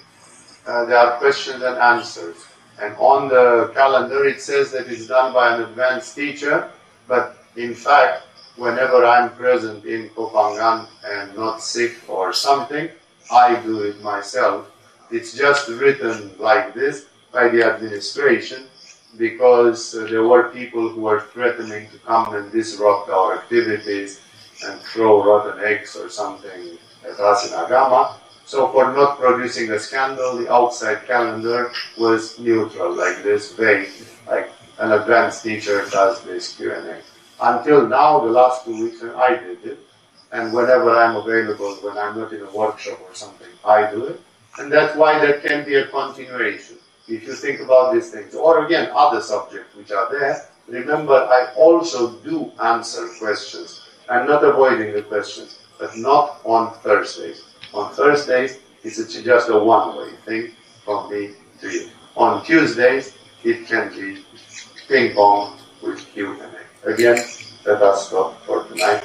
[0.66, 2.36] uh, there are questions and answers.
[2.82, 6.70] And on the calendar it says that it's done by an advanced teacher,
[7.08, 8.24] but in fact,
[8.56, 12.90] whenever I'm present in Koh Phangan and not sick or something,
[13.30, 14.70] I do it myself.
[15.10, 18.64] It's just written like this by the administration
[19.18, 24.20] because uh, there were people who were threatening to come and disrupt our activities
[24.64, 28.14] and throw rotten eggs or something at us in Agama.
[28.46, 33.88] So for not producing a scandal, the outside calendar was neutral, like this, vague,
[34.28, 37.00] like an advanced teacher does this Q&A.
[37.40, 39.78] Until now, the last two weeks, I did it.
[40.32, 44.20] And whenever I'm available, when I'm not in a workshop or something, I do it.
[44.58, 46.76] And that's why there can be a continuation.
[47.06, 51.52] If you think about these things, or again, other subjects which are there, remember I
[51.56, 53.82] also do answer questions.
[54.08, 57.44] I'm not avoiding the questions, but not on Thursdays.
[57.74, 60.52] On Thursdays, it's just a one-way thing
[60.84, 61.90] from me to you.
[62.16, 64.24] On Tuesdays, it can be
[64.88, 66.90] ping pong with Q&A.
[66.90, 67.16] Again,
[67.66, 69.02] let us stop for tonight.